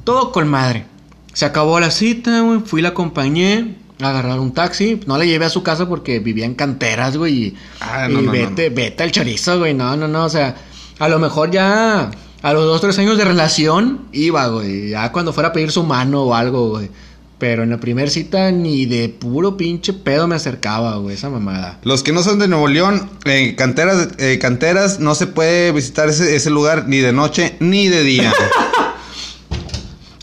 Todo 0.04 0.30
con 0.32 0.46
madre. 0.48 0.84
Se 1.32 1.46
acabó 1.46 1.80
la 1.80 1.90
cita, 1.90 2.40
güey. 2.40 2.60
Fui, 2.66 2.82
la 2.82 2.90
acompañé 2.90 3.76
agarrar 4.00 4.40
un 4.40 4.52
taxi. 4.52 5.00
No 5.06 5.18
la 5.18 5.24
llevé 5.24 5.44
a 5.44 5.50
su 5.50 5.62
casa 5.62 5.88
porque 5.88 6.18
vivía 6.18 6.44
en 6.46 6.54
canteras, 6.54 7.16
güey. 7.16 7.34
Y, 7.34 7.56
Ah, 7.80 8.06
y 8.08 8.12
no, 8.14 8.22
no, 8.22 8.32
vete, 8.32 8.70
vete 8.70 9.02
al 9.02 9.12
chorizo, 9.12 9.58
güey. 9.58 9.74
No, 9.74 9.96
no, 9.96 10.08
no. 10.08 10.24
O 10.24 10.28
sea, 10.30 10.54
a 10.98 11.08
lo 11.08 11.18
mejor 11.18 11.50
ya 11.50 12.10
a 12.42 12.52
los 12.52 12.64
dos, 12.64 12.80
tres 12.80 12.98
años 12.98 13.16
de 13.18 13.24
relación 13.24 14.06
iba, 14.12 14.46
güey. 14.48 14.90
Ya 14.90 15.12
cuando 15.12 15.32
fuera 15.32 15.50
a 15.50 15.52
pedir 15.52 15.70
su 15.70 15.82
mano 15.84 16.22
o 16.22 16.34
algo, 16.34 16.70
güey. 16.70 16.90
Pero 17.38 17.64
en 17.64 17.70
la 17.70 17.78
primera 17.78 18.08
cita 18.08 18.52
ni 18.52 18.86
de 18.86 19.08
puro 19.08 19.56
pinche 19.56 19.92
pedo 19.92 20.28
me 20.28 20.36
acercaba, 20.36 20.96
güey. 20.98 21.16
Esa 21.16 21.28
mamada. 21.28 21.80
Los 21.82 22.04
que 22.04 22.12
no 22.12 22.22
son 22.22 22.38
de 22.38 22.46
Nuevo 22.46 22.68
León, 22.68 23.10
eh, 23.24 23.56
canteras, 23.56 24.10
eh, 24.18 24.38
canteras, 24.40 25.00
no 25.00 25.16
se 25.16 25.26
puede 25.26 25.72
visitar 25.72 26.08
ese, 26.08 26.36
ese 26.36 26.50
lugar 26.50 26.86
ni 26.86 26.98
de 26.98 27.12
noche 27.12 27.56
ni 27.58 27.88
de 27.88 28.04
día. 28.04 28.32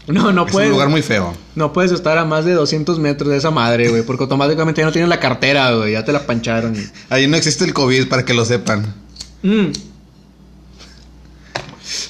No, 0.09 0.31
no 0.31 0.45
es 0.45 0.51
puedes. 0.51 0.67
un 0.69 0.73
lugar 0.73 0.89
muy 0.89 1.01
feo. 1.01 1.35
No 1.55 1.71
puedes 1.71 1.91
estar 1.91 2.17
a 2.17 2.25
más 2.25 2.43
de 2.43 2.53
200 2.53 2.97
metros 2.99 3.29
de 3.29 3.37
esa 3.37 3.51
madre, 3.51 3.89
güey, 3.89 4.01
porque 4.03 4.23
automáticamente 4.23 4.81
ya 4.81 4.85
no 4.85 4.91
tienes 4.91 5.07
la 5.09 5.19
cartera, 5.19 5.71
güey, 5.73 5.93
ya 5.93 6.03
te 6.03 6.11
la 6.11 6.25
pancharon. 6.25 6.75
y- 6.75 6.87
Ahí 7.13 7.27
no 7.27 7.37
existe 7.37 7.63
el 7.63 7.73
COVID 7.73 8.07
para 8.07 8.25
que 8.25 8.33
lo 8.33 8.43
sepan. 8.43 8.95
Mm. 9.43 9.67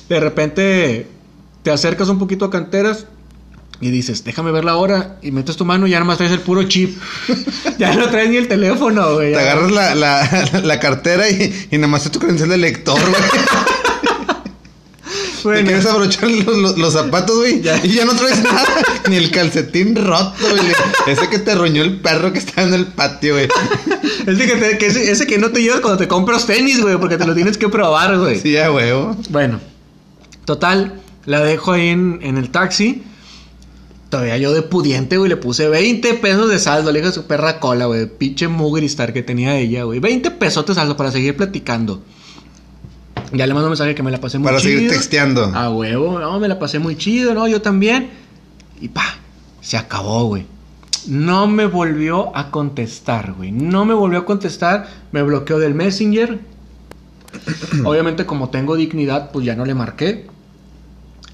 De 0.10 0.20
repente 0.20 1.08
te 1.64 1.72
acercas 1.72 2.10
un 2.10 2.20
poquito 2.20 2.46
a 2.46 2.50
canteras 2.52 3.06
y 3.82 3.92
dices, 3.92 4.24
déjame 4.26 4.52
ver 4.52 4.66
la 4.66 4.76
hora, 4.76 5.18
y 5.22 5.32
metes 5.32 5.56
tu 5.56 5.64
mano 5.64 5.88
y 5.88 5.92
ya 5.92 6.00
nomás 6.00 6.18
traes 6.18 6.32
el 6.34 6.40
puro 6.42 6.64
chip. 6.64 6.98
ya 7.80 7.94
no 7.96 8.10
traes 8.10 8.30
ni 8.30 8.38
el 8.38 8.48
teléfono, 8.48 9.14
güey. 9.16 9.32
Te 9.34 9.40
agarras 9.40 9.72
la, 9.72 9.96
la, 9.96 10.50
la 10.64 10.80
cartera 10.80 11.30
y, 11.30 11.68
y 11.72 11.78
nada 11.78 11.88
más 11.88 12.06
es 12.06 12.12
tu 12.12 12.20
credencial 12.20 12.50
de 12.50 12.58
lector, 12.58 13.00
güey. 13.00 13.22
Te 15.44 15.64
quieres 15.64 15.86
abrochar 15.86 16.30
los, 16.32 16.58
los- 16.58 16.78
los 16.78 16.94
zapatos, 16.94 17.38
güey. 17.38 17.62
Ya. 17.62 17.80
Y 17.84 17.90
ya 17.90 18.06
no 18.06 18.14
traes 18.14 18.42
nada. 18.44 18.66
Ni 19.10 19.16
el 19.16 19.32
calcetín 19.32 19.96
roto, 19.96 20.34
güey. 20.50 20.62
Ese 21.08 21.30
que 21.30 21.40
te 21.40 21.56
roñó 21.56 21.82
el 21.82 21.98
perro 22.00 22.32
que 22.34 22.40
estaba 22.40 22.68
en 22.68 22.74
el 22.74 22.86
patio, 22.88 23.34
güey. 23.34 23.48
ese, 24.28 24.46
que 24.48 24.56
te- 24.56 24.78
que 24.78 24.86
ese, 24.88 25.12
ese 25.12 25.28
que 25.28 25.38
no 25.38 25.52
te 25.52 25.62
llevas 25.62 25.80
cuando 25.82 25.98
te 25.98 26.08
compras 26.08 26.46
tenis, 26.46 26.82
güey, 26.82 26.98
porque 26.98 27.18
te 27.18 27.26
lo 27.26 27.34
tienes 27.36 27.58
que 27.58 27.70
probar, 27.70 28.18
güey. 28.18 28.40
Sí, 28.40 28.58
a 28.58 28.72
huevo. 28.72 29.16
Bueno, 29.30 29.60
total, 30.46 31.02
la 31.26 31.42
dejo 31.42 31.72
ahí 31.74 31.90
en, 31.90 32.20
en 32.22 32.38
el 32.38 32.50
taxi. 32.50 33.04
todavía 34.10 34.38
yo 34.38 34.52
de 34.54 34.62
pudiente, 34.64 35.18
güey, 35.18 35.30
le 35.30 35.38
puse 35.38 35.68
20 35.70 36.16
pesos 36.16 36.50
de 36.50 36.58
saldo. 36.60 36.92
Le 36.92 37.00
dije 37.00 37.10
a 37.10 37.14
su 37.14 37.26
perra 37.26 37.60
cola, 37.60 37.86
güey. 37.86 38.08
Pinche 38.08 38.48
mugristar 38.48 39.14
que 39.14 39.22
tenía 39.24 39.58
ella, 39.60 39.84
güey. 39.84 40.00
20 40.00 40.32
pesos 40.32 40.66
de 40.66 40.74
saldo 40.74 40.98
para 40.98 41.12
seguir 41.12 41.36
platicando. 41.38 42.02
Ya 43.34 43.46
le 43.48 43.54
mando 43.54 43.68
un 43.68 43.72
mensaje 43.72 43.96
que 43.96 44.04
me 44.04 44.12
la 44.12 44.20
pasé 44.20 44.38
muy 44.40 44.46
Para 44.46 44.60
chido. 44.60 44.76
seguir 44.78 44.92
texteando. 44.92 45.46
A 45.54 45.70
huevo, 45.70 46.20
no, 46.20 46.40
me 46.40 46.48
la 46.48 46.58
pasé 46.60 46.80
muy 46.80 46.96
chido, 46.98 47.34
¿no? 47.34 47.48
Yo 47.48 47.62
también. 47.62 48.10
Y 48.82 48.90
pa, 48.90 49.04
se 49.62 49.78
acabó, 49.78 50.26
güey. 50.26 50.46
No 51.08 51.48
me 51.48 51.66
volvió 51.66 52.36
a 52.36 52.52
contestar, 52.52 53.34
güey. 53.34 53.52
No 53.52 53.86
me 53.86 53.94
volvió 53.94 54.20
a 54.20 54.26
contestar. 54.26 54.88
Me 55.12 55.22
bloqueó 55.24 55.60
del 55.60 55.74
Messenger. 55.76 56.40
Obviamente, 57.86 58.26
como 58.26 58.50
tengo 58.50 58.76
dignidad, 58.76 59.32
pues 59.32 59.46
ya 59.46 59.56
no 59.56 59.66
le 59.66 59.76
marqué. 59.76 60.28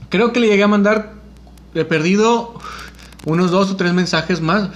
Creo 0.09 0.33
que 0.33 0.39
le 0.39 0.47
llegué 0.47 0.63
a 0.63 0.67
mandar. 0.67 1.13
He 1.73 1.85
perdido 1.85 2.53
unos 3.25 3.51
dos 3.51 3.71
o 3.71 3.75
tres 3.75 3.93
mensajes 3.93 4.41
más. 4.41 4.69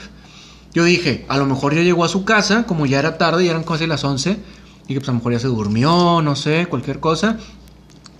Yo 0.73 0.83
dije, 0.83 1.25
a 1.29 1.37
lo 1.37 1.45
mejor 1.45 1.73
ya 1.73 1.81
llegó 1.81 2.03
a 2.03 2.09
su 2.09 2.25
casa, 2.25 2.63
como 2.65 2.85
ya 2.85 2.99
era 2.99 3.17
tarde, 3.17 3.45
ya 3.45 3.51
eran 3.51 3.63
casi 3.63 3.87
las 3.87 4.03
11. 4.03 4.37
Y 4.89 4.93
que 4.95 4.99
pues 4.99 5.09
a 5.09 5.11
lo 5.11 5.19
mejor 5.19 5.33
ya 5.33 5.39
se 5.39 5.47
durmió, 5.47 6.19
no 6.21 6.35
sé, 6.35 6.65
cualquier 6.65 6.99
cosa. 6.99 7.37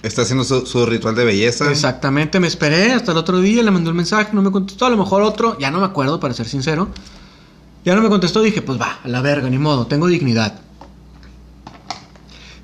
Está 0.04 0.22
haciendo 0.22 0.44
su, 0.44 0.68
su 0.68 0.86
ritual 0.86 1.16
de 1.16 1.26
belleza. 1.26 1.70
Exactamente, 1.72 2.40
me 2.40 2.48
esperé 2.48 2.94
hasta 2.94 3.12
el 3.12 3.18
otro 3.18 3.42
día, 3.42 3.64
le 3.64 3.72
mandó 3.72 3.90
el 3.90 3.96
mensaje, 3.96 4.30
no 4.34 4.44
me 4.44 4.52
contestó, 4.52 4.86
a 4.86 4.90
lo 4.92 4.96
mejor 4.96 5.24
otro, 5.24 5.58
ya 5.58 5.72
no 5.72 5.80
me 5.80 5.86
acuerdo, 5.86 6.20
para 6.20 6.36
ser 6.36 6.48
sincero. 6.48 6.90
Ya 7.84 7.96
no 7.96 8.04
me 8.04 8.10
contestó, 8.10 8.44
dije, 8.44 8.62
pues 8.62 8.80
va, 8.80 9.00
a 9.04 9.08
la 9.08 9.22
verga, 9.22 9.50
ni 9.50 9.58
modo, 9.58 9.88
tengo 9.88 10.06
dignidad. 10.06 10.62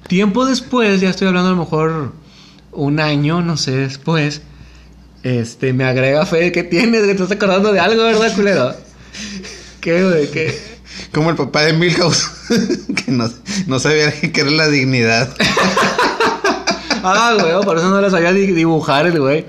Tiempo 0.07 0.45
después, 0.45 1.01
ya 1.01 1.09
estoy 1.09 1.27
hablando 1.27 1.49
a 1.49 1.53
lo 1.53 1.59
mejor 1.63 2.13
un 2.73 2.99
año, 2.99 3.41
no 3.41 3.57
sé, 3.57 3.71
después, 3.71 4.43
este, 5.23 5.73
me 5.73 5.83
agrega 5.83 6.27
fe, 6.27 6.51
¿qué 6.51 6.61
tienes? 6.61 7.01
¿Te 7.01 7.11
estás 7.11 7.31
acordando 7.31 7.73
de 7.73 7.79
algo, 7.79 8.03
verdad, 8.03 8.35
culero? 8.35 8.71
¿Qué, 9.81 10.03
güey? 10.03 10.29
¿Qué? 10.29 10.74
Como 11.13 11.29
el 11.29 11.35
papá 11.35 11.61
de 11.63 11.73
Milhouse, 11.73 12.29
que 13.05 13.11
no, 13.11 13.29
no 13.67 13.79
sabía 13.79 14.11
qué 14.19 14.41
era 14.41 14.51
la 14.51 14.67
dignidad. 14.67 15.35
Ah, 17.07 17.37
güey, 17.39 17.53
por 17.63 17.77
eso 17.77 17.87
no 17.89 18.01
lo 18.01 18.09
sabía 18.09 18.33
di- 18.33 18.47
dibujar 18.47 19.05
el 19.05 19.19
güey. 19.19 19.45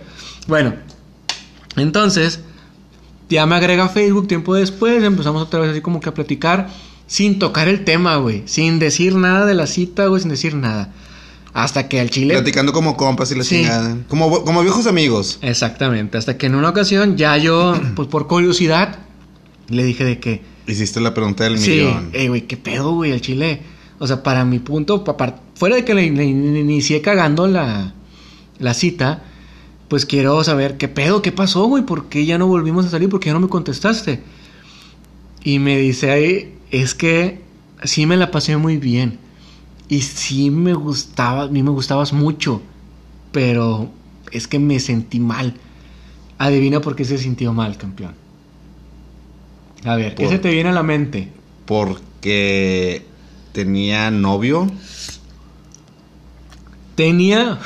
Bueno, 0.47 0.75
entonces, 1.77 2.41
ya 3.31 3.47
me 3.47 3.55
agrega 3.57 3.89
Facebook 3.89 4.29
tiempo 4.29 4.55
después, 4.55 5.03
empezamos 5.03 5.43
otra 5.43 5.61
vez 5.61 5.71
así 5.71 5.81
como 5.81 6.01
que 6.01 6.11
a 6.11 6.15
platicar, 6.15 6.69
sin 7.07 7.39
tocar 7.39 7.69
el 7.69 7.85
tema, 7.85 8.17
güey, 8.17 8.43
sin 8.47 8.79
decir 8.79 9.15
nada 9.15 9.47
de 9.47 9.55
la 9.55 9.67
cita, 9.67 10.07
güey, 10.07 10.21
sin 10.21 10.31
decir 10.31 10.55
nada. 10.55 10.93
Hasta 11.55 11.89
que 11.89 11.99
al 11.99 12.11
chile... 12.11 12.35
Platicando 12.35 12.75
como 12.75 12.95
compas 12.99 13.33
y 13.33 13.37
la 13.37 13.43
Sí. 13.45 13.61
chingada. 13.63 13.97
Como, 14.09 14.45
como 14.45 14.61
viejos 14.61 14.87
amigos. 14.87 15.39
Exactamente, 15.41 16.19
hasta 16.19 16.37
que 16.37 16.47
en 16.47 16.55
una 16.57 16.69
ocasión 16.69 17.17
ya 17.17 17.39
yo, 17.39 17.75
pues 17.95 18.09
por 18.09 18.27
curiosidad, 18.27 18.99
le 19.69 19.83
dije 19.85 20.05
de 20.05 20.21
que... 20.21 20.43
Hiciste 20.67 21.01
la 21.01 21.15
pregunta 21.15 21.45
del 21.45 21.59
Sí, 21.59 21.71
millón. 21.73 22.11
eh, 22.13 22.29
güey, 22.29 22.43
qué 22.43 22.57
pedo, 22.57 22.93
güey, 22.95 23.13
el 23.13 23.21
chile. 23.21 23.61
O 23.99 24.07
sea, 24.07 24.23
para 24.23 24.45
mi 24.45 24.59
punto, 24.59 25.05
fuera 25.55 25.77
de 25.77 25.85
que 25.85 25.95
le, 25.95 26.11
le- 26.11 26.25
le 26.35 26.61
inicié 26.61 27.01
cagando 27.01 27.47
la, 27.47 27.95
la 28.59 28.75
cita, 28.75 29.23
pues 29.89 30.05
quiero 30.07 30.43
saber 30.45 30.77
qué 30.77 30.89
pedo, 30.89 31.23
qué 31.23 31.33
pasó, 31.33 31.65
güey, 31.67 31.85
por 31.85 32.09
qué 32.09 32.27
ya 32.27 32.37
no 32.39 32.47
volvimos 32.49 32.85
a 32.85 32.91
salir, 32.91 33.09
por 33.09 33.21
qué 33.21 33.29
ya 33.29 33.35
no 33.35 33.41
me 33.41 33.49
contestaste. 33.49 34.21
Y 35.45 35.59
me 35.61 35.79
dice 35.79 36.11
ahí, 36.11 36.55
es 36.71 36.95
que 36.95 37.41
sí 37.85 38.05
me 38.07 38.17
la 38.17 38.31
pasé 38.31 38.57
muy 38.57 38.77
bien. 38.77 39.19
Y 39.89 40.03
sí 40.03 40.51
me 40.51 40.75
gustaba, 40.75 41.45
a 41.45 41.49
mí 41.49 41.63
me 41.63 41.71
gustabas 41.71 42.13
mucho, 42.13 42.61
pero 43.31 43.89
es 44.33 44.49
que 44.49 44.59
me 44.59 44.81
sentí 44.81 45.21
mal. 45.21 45.55
Adivina 46.39 46.81
por 46.81 46.97
qué 46.97 47.05
se 47.05 47.17
sintió 47.19 47.53
mal, 47.53 47.79
campeón. 47.79 48.15
A 49.85 49.97
ver, 49.97 50.15
¿qué 50.15 50.25
Por- 50.25 50.33
se 50.33 50.39
te 50.39 50.51
viene 50.51 50.71
a 50.71 50.73
la 50.73 50.83
mente? 50.83 51.29
Porque 51.65 53.03
tenía 53.53 54.11
novio. 54.11 54.67
Tenía 56.95 57.59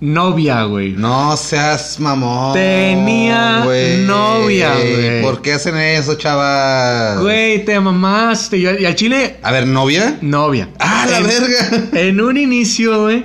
novia, 0.00 0.62
güey. 0.64 0.92
No 0.92 1.36
seas 1.36 1.98
mamón. 1.98 2.54
Tenía 2.54 3.64
novia, 4.06 4.74
güey. 4.74 5.22
¿Por 5.22 5.42
qué 5.42 5.54
hacen 5.54 5.76
eso, 5.76 6.14
chavas? 6.14 7.20
Güey, 7.20 7.64
te 7.64 7.78
mamaste. 7.80 8.58
Y 8.58 8.66
al 8.66 8.80
y 8.80 8.84
al 8.86 8.94
chile, 8.94 9.38
A 9.42 9.50
ver, 9.50 9.66
¿novia? 9.66 10.18
novia. 10.20 10.68
¡Ah, 10.78 11.06
la 11.10 11.18
En- 11.18 11.26
verga! 11.26 11.88
En 12.00 12.20
un 12.20 12.36
inicio, 12.36 13.02
güey, 13.02 13.24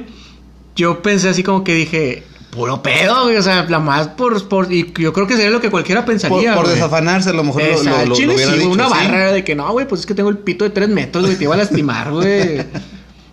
yo 0.76 1.02
pensé 1.02 1.30
así 1.30 1.44
como 1.44 1.64
que 1.64 1.74
dije, 1.76 2.24
puro 2.56 2.82
pedo, 2.82 3.24
güey. 3.26 3.36
O 3.38 3.42
sea, 3.44 3.64
la 3.70 3.80
más 3.80 4.08
por, 4.10 4.48
por. 4.48 4.72
Y 4.74 4.92
yo 4.98 5.14
creo 5.14 5.28
que 5.28 5.36
sería 5.36 5.52
lo 5.52 5.62
que 5.62 5.70
cualquiera 5.70 6.02
Por, 6.06 6.14
pensaría. 6.14 6.56
por 6.56 6.64
güey. 6.66 6.76
desafanarse, 6.76 7.30
a 7.30 7.34
lo 7.34 7.44
mejor 7.44 7.62
lo, 7.64 7.84
lo, 7.84 8.06
lo- 8.08 8.16
chile 8.16 8.34
lo 8.34 8.40
sí, 8.52 8.58
dicho, 8.58 8.70
una 8.70 8.86
sí. 8.88 8.94
barra 8.94 9.32
de 9.32 9.44
que 9.44 9.54
no, 9.56 9.72
güey, 9.72 9.88
pues 9.88 10.02
es 10.02 10.08
que 10.08 10.14
tengo 10.16 10.30
el 10.30 10.38
pito 10.40 10.64
de 10.64 10.72
tres 10.72 10.90
metros, 10.90 11.26
güey, 11.26 11.38
te 11.38 11.44
iba 11.44 11.54
a 11.54 11.58
lastimar, 11.58 12.12
güey. 12.12 12.64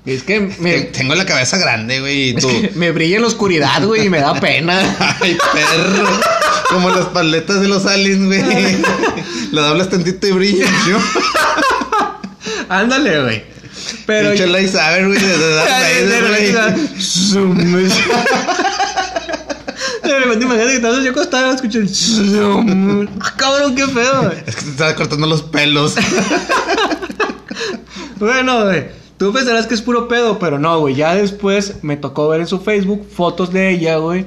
Es 0.05 0.25
que 0.25 0.41
me, 0.59 0.81
Tengo 0.81 1.15
la 1.15 1.25
cabeza 1.25 1.59
grande, 1.59 2.01
güey. 2.01 2.31
Y 2.31 2.37
es 2.37 2.43
tú. 2.43 2.49
que 2.49 2.73
me 2.75 2.91
brilla 2.91 3.17
en 3.17 3.23
la 3.23 3.29
oscuridad, 3.29 3.85
güey, 3.85 4.07
y 4.07 4.11
me 4.11 4.19
da 4.21 4.35
pena. 4.41 4.81
Ay, 5.21 5.39
perro. 5.53 6.09
Como 6.71 6.91
las 6.91 7.07
paletas 7.07 7.61
de 7.61 7.69
los 7.69 7.87
aliens, 7.87 8.27
güey. 8.27 8.43
Lo 9.53 9.63
doblas 9.63 9.91
tantito 9.91 10.27
y 10.27 10.33
brilla. 10.33 10.67
¿no? 10.89 10.99
Ándale, 12.69 13.23
güey. 13.23 13.45
Pero. 14.07 14.31
Pinche 14.31 14.47
lightsaber, 14.49 15.07
güey. 15.07 15.21
Güey. 20.03 20.13
De 20.13 20.19
repente 20.21 20.45
imagínate 20.45 20.99
que 20.99 21.05
yo 21.05 21.11
acostado 21.11 21.53
escuché 21.53 21.79
el. 21.79 23.09
Ah, 23.21 23.35
cabrón, 23.37 23.75
qué 23.75 23.87
feo. 23.87 24.33
Es 24.47 24.57
que 24.57 24.63
te 24.63 24.71
estaba 24.71 24.95
cortando 24.95 25.27
los 25.27 25.43
pelos. 25.43 25.97
Bueno, 28.19 28.67
güey. 28.67 28.85
Tú 29.19 29.33
pensarás 29.33 29.67
que 29.67 29.75
es 29.75 29.83
puro 29.83 30.07
pedo, 30.07 30.39
pero 30.39 30.59
no, 30.59 30.79
güey. 30.79 30.95
Ya 30.95 31.15
después 31.15 31.83
me 31.83 31.97
tocó 31.97 32.29
ver 32.29 32.41
en 32.41 32.47
su 32.47 32.61
Facebook 32.61 33.05
fotos 33.11 33.53
de 33.53 33.71
ella, 33.71 33.97
güey. 33.97 34.27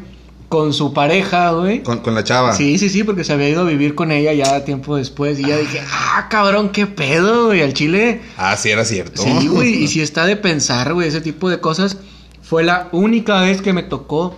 Con 0.49 0.73
su 0.73 0.93
pareja, 0.93 1.51
güey. 1.51 1.81
Con, 1.81 1.99
con 1.99 2.13
la 2.13 2.23
chava. 2.25 2.53
Sí, 2.53 2.77
sí, 2.77 2.89
sí, 2.89 3.05
porque 3.05 3.23
se 3.23 3.31
había 3.31 3.49
ido 3.49 3.61
a 3.61 3.63
vivir 3.63 3.95
con 3.95 4.11
ella 4.11 4.33
ya 4.33 4.65
tiempo 4.65 4.97
después. 4.97 5.39
Y 5.39 5.47
ya 5.47 5.57
dije, 5.57 5.81
ah, 5.89 6.27
cabrón, 6.29 6.69
qué 6.69 6.87
pedo, 6.87 7.45
güey. 7.45 7.61
Al 7.61 7.73
chile. 7.73 8.21
Ah, 8.37 8.57
sí, 8.57 8.69
era 8.69 8.83
cierto. 8.83 9.21
Sí, 9.21 9.47
güey, 9.47 9.83
y 9.83 9.87
si 9.87 10.01
está 10.01 10.25
de 10.25 10.35
pensar, 10.35 10.93
güey, 10.93 11.07
ese 11.07 11.21
tipo 11.21 11.49
de 11.49 11.59
cosas. 11.61 11.97
Fue 12.41 12.63
la 12.63 12.89
única 12.91 13.39
vez 13.41 13.61
que 13.61 13.71
me 13.71 13.81
tocó 13.81 14.35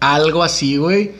algo 0.00 0.42
así, 0.42 0.76
güey. 0.76 1.12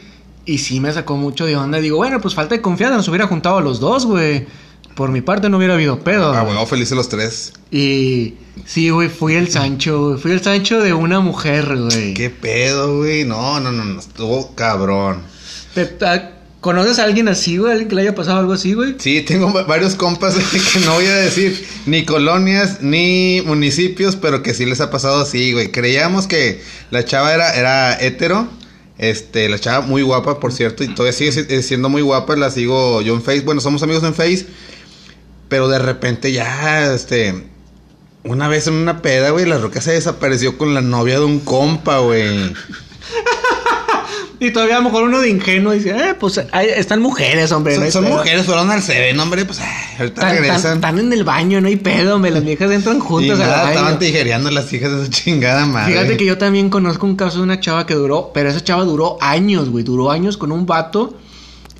Y 0.45 0.59
sí 0.59 0.81
me 0.81 0.93
sacó 0.93 1.17
mucho 1.17 1.45
de 1.47 1.57
onda. 1.57 1.79
Digo, 1.79 1.97
bueno, 1.99 2.21
pues 2.21 2.35
falta 2.35 2.55
de 2.55 2.62
confianza, 2.62 2.97
nos 2.97 3.09
hubiera 3.09 3.27
juntado 3.27 3.59
a 3.59 3.61
los 3.61 3.81
dos, 3.81 4.07
güey. 4.07 4.47
Por 4.95 5.11
mi 5.11 5.21
parte 5.21 5.49
no 5.49 5.59
hubiera 5.59 5.75
habido 5.75 6.01
pedo. 6.01 6.33
Ah, 6.35 6.43
bueno, 6.43 6.64
felices 6.67 6.97
los 6.97 7.09
tres. 7.09 7.53
Y 7.71 8.35
sí, 8.64 8.91
güey, 8.91 9.09
fui 9.09 9.35
el 9.35 9.49
Sancho, 9.51 10.09
güey. 10.09 10.19
Fui 10.21 10.33
el 10.33 10.43
Sancho 10.43 10.81
de 10.81 10.93
una 10.95 11.21
mujer, 11.21 11.77
güey. 11.77 12.14
¿Qué 12.14 12.31
pedo, 12.31 12.97
güey? 12.99 13.25
No, 13.25 13.61
no, 13.61 13.71
no, 13.71 13.85
no. 13.85 14.01
Estuvo 14.01 14.55
cabrón. 14.55 15.23
¿Te- 15.75 15.85
ta- 15.87 16.33
¿Conoces 16.61 16.99
a 16.99 17.05
alguien 17.05 17.29
así, 17.29 17.57
güey? 17.59 17.71
¿Alguien 17.71 17.88
que 17.88 17.95
le 17.95 18.01
haya 18.03 18.14
pasado 18.17 18.41
algo 18.41 18.53
así, 18.55 18.73
güey? 18.73 18.97
Sí, 18.99 19.21
tengo 19.23 19.53
va- 19.53 19.62
varios 19.62 19.95
compas 19.95 20.35
que 20.73 20.81
no 20.81 20.95
voy 20.95 21.07
a 21.07 21.14
decir 21.14 21.64
ni 21.87 22.05
colonias 22.05 22.79
ni 22.83 23.41
municipios, 23.47 24.17
pero 24.17 24.43
que 24.43 24.55
sí 24.55 24.67
les 24.67 24.81
ha 24.81 24.91
pasado 24.91 25.21
así, 25.21 25.53
güey. 25.53 25.71
Creíamos 25.71 26.27
que 26.27 26.61
la 26.91 27.05
chava 27.05 27.33
era, 27.33 27.55
era 27.55 28.01
hetero. 28.01 28.49
Este, 28.98 29.48
la 29.48 29.58
chava 29.58 29.87
muy 29.87 30.02
guapa, 30.02 30.40
por 30.40 30.52
cierto, 30.52 30.82
y 30.84 30.88
todavía 30.88 31.12
sigue 31.12 31.32
si- 31.32 31.46
eh, 31.48 31.62
siendo 31.62 31.88
muy 31.88 32.02
guapa. 32.02 32.34
La 32.37 32.50
sigo 32.50 33.00
yo 33.02 33.14
en 33.14 33.22
Face. 33.22 33.40
Bueno, 33.42 33.61
somos 33.61 33.82
amigos 33.82 34.02
en 34.04 34.14
Face. 34.14 34.46
Pero 35.48 35.68
de 35.68 35.78
repente 35.78 36.32
ya, 36.32 36.92
este. 36.92 37.46
Una 38.24 38.48
vez 38.48 38.66
en 38.66 38.74
una 38.74 39.00
peda, 39.00 39.30
güey, 39.30 39.46
la 39.46 39.58
roca 39.58 39.80
se 39.80 39.92
desapareció 39.92 40.58
con 40.58 40.74
la 40.74 40.80
novia 40.82 41.18
de 41.20 41.24
un 41.24 41.38
compa, 41.40 41.98
güey. 42.00 42.52
Y 44.40 44.53
todavía 44.53 44.77
a 44.77 44.79
lo 44.79 44.85
mejor 44.85 45.03
uno 45.05 45.20
de 45.20 45.31
ingenuo 45.31 45.72
dice, 45.72 45.90
eh, 45.90 46.14
pues 46.18 46.40
ahí 46.53 46.68
están 46.77 47.03
mujeres, 47.03 47.51
hombre. 47.51 47.72
no 47.74 47.79
Son, 47.79 47.85
hay 47.87 47.90
son 47.92 48.05
pedo". 48.05 48.16
mujeres, 48.18 48.46
fueron 48.46 48.70
al 48.70 48.83
Seven, 48.83 49.18
hombre, 49.18 49.44
pues 49.44 49.59
ay, 49.61 49.66
ahorita 49.98 50.20
Tan- 50.20 50.31
tan- 50.31 50.42
regresan. 50.42 50.74
Están 50.77 50.98
en 51.01 51.12
el 51.12 51.24
baño, 51.24 51.61
no 51.61 51.66
hay 51.66 51.74
pedo, 51.77 52.14
hombre. 52.16 52.31
Las 52.31 52.44
viejas 52.44 52.70
entran 52.70 52.98
Y 52.98 53.01
juntas 53.01 53.40
al 53.40 53.46
nada, 53.46 53.62
baño. 53.62 53.70
estaban 53.72 53.98
tijereando 53.98 54.51
las 54.53 54.72
hijas 54.72 54.92
de 54.92 55.05
su 55.07 55.11
chingada 55.11 55.66
madre. 55.66 55.92
Fíjate 55.94 56.16
que 56.16 56.24
yo 56.24 56.38
también 56.38 56.70
conozco 56.70 57.05
un 57.07 57.16
caso 57.16 57.38
de 57.38 57.42
una 57.44 57.59
chava 57.59 57.85
que 57.85 57.94
duró, 57.94 58.31
pero 58.33 58.48
esa 58.48 58.62
chava 58.62 58.85
duró 58.85 59.18
años, 59.20 59.70
güey. 59.70 59.83
Duró 59.83 60.11
años 60.12 60.37
con 60.37 60.53
un 60.53 60.66
vato 60.66 61.16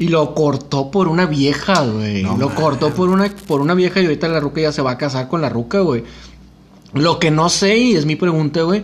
y 0.01 0.09
lo 0.09 0.35
cortó 0.35 0.90
por 0.90 1.07
una 1.07 1.27
vieja, 1.27 1.83
güey. 1.85 2.25
No 2.25 2.37
lo 2.37 2.53
cortó 2.57 2.90
por 2.92 3.09
una, 3.09 3.29
por 3.47 3.61
una 3.61 3.75
vieja 3.75 4.01
y 4.01 4.05
ahorita 4.07 4.27
la 4.27 4.40
ruca 4.40 4.61
ya 4.62 4.73
se 4.73 4.83
va 4.83 4.92
a 4.92 4.99
casar 4.99 5.29
con 5.29 5.40
la 5.40 5.49
ruca, 5.49 5.79
güey. 5.79 6.03
Lo 6.92 7.21
que 7.21 7.31
no 7.31 7.51
sé, 7.51 7.77
y 7.77 7.94
es 7.94 8.05
mi 8.05 8.16
pregunta, 8.16 8.62
güey, 8.62 8.83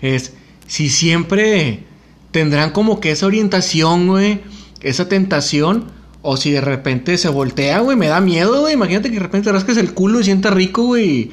es 0.00 0.32
si 0.66 0.88
siempre 0.88 1.84
tendrán 2.32 2.70
como 2.70 2.98
que 2.98 3.12
esa 3.12 3.26
orientación, 3.26 4.08
güey, 4.08 4.40
esa 4.80 5.08
tentación, 5.08 5.92
o 6.22 6.36
si 6.36 6.50
de 6.50 6.60
repente 6.60 7.16
se 7.18 7.28
voltea, 7.28 7.78
güey, 7.80 7.96
me 7.96 8.08
da 8.08 8.20
miedo, 8.20 8.60
güey. 8.62 8.74
Imagínate 8.74 9.08
que 9.10 9.14
de 9.16 9.22
repente 9.22 9.52
rasques 9.52 9.76
el 9.76 9.94
culo 9.94 10.20
y 10.20 10.24
sientas 10.24 10.52
rico, 10.54 10.82
güey, 10.84 11.30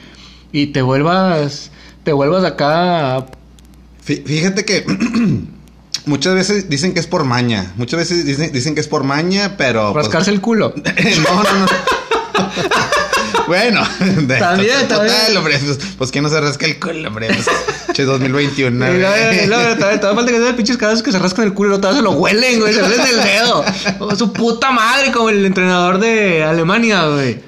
y, 0.52 0.68
te 0.68 0.82
vuelvas, 0.84 1.72
te 2.04 2.12
vuelvas 2.14 2.44
acá 2.44 3.26
Fí- 4.06 4.24
Fíjate 4.26 4.66
que 4.66 4.84
muchas 6.06 6.34
veces 6.36 6.70
dicen 6.70 6.94
que 6.94 7.00
es 7.00 7.08
por 7.08 7.24
maña. 7.24 7.74
Muchas 7.78 8.00
veces 8.00 8.26
dicen, 8.26 8.52
dicen 8.52 8.74
que 8.76 8.82
es 8.82 8.88
por 8.88 9.04
maña, 9.04 9.56
pero. 9.58 9.94
pues, 9.94 10.06
Rascarse 10.06 10.32
el 10.32 10.42
culo. 10.42 10.74
no, 11.24 11.44
no, 11.44 11.60
no. 11.60 11.68
bueno, 13.48 13.82
También, 14.40 14.88
total, 14.88 15.08
también. 15.08 15.38
hombre. 15.38 15.60
Pues, 15.60 15.80
pues 15.98 16.12
quién 16.12 16.24
no 16.24 16.30
se 16.30 16.40
rasca 16.40 16.66
el 16.66 16.80
culo, 16.80 17.08
hombre. 17.08 17.28
Pues, 17.28 17.48
che, 17.94 18.04
2021. 18.06 18.76
Y 18.94 19.00
luego, 19.00 19.16
y 19.44 19.48
luego, 19.48 19.76
todavía 19.76 20.00
todavía 20.00 20.16
falta 20.16 20.32
que 20.32 20.38
sean 20.40 20.56
pinches 20.56 20.78
cabezas 20.78 21.04
que 21.04 21.12
se 21.12 21.20
rascan 21.20 21.46
el 21.46 21.54
culo 21.54 21.76
y 21.76 21.80
luego 21.80 21.96
se 21.96 22.02
lo 22.02 22.12
huelen, 22.12 22.60
güey. 22.60 22.74
Se 22.74 22.82
huelen 22.84 23.02
el 23.02 23.24
dedo. 23.24 23.64
Oh, 24.00 24.16
su 24.16 24.32
puta 24.32 24.72
madre, 24.72 25.12
como 25.12 25.30
el 25.30 25.46
entrenador 25.46 26.00
de 26.00 26.44
Alemania, 26.44 27.06
güey. 27.08 27.40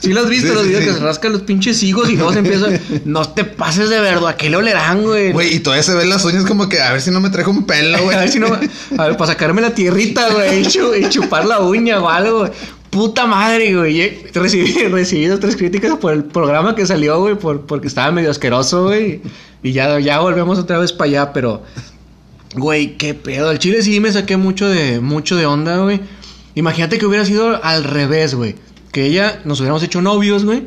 Sí 0.00 0.12
lo 0.12 0.20
has 0.20 0.28
visto, 0.28 0.48
Sí, 0.48 0.54
los 0.54 0.66
videos 0.66 0.84
sí. 0.84 0.88
que 0.90 0.94
se 0.94 1.00
rascan 1.00 1.32
los 1.32 1.42
pinches 1.42 1.82
higos 1.82 2.08
y 2.08 2.16
luego 2.16 2.32
se 2.32 2.38
empieza... 2.38 2.66
No 3.04 3.28
te 3.28 3.44
pases 3.44 3.90
de 3.90 3.98
verdad, 4.00 4.28
¿a 4.28 4.36
qué 4.36 4.48
le 4.48 4.56
olerán, 4.56 5.02
güey? 5.02 5.32
Güey, 5.32 5.56
y 5.56 5.58
todavía 5.58 5.82
se 5.82 5.92
ven 5.94 6.08
las 6.08 6.24
uñas 6.24 6.44
como 6.44 6.68
que 6.68 6.80
a 6.80 6.92
ver 6.92 7.02
si 7.02 7.10
no 7.10 7.20
me 7.20 7.30
trajo 7.30 7.50
un 7.50 7.66
pelo, 7.66 8.02
güey. 8.04 8.16
A 8.16 8.20
ver 8.20 8.30
si 8.30 8.38
no... 8.38 8.46
A 8.46 9.06
ver, 9.06 9.16
para 9.16 9.32
sacarme 9.32 9.60
la 9.60 9.70
tierrita, 9.74 10.28
güey, 10.30 10.62
y 10.62 11.08
chupar 11.08 11.44
la 11.46 11.58
uña 11.60 12.00
o 12.00 12.08
algo, 12.08 12.38
güey. 12.40 12.52
Puta 12.90 13.26
madre, 13.26 13.74
güey. 13.74 14.24
Recibí, 14.32 14.72
recibí 14.90 15.26
dos, 15.26 15.40
tres 15.40 15.56
críticas 15.56 15.96
por 15.98 16.12
el 16.12 16.24
programa 16.24 16.74
que 16.74 16.86
salió, 16.86 17.20
güey, 17.20 17.34
por, 17.34 17.62
porque 17.66 17.88
estaba 17.88 18.10
medio 18.10 18.30
asqueroso, 18.30 18.84
güey. 18.84 19.20
Y 19.62 19.72
ya, 19.72 19.98
ya 20.00 20.20
volvemos 20.20 20.58
otra 20.58 20.78
vez 20.78 20.92
para 20.92 21.08
allá, 21.08 21.32
pero... 21.32 21.62
Güey, 22.54 22.96
qué 22.96 23.12
pedo. 23.14 23.50
El 23.50 23.58
chile 23.58 23.82
sí 23.82 24.00
me 24.00 24.10
saqué 24.10 24.36
mucho 24.36 24.68
de, 24.68 25.00
mucho 25.00 25.36
de 25.36 25.46
onda, 25.46 25.78
güey. 25.78 26.00
Imagínate 26.54 26.98
que 26.98 27.06
hubiera 27.06 27.24
sido 27.24 27.62
al 27.62 27.84
revés, 27.84 28.34
güey. 28.34 28.54
Que 28.90 29.04
ella 29.04 29.40
nos 29.44 29.60
hubiéramos 29.60 29.82
hecho 29.82 30.00
novios, 30.00 30.44
güey. 30.44 30.62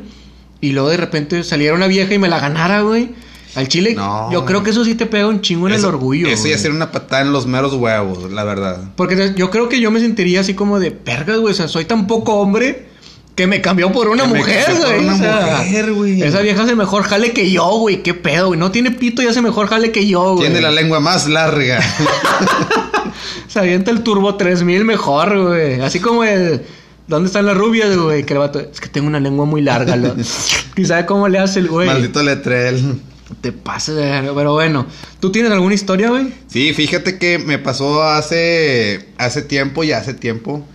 Y 0.60 0.72
luego 0.72 0.90
de 0.90 0.96
repente 0.96 1.42
saliera 1.42 1.74
una 1.74 1.88
vieja 1.88 2.14
y 2.14 2.18
me 2.18 2.28
la 2.28 2.38
ganara, 2.38 2.82
güey. 2.82 3.10
Al 3.54 3.68
chile, 3.68 3.94
No. 3.94 4.32
yo 4.32 4.44
creo 4.46 4.62
que 4.62 4.70
eso 4.70 4.84
sí 4.84 4.94
te 4.94 5.04
pega 5.06 5.26
un 5.28 5.40
chingo 5.42 5.68
en 5.68 5.74
el 5.74 5.84
orgullo. 5.84 6.26
Eso 6.28 6.48
ya 6.48 6.56
sería 6.56 6.74
una 6.76 6.90
patada 6.90 7.22
en 7.22 7.32
los 7.32 7.46
meros 7.46 7.74
huevos, 7.74 8.30
la 8.32 8.44
verdad. 8.44 8.78
Porque 8.96 9.34
yo 9.36 9.50
creo 9.50 9.68
que 9.68 9.78
yo 9.80 9.90
me 9.90 10.00
sentiría 10.00 10.40
así 10.40 10.54
como 10.54 10.80
de 10.80 10.90
pergas, 10.90 11.38
güey. 11.38 11.52
O 11.52 11.56
sea, 11.56 11.68
soy 11.68 11.84
tan 11.84 12.06
poco 12.06 12.34
hombre 12.36 12.86
que 13.34 13.46
me 13.46 13.60
cambió 13.60 13.92
por 13.92 14.08
una 14.08 14.22
Que 14.24 14.28
mujer, 14.30 14.64
güey. 14.78 15.00
una 15.00 15.14
O 15.14 15.18
sea, 15.18 15.56
mujer, 15.58 15.92
güey. 15.92 16.22
Esa 16.22 16.40
vieja 16.40 16.62
hace 16.62 16.74
mejor 16.74 17.02
jale 17.02 17.32
que 17.32 17.50
yo, 17.50 17.66
güey. 17.78 18.02
Qué 18.02 18.14
pedo, 18.14 18.48
güey. 18.48 18.58
No 18.58 18.70
tiene 18.70 18.90
pito 18.90 19.22
y 19.22 19.26
hace 19.26 19.42
mejor 19.42 19.66
jale 19.68 19.90
que 19.92 20.06
yo, 20.06 20.34
güey. 20.34 20.46
Tiene 20.48 20.60
la 20.62 20.70
lengua 20.70 21.00
más 21.00 21.28
larga. 21.28 21.80
Se 23.48 23.58
avienta 23.58 23.90
el 23.90 24.02
Turbo 24.02 24.34
3000 24.36 24.84
mejor, 24.84 25.38
güey. 25.48 25.80
Así 25.80 26.00
como 26.00 26.24
el. 26.24 26.62
¿Dónde 27.06 27.26
están 27.26 27.44
las 27.46 27.56
rubias, 27.56 27.94
güey? 27.96 28.24
Que 28.24 28.32
el 28.32 28.38
vato. 28.38 28.60
Es 28.60 28.80
que 28.80 28.88
tengo 28.88 29.08
una 29.08 29.20
lengua 29.20 29.44
muy 29.44 29.60
larga, 29.60 29.96
lo- 29.96 30.14
¿Y 30.76 30.84
sabe 30.86 31.04
cómo 31.04 31.28
le 31.28 31.38
hace 31.38 31.58
el 31.58 31.68
güey? 31.68 31.86
Maldito 31.86 32.22
letrel. 32.22 33.00
Te 33.40 33.52
pases 33.52 33.96
de 33.96 34.02
verga, 34.02 34.32
Pero 34.34 34.52
bueno, 34.52 34.86
¿tú 35.20 35.32
tienes 35.32 35.50
alguna 35.52 35.74
historia, 35.74 36.10
güey? 36.10 36.32
Sí, 36.48 36.72
fíjate 36.74 37.18
que 37.18 37.38
me 37.38 37.58
pasó 37.58 38.02
hace 38.02 39.08
hace 39.18 39.42
tiempo, 39.42 39.84
ya 39.84 39.98
hace 39.98 40.14
tiempo. 40.14 40.66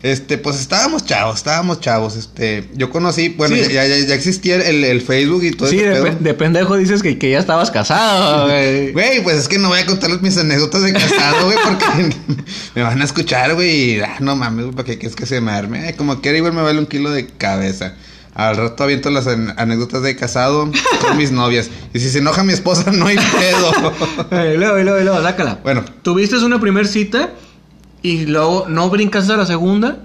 Este, 0.00 0.38
pues 0.38 0.60
estábamos 0.60 1.04
chavos, 1.06 1.38
estábamos 1.38 1.80
chavos. 1.80 2.14
Este, 2.14 2.68
yo 2.74 2.88
conocí, 2.88 3.30
bueno, 3.30 3.56
Sí. 3.56 3.62
ya, 3.72 3.84
ya, 3.84 3.98
ya 3.98 4.14
existía 4.14 4.54
el, 4.54 4.84
el 4.84 5.00
Facebook 5.00 5.42
y 5.42 5.50
todo 5.50 5.68
Sí, 5.68 5.78
ese 5.80 5.88
de, 5.88 5.92
pedo. 5.94 6.04
pe- 6.04 6.22
de 6.24 6.34
pendejo 6.34 6.76
dices 6.76 7.02
que, 7.02 7.18
que 7.18 7.32
ya 7.32 7.40
estabas 7.40 7.72
casado, 7.72 8.44
güey. 8.46 8.92
Güey, 8.92 9.22
pues 9.24 9.38
es 9.38 9.48
que 9.48 9.58
no 9.58 9.66
voy 9.68 9.80
a 9.80 9.86
contarles 9.86 10.22
mis 10.22 10.36
anécdotas 10.38 10.82
de 10.82 10.92
casado, 10.92 11.46
güey, 11.46 11.58
porque 11.64 12.16
me 12.76 12.82
van 12.82 13.02
a 13.02 13.04
escuchar, 13.04 13.54
güey, 13.56 13.96
y 13.96 14.00
ah, 14.00 14.18
no 14.20 14.36
mames, 14.36 14.66
güey, 14.66 14.76
¿para 14.76 14.86
qué 14.86 14.98
quieres 14.98 15.16
que 15.16 15.26
se 15.26 15.40
me 15.40 15.50
arme? 15.50 15.80
Ay, 15.88 15.94
como 15.94 16.20
quiera, 16.20 16.38
igual 16.38 16.52
me 16.52 16.62
vale 16.62 16.78
un 16.78 16.86
kilo 16.86 17.10
de 17.10 17.26
cabeza. 17.26 17.96
Al 18.38 18.56
rato 18.56 18.84
aviento 18.84 19.10
las 19.10 19.26
an- 19.26 19.52
anécdotas 19.58 20.00
de 20.02 20.14
casado 20.14 20.70
con 21.06 21.16
mis 21.16 21.32
novias. 21.32 21.70
Y 21.92 21.98
si 21.98 22.08
se 22.08 22.18
enoja 22.18 22.44
mi 22.44 22.52
esposa, 22.52 22.92
no 22.92 23.06
hay 23.06 23.16
pedo. 23.16 23.72
Luego, 24.30 24.78
y 24.78 24.84
luego, 24.84 25.00
y 25.00 25.04
luego, 25.04 25.20
sácala. 25.22 25.58
Bueno. 25.64 25.84
¿Tuviste 26.02 26.36
una 26.38 26.60
primer 26.60 26.86
cita 26.86 27.30
y 28.00 28.26
luego 28.26 28.66
no 28.68 28.88
brincaste 28.90 29.32
a 29.32 29.36
la 29.36 29.44
segunda? 29.44 30.04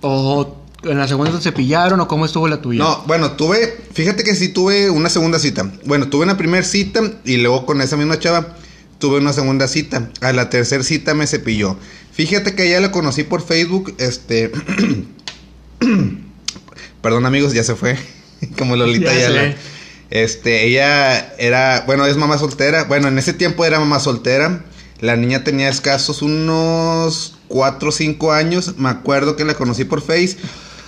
¿O 0.00 0.56
en 0.84 0.98
la 0.98 1.06
segunda 1.06 1.32
te 1.32 1.42
cepillaron 1.42 2.00
o 2.00 2.08
cómo 2.08 2.24
estuvo 2.24 2.48
la 2.48 2.62
tuya? 2.62 2.82
No, 2.82 3.04
bueno, 3.06 3.32
tuve, 3.32 3.78
fíjate 3.92 4.24
que 4.24 4.34
sí 4.34 4.48
tuve 4.48 4.88
una 4.88 5.10
segunda 5.10 5.38
cita. 5.38 5.70
Bueno, 5.84 6.08
tuve 6.08 6.24
una 6.24 6.38
primera 6.38 6.64
cita 6.64 7.02
y 7.26 7.36
luego 7.36 7.66
con 7.66 7.82
esa 7.82 7.98
misma 7.98 8.18
chava 8.18 8.56
tuve 8.98 9.18
una 9.18 9.34
segunda 9.34 9.68
cita. 9.68 10.08
A 10.22 10.32
la 10.32 10.48
tercera 10.48 10.82
cita 10.82 11.12
me 11.12 11.26
cepilló. 11.26 11.76
Fíjate 12.12 12.54
que 12.54 12.68
ella 12.68 12.80
la 12.80 12.90
conocí 12.90 13.22
por 13.22 13.42
Facebook, 13.42 13.94
este... 13.98 14.50
Perdón 17.02 17.26
amigos, 17.26 17.52
ya 17.52 17.64
se 17.64 17.74
fue. 17.74 17.96
Como 18.58 18.76
Lolita 18.76 19.12
Ya 19.12 19.20
ya, 19.20 19.28
sé. 19.28 19.56
Este, 20.10 20.66
ella 20.66 21.34
era, 21.38 21.84
bueno, 21.86 22.06
es 22.06 22.16
mamá 22.16 22.36
soltera. 22.38 22.84
Bueno, 22.84 23.08
en 23.08 23.18
ese 23.18 23.32
tiempo 23.32 23.64
era 23.64 23.78
mamá 23.78 24.00
soltera. 24.00 24.64
La 25.00 25.16
niña 25.16 25.44
tenía 25.44 25.68
escasos 25.68 26.20
unos 26.20 27.38
4 27.48 27.88
o 27.88 27.92
5 27.92 28.32
años. 28.32 28.74
Me 28.76 28.88
acuerdo 28.88 29.36
que 29.36 29.44
la 29.44 29.54
conocí 29.54 29.84
por 29.84 30.02
Face. 30.02 30.36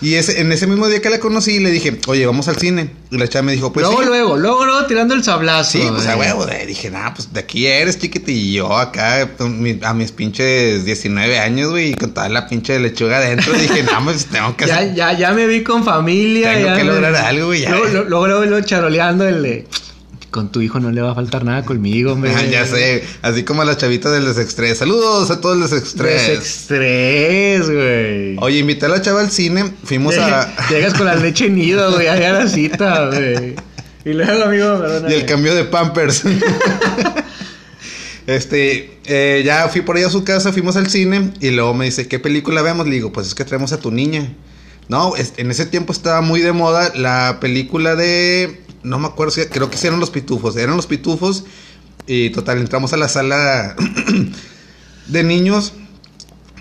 Y 0.02 0.14
ese, 0.16 0.40
en 0.40 0.50
ese 0.52 0.66
mismo 0.66 0.88
día 0.88 1.00
que 1.00 1.08
la 1.08 1.20
conocí, 1.20 1.60
le 1.60 1.70
dije, 1.70 1.98
oye, 2.08 2.26
vamos 2.26 2.48
al 2.48 2.56
cine. 2.56 2.90
Y 3.10 3.16
la 3.18 3.28
chava 3.28 3.44
me 3.44 3.52
dijo, 3.52 3.72
pues 3.72 3.86
luego, 3.86 4.02
sí. 4.02 4.08
luego, 4.08 4.36
luego, 4.36 4.64
luego 4.66 4.86
tirando 4.86 5.14
el 5.14 5.22
sablazo. 5.22 5.70
Sí, 5.78 5.84
pues 5.90 6.06
a 6.06 6.16
huevo. 6.16 6.44
Dije, 6.66 6.90
nah, 6.90 7.14
pues 7.14 7.32
de 7.32 7.40
aquí 7.40 7.66
eres, 7.66 7.98
chiquita. 7.98 8.30
Y 8.30 8.52
yo 8.54 8.76
acá, 8.76 9.28
a 9.82 9.94
mis 9.94 10.12
pinches 10.12 10.84
19 10.84 11.38
años, 11.38 11.70
güey, 11.70 11.94
con 11.94 12.12
toda 12.12 12.28
la 12.28 12.48
pinche 12.48 12.78
lechuga 12.80 13.18
adentro. 13.18 13.52
dije, 13.52 13.82
nah, 13.84 14.02
pues 14.04 14.26
tengo 14.32 14.56
que 14.56 14.66
Ya, 14.66 14.78
hacer. 14.78 14.94
ya, 14.94 15.12
ya 15.16 15.32
me 15.32 15.46
vi 15.46 15.62
con 15.62 15.84
familia. 15.84 16.52
Tengo 16.52 16.66
ya 16.66 16.76
que 16.76 16.84
me- 16.84 16.90
lograr 16.92 17.14
algo, 17.14 17.46
güey, 17.46 17.64
luego, 17.66 17.86
luego, 17.86 18.26
luego, 18.26 18.44
luego 18.46 18.66
charoleando 18.66 19.28
el 19.28 19.42
de... 19.42 19.66
Con 20.33 20.51
tu 20.51 20.61
hijo 20.62 20.81
no 20.81 20.90
le 20.90 21.01
va 21.03 21.12
a 21.12 21.14
faltar 21.14 21.45
nada 21.45 21.64
conmigo, 21.64 22.14
hombre. 22.14 22.33
Ya 22.51 22.66
sé, 22.66 23.05
así 23.23 23.45
como 23.45 23.62
a 23.62 23.64
la 23.64 23.77
chavita 23.77 24.11
del 24.11 24.25
desextrés. 24.25 24.79
Saludos 24.79 25.31
a 25.31 25.40
todos 25.40 25.57
los 25.57 25.71
desextrés. 25.71 26.27
Desestrés, 26.27 27.71
güey. 27.71 28.37
Oye, 28.40 28.59
invité 28.59 28.87
a 28.87 28.88
la 28.88 29.01
chava 29.03 29.21
al 29.21 29.31
cine, 29.31 29.73
fuimos 29.85 30.16
a... 30.18 30.53
Llegas 30.71 30.95
con 30.95 31.07
la 31.07 31.14
leche 31.16 31.49
nido, 31.49 31.92
güey, 31.92 32.09
allá 32.09 32.31
a 32.31 32.45
la 32.45 32.49
cita, 32.49 33.07
güey. 33.11 33.55
Y 34.05 34.14
luego, 34.14 34.45
amigo, 34.45 34.79
perdóname. 34.81 35.14
y 35.14 35.18
el 35.21 35.27
cambio 35.27 35.55
de 35.55 35.62
Pampers. 35.64 36.25
este, 38.27 38.99
eh, 39.05 39.42
ya 39.45 39.68
fui 39.68 39.83
por 39.83 39.97
ahí 39.97 40.05
a 40.05 40.11
su 40.11 40.25
casa, 40.25 40.53
fuimos 40.53 40.77
al 40.77 40.88
cine 40.88 41.33
y 41.40 41.51
luego 41.51 41.75
me 41.75 41.85
dice, 41.85 42.09
¿qué 42.09 42.18
película 42.18 42.62
vemos? 42.62 42.87
Le 42.87 42.95
digo, 42.95 43.12
pues 43.12 43.27
es 43.27 43.35
que 43.35 43.45
traemos 43.45 43.73
a 43.73 43.79
tu 43.79 43.90
niña. 43.90 44.33
No, 44.88 45.16
es- 45.16 45.35
en 45.37 45.51
ese 45.51 45.66
tiempo 45.66 45.92
estaba 45.92 46.21
muy 46.21 46.40
de 46.40 46.53
moda 46.53 46.92
la 46.95 47.38
película 47.40 47.97
de... 47.97 48.61
No 48.83 48.99
me 48.99 49.07
acuerdo, 49.09 49.31
si- 49.33 49.47
creo 49.47 49.71
que 49.71 49.77
sí 49.77 49.87
eran 49.87 50.01
los 50.01 50.11
pitufos. 50.11 50.57
Eran 50.57 50.77
los 50.77 50.87
pitufos 50.87 51.45
y 52.07 52.31
total, 52.31 52.59
entramos 52.59 52.92
a 52.92 52.97
la 52.97 53.09
sala 53.09 53.77
de 55.07 55.23
niños 55.25 55.73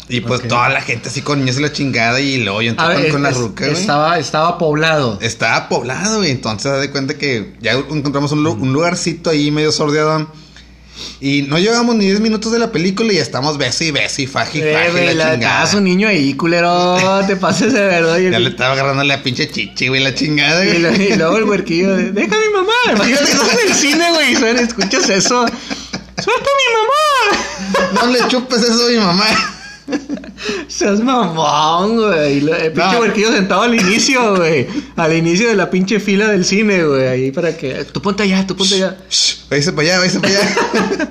y 0.09 0.19
pues 0.21 0.45
toda 0.47 0.67
la 0.69 0.81
gente 0.81 1.07
así 1.09 1.21
con 1.21 1.39
niños 1.39 1.57
y 1.57 1.61
la 1.61 1.71
chingada 1.71 2.19
y 2.19 2.43
luego 2.43 2.61
yo 2.61 2.71
entré 2.71 2.85
A 2.85 3.11
con, 3.11 3.23
la 3.23 3.29
es- 3.29 3.37
ruca, 3.37 3.65
güey. 3.67 3.79
estaba, 3.79 4.19
estaba 4.19 4.57
poblado. 4.57 5.17
Estaba 5.21 5.69
poblado, 5.69 6.17
güey. 6.17 6.31
Entonces, 6.31 6.69
haz 6.71 6.81
de 6.81 6.91
cuenta 6.91 7.17
que 7.17 7.55
ya 7.61 7.71
encontramos 7.73 8.31
un, 8.33 8.45
un 8.45 8.73
lugarcito 8.73 9.29
ahí 9.29 9.51
medio 9.51 9.71
sordeadón. 9.71 10.27
Y 11.19 11.43
no 11.43 11.57
llevamos 11.57 11.95
ni 11.95 12.05
10 12.05 12.19
minutos 12.19 12.51
de 12.51 12.59
la 12.59 12.71
película 12.71 13.11
y 13.13 13.17
estamos 13.17 13.57
beso 13.57 13.83
y 13.83 13.91
beso 13.91 14.21
y 14.21 14.27
faji 14.27 14.59
Eh, 14.61 14.73
faji 14.73 14.91
güey, 14.91 15.05
la 15.07 15.13
la 15.25 15.31
chingada. 15.33 15.67
su 15.67 15.81
niño 15.81 16.07
ahí, 16.07 16.33
culero. 16.33 16.97
Te 17.27 17.35
pases 17.37 17.73
de 17.73 17.81
verdad. 17.85 18.17
Ya 18.19 18.39
le 18.39 18.49
estaba 18.49 18.73
agarrando 18.73 19.03
la 19.03 19.21
pinche 19.23 19.49
chichi, 19.49 19.87
güey, 19.87 20.03
la 20.03 20.13
chingada, 20.13 20.63
y, 20.65 20.67
güey. 20.67 20.79
lo- 20.79 20.93
y 20.95 21.15
luego 21.15 21.37
el 21.37 21.43
huerquillo 21.45 21.95
de, 21.95 22.11
deja 22.11 22.35
a 22.35 22.39
mi 22.39 22.49
mamá. 22.53 22.73
Imagínate 22.95 23.23
estás 23.31 23.53
en 23.53 23.69
el 23.69 23.75
cine, 23.75 24.11
güey, 24.11 24.33
y 24.33 24.63
escuchas 24.63 25.09
eso. 25.09 25.45
¡Suelta 26.21 26.49
a 26.49 26.57
mi 26.59 27.79
mamá! 27.81 27.91
No 27.93 28.07
le 28.11 28.27
chupes 28.27 28.61
eso 28.61 28.85
a 28.85 28.89
mi 28.89 28.97
mamá. 28.97 29.25
Seas 30.67 30.99
mamón, 31.01 31.97
güey. 31.97 32.37
El 32.39 32.71
pinche 32.71 32.91
No. 32.93 32.99
huerquillo 32.99 33.31
sentado 33.31 33.61
al 33.63 33.75
inicio, 33.75 34.35
güey. 34.37 34.67
Al 34.95 35.13
inicio 35.15 35.47
de 35.47 35.55
la 35.55 35.69
pinche 35.69 35.99
fila 35.99 36.29
del 36.29 36.45
cine, 36.45 36.83
güey. 36.83 37.07
Ahí 37.07 37.31
para 37.31 37.55
que. 37.57 37.85
Tú 37.85 38.01
ponte 38.01 38.23
allá, 38.23 38.45
tú 38.47 38.55
ponte 38.55 38.75
allá. 38.75 38.97
Váyase 39.49 39.71
para 39.73 39.87
allá, 39.87 39.99
váyase 39.99 40.19
para 40.19 40.33
allá. 40.33 41.09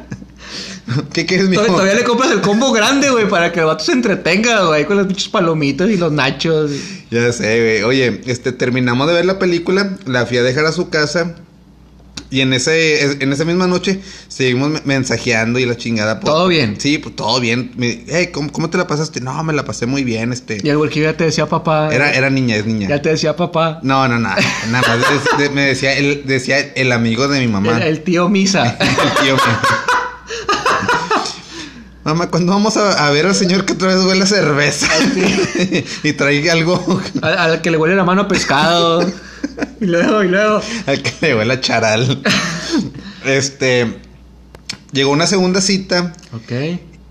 ¿Qué 1.13 1.25
quieres, 1.25 1.49
mijo? 1.49 1.63
Todavía, 1.63 1.77
todavía 1.83 1.95
le 2.01 2.05
compras 2.05 2.31
el 2.33 2.41
combo 2.41 2.73
grande, 2.73 3.11
güey, 3.11 3.29
para 3.29 3.53
que 3.53 3.61
el 3.61 3.67
vato 3.67 3.85
se 3.85 3.93
entretenga, 3.93 4.65
güey, 4.67 4.87
con 4.87 4.97
las 4.97 5.07
pinches 5.07 5.29
palomitas 5.29 5.89
y 5.89 5.97
los 5.97 6.11
nachos. 6.11 6.73
Ya 7.13 7.31
sé, 7.33 7.61
güey. 7.61 7.83
Oye, 7.85 8.21
este, 8.27 8.51
terminamos 8.51 9.07
de 9.07 9.15
ver 9.15 9.25
la 9.25 9.39
película, 9.39 9.97
la 10.07 10.27
fui 10.27 10.39
a 10.39 10.43
dejar 10.43 10.67
a 10.67 10.73
su 10.73 10.89
casa. 10.91 11.37
Y 12.33 12.43
en 12.43 12.53
ese, 12.53 13.03
en 13.23 13.33
esa 13.33 13.45
misma 13.45 13.67
noche 13.67 14.01
seguimos 14.29 14.71
me- 14.71 14.81
mensajeando 14.85 15.59
y 15.59 15.67
la 15.67 15.77
chingada. 15.77 16.21
¿Todo 16.21 16.47
bien? 16.47 16.77
Sí, 16.81 16.99
pues 16.99 17.17
todo 17.17 17.41
bien. 17.41 17.73
Me, 17.77 18.05
hey, 18.07 18.29
¿cómo, 18.33 18.53
cómo 18.53 18.71
te 18.71 18.79
la 18.79 18.87
pasaste? 18.87 19.21
No, 19.21 19.43
me 19.43 19.53
la 19.53 19.65
pasé 19.65 19.87
muy 19.87 20.05
bien, 20.05 20.33
este. 20.33 20.59
Y 20.63 20.69
el 20.69 20.77
huerquillo 20.77 21.07
ya 21.07 21.17
te 21.17 21.25
decía 21.25 21.47
papá. 21.47 21.93
Era, 21.93 22.13
era 22.13 22.31
niña, 22.31 22.55
es 22.57 22.67
niña. 22.67 22.89
Ya 22.89 23.03
te 23.03 23.09
decía 23.09 23.35
papá. 23.35 23.81
No, 23.83 24.07
no, 24.07 24.19
no. 24.21 24.29
Nada 24.71 24.97
más 24.97 24.99
es- 25.11 25.39
de- 25.39 25.51
me 25.51 25.63
decía 25.63 25.97
el, 25.97 26.25
decía 26.25 26.59
el 26.61 26.93
amigo 26.93 27.27
de 27.27 27.41
mi 27.41 27.49
mamá. 27.49 27.77
El, 27.79 27.83
el 27.83 28.03
tío 28.03 28.29
Misa. 28.29 28.77
El 28.81 29.25
tío 29.25 29.35
mío. 29.35 29.59
Mamá, 32.05 32.29
cuando 32.31 32.53
vamos 32.53 32.77
a, 32.79 33.07
a 33.07 33.11
ver 33.11 33.27
al 33.27 33.35
señor 33.35 33.67
que 33.67 33.75
otra 33.75 33.89
vez 33.89 34.03
huele 34.05 34.23
a 34.23 34.27
cerveza 34.27 34.87
y 36.03 36.13
trae 36.15 36.51
algo 36.51 37.01
al, 37.21 37.37
al 37.39 37.61
que 37.61 37.71
le 37.71 37.77
huele 37.77 37.95
la 37.95 38.05
mano 38.05 38.23
a 38.23 38.29
pescado. 38.29 39.05
y 39.81 39.87
luego, 39.87 40.23
y 40.25 40.29
luego. 40.29 40.61
al 40.87 41.03
que 41.03 41.13
le 41.21 41.37
huele 41.37 41.55
a 41.55 41.61
charal. 41.61 42.23
este, 43.25 43.99
llegó 44.93 45.11
una 45.11 45.27
segunda 45.27 45.61
cita 45.61 46.13
Ok. 46.33 46.53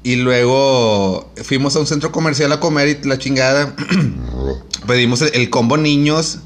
y 0.03 0.15
luego 0.17 1.31
fuimos 1.43 1.75
a 1.75 1.79
un 1.79 1.87
centro 1.87 2.11
comercial 2.11 2.51
a 2.51 2.59
comer 2.59 2.99
y 3.03 3.07
la 3.07 3.17
chingada. 3.17 3.75
Pedimos 4.87 5.21
el, 5.21 5.31
el 5.33 5.49
combo 5.49 5.77
niños, 5.77 6.39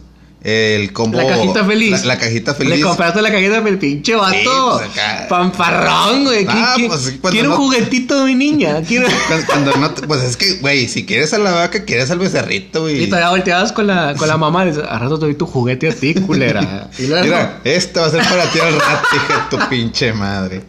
el 0.43 0.91
combo... 0.91 1.17
La 1.21 1.27
cajita 1.27 1.63
feliz. 1.63 2.01
La, 2.01 2.05
la 2.15 2.17
cajita 2.17 2.53
feliz. 2.53 2.75
Le 2.77 2.81
compraste 2.81 3.21
la 3.21 3.31
cajita 3.31 3.61
feliz, 3.61 3.79
pinche 3.79 4.13
vato. 4.15 4.77
pues, 4.79 4.89
acá. 4.91 5.25
Pamparrón, 5.29 6.25
güey. 6.25 6.45
¿Qui- 6.45 6.51
Ah, 6.53 6.75
pues, 6.87 7.01
sí, 7.01 7.19
Quiero 7.31 7.49
un 7.49 7.55
no- 7.55 7.61
juguetito 7.61 8.19
de 8.19 8.25
mi 8.25 8.35
niña. 8.35 8.81
Quiero... 8.87 9.07
Cuando, 9.27 9.45
cuando 9.47 9.75
no 9.77 9.91
te- 9.91 10.05
pues 10.07 10.21
es 10.23 10.35
que, 10.37 10.55
güey, 10.55 10.87
si 10.89 11.05
quieres 11.05 11.33
a 11.33 11.37
la 11.37 11.51
vaca, 11.51 11.85
quieres 11.85 12.11
al 12.11 12.19
becerrito, 12.19 12.81
güey. 12.81 13.03
Y 13.03 13.07
todavía 13.07 13.29
volteabas 13.29 13.71
con 13.71 13.87
la, 13.87 14.15
con 14.17 14.27
la 14.27 14.37
mamá. 14.37 14.63
A 14.63 14.99
rato 14.99 15.17
te 15.17 15.25
doy 15.25 15.35
tu 15.35 15.45
juguete 15.45 15.89
a 15.89 15.93
ti, 15.95 16.13
culera. 16.15 16.89
Y 16.99 17.07
luego... 17.07 17.23
Mira, 17.23 17.59
esto 17.63 18.01
va 18.01 18.07
a 18.07 18.11
ser 18.11 18.23
para 18.23 18.49
ti 18.51 18.59
al 18.59 18.73
rato, 18.79 19.07
hija 19.15 19.47
tu 19.49 19.57
pinche 19.69 20.11
madre. 20.13 20.61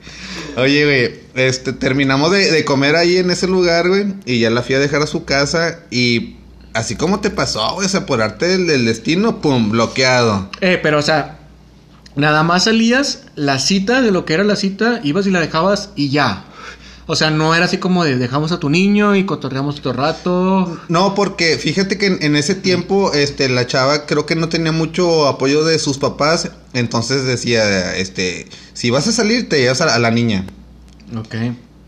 Oye, 0.56 0.84
güey, 0.84 1.20
este, 1.34 1.72
terminamos 1.72 2.30
de, 2.30 2.50
de 2.52 2.64
comer 2.64 2.94
ahí 2.94 3.16
en 3.16 3.28
ese 3.30 3.48
lugar, 3.48 3.88
güey, 3.88 4.06
y 4.24 4.38
ya 4.38 4.50
la 4.50 4.62
fui 4.62 4.76
a 4.76 4.78
dejar 4.78 5.02
a 5.02 5.06
su 5.08 5.24
casa 5.24 5.80
y 5.90 6.36
así 6.74 6.96
como 6.96 7.20
te 7.20 7.30
pasó, 7.30 7.74
güey, 7.74 7.86
o 7.86 7.88
sea, 7.88 8.04
por 8.04 8.20
arte 8.20 8.46
del, 8.46 8.66
del 8.66 8.84
destino, 8.84 9.40
pum, 9.40 9.70
bloqueado. 9.70 10.50
Eh, 10.60 10.78
pero 10.82 10.98
o 10.98 11.02
sea, 11.02 11.38
nada 12.16 12.42
más 12.42 12.64
salías 12.64 13.22
la 13.34 13.58
cita 13.58 14.02
de 14.02 14.10
lo 14.10 14.24
que 14.24 14.34
era 14.34 14.44
la 14.44 14.56
cita, 14.56 15.00
ibas 15.02 15.26
y 15.26 15.30
la 15.30 15.40
dejabas 15.40 15.90
y 15.96 16.10
ya. 16.10 16.44
O 17.06 17.16
sea, 17.16 17.30
no 17.30 17.54
era 17.54 17.66
así 17.66 17.76
como 17.76 18.02
de 18.02 18.16
dejamos 18.16 18.50
a 18.52 18.58
tu 18.58 18.70
niño 18.70 19.14
y 19.14 19.26
cotorreamos 19.26 19.78
otro 19.78 19.92
rato. 19.92 20.80
No, 20.88 21.14
porque 21.14 21.58
fíjate 21.58 21.98
que 21.98 22.06
en, 22.06 22.18
en 22.22 22.34
ese 22.34 22.54
tiempo, 22.54 23.12
este, 23.12 23.48
la 23.50 23.66
chava 23.66 24.06
creo 24.06 24.24
que 24.24 24.36
no 24.36 24.48
tenía 24.48 24.72
mucho 24.72 25.28
apoyo 25.28 25.64
de 25.64 25.78
sus 25.78 25.98
papás, 25.98 26.50
entonces 26.72 27.24
decía, 27.24 27.94
este, 27.96 28.48
si 28.72 28.88
vas 28.88 29.06
a 29.06 29.12
salir, 29.12 29.48
te 29.50 29.58
llevas 29.58 29.82
a, 29.82 29.94
a 29.94 29.98
la 29.98 30.10
niña. 30.10 30.46
Ok. 31.14 31.34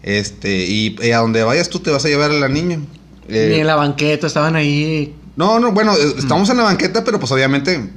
Este, 0.03 0.66
y, 0.66 0.96
y 1.03 1.11
a 1.12 1.18
donde 1.18 1.42
vayas 1.42 1.70
tú 1.70 1.81
te 1.81 1.90
vas 1.90 2.05
a 2.05 2.09
llevar 2.09 2.31
a 2.31 2.35
la 2.35 2.49
niña. 2.49 2.81
Eh, 3.29 3.49
Ni 3.51 3.61
en 3.61 3.67
la 3.67 3.77
banqueta 3.77 4.27
estaban 4.27 4.57
ahí. 4.57 5.15
No, 5.37 5.59
no, 5.59 5.73
bueno, 5.73 5.95
eh, 5.95 6.15
estamos 6.19 6.49
en 6.51 6.57
la 6.57 6.62
banqueta, 6.62 7.05
pero 7.05 7.19
pues 7.19 7.31
obviamente 7.33 7.91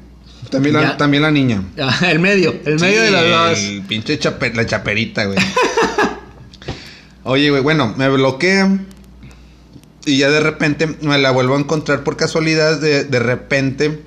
también 0.50 0.76
la, 0.76 0.98
también 0.98 1.24
la 1.24 1.32
niña. 1.32 1.64
ah, 1.82 2.10
El 2.10 2.20
medio, 2.20 2.56
el 2.66 2.80
medio 2.80 3.02
de 3.02 3.12
los 3.12 3.30
dos. 3.30 3.60
El 3.60 3.82
pinche 3.84 4.20
la 4.54 4.66
chaperita, 4.66 5.26
güey. 5.26 5.38
Oye, 7.24 7.50
güey, 7.50 7.62
bueno, 7.62 7.94
me 7.98 8.10
bloquea. 8.10 8.80
Y 10.06 10.18
ya 10.18 10.30
de 10.30 10.40
repente 10.40 10.88
me 11.02 11.18
la 11.20 11.32
vuelvo 11.32 11.56
a 11.56 11.60
encontrar 11.60 12.04
por 12.04 12.18
casualidad, 12.18 12.80
de, 12.80 13.04
de 13.04 13.20
repente, 13.20 14.02